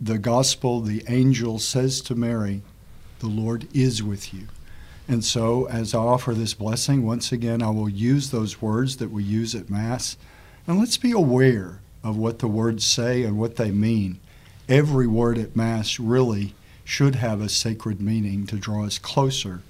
the 0.00 0.18
gospel, 0.18 0.80
the 0.80 1.02
angel 1.08 1.58
says 1.58 2.00
to 2.02 2.14
Mary, 2.14 2.62
The 3.20 3.28
Lord 3.28 3.66
is 3.74 4.02
with 4.02 4.32
you. 4.32 4.48
And 5.08 5.24
so, 5.24 5.66
as 5.68 5.94
I 5.94 5.98
offer 5.98 6.34
this 6.34 6.52
blessing, 6.52 7.04
once 7.04 7.32
again, 7.32 7.62
I 7.62 7.70
will 7.70 7.88
use 7.88 8.30
those 8.30 8.60
words 8.60 8.98
that 8.98 9.10
we 9.10 9.24
use 9.24 9.54
at 9.54 9.70
Mass. 9.70 10.18
And 10.68 10.78
let's 10.78 10.98
be 10.98 11.12
aware 11.12 11.80
of 12.04 12.18
what 12.18 12.40
the 12.40 12.46
words 12.46 12.84
say 12.84 13.22
and 13.22 13.38
what 13.38 13.56
they 13.56 13.70
mean. 13.70 14.20
Every 14.68 15.06
word 15.06 15.38
at 15.38 15.56
Mass 15.56 15.98
really 15.98 16.54
should 16.84 17.14
have 17.16 17.40
a 17.40 17.48
sacred 17.48 18.02
meaning 18.02 18.46
to 18.46 18.56
draw 18.56 18.84
us 18.84 18.98
closer 18.98 19.62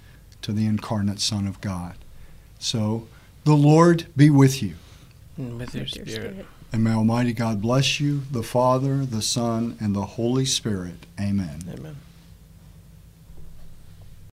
to 0.43 0.53
the 0.53 0.67
incarnate 0.67 1.21
Son 1.21 1.47
of 1.47 1.61
God. 1.61 1.95
So, 2.59 3.07
the 3.45 3.55
Lord 3.55 4.07
be 4.17 4.29
with 4.29 4.61
you. 4.61 4.75
And 5.37 5.57
with 5.59 5.73
your 5.73 5.85
With 5.85 5.93
spirit. 5.93 6.47
And 6.73 6.83
may 6.83 6.93
Almighty 6.93 7.33
God 7.33 7.63
bless 7.63 8.01
you, 8.01 8.23
the 8.33 8.43
Father, 8.43 9.07
the 9.07 9.23
Son, 9.23 9.77
and 9.81 9.95
the 9.95 10.03
Holy 10.03 10.45
Spirit. 10.45 11.07
Amen. 11.19 11.61
Amen. 11.73 11.97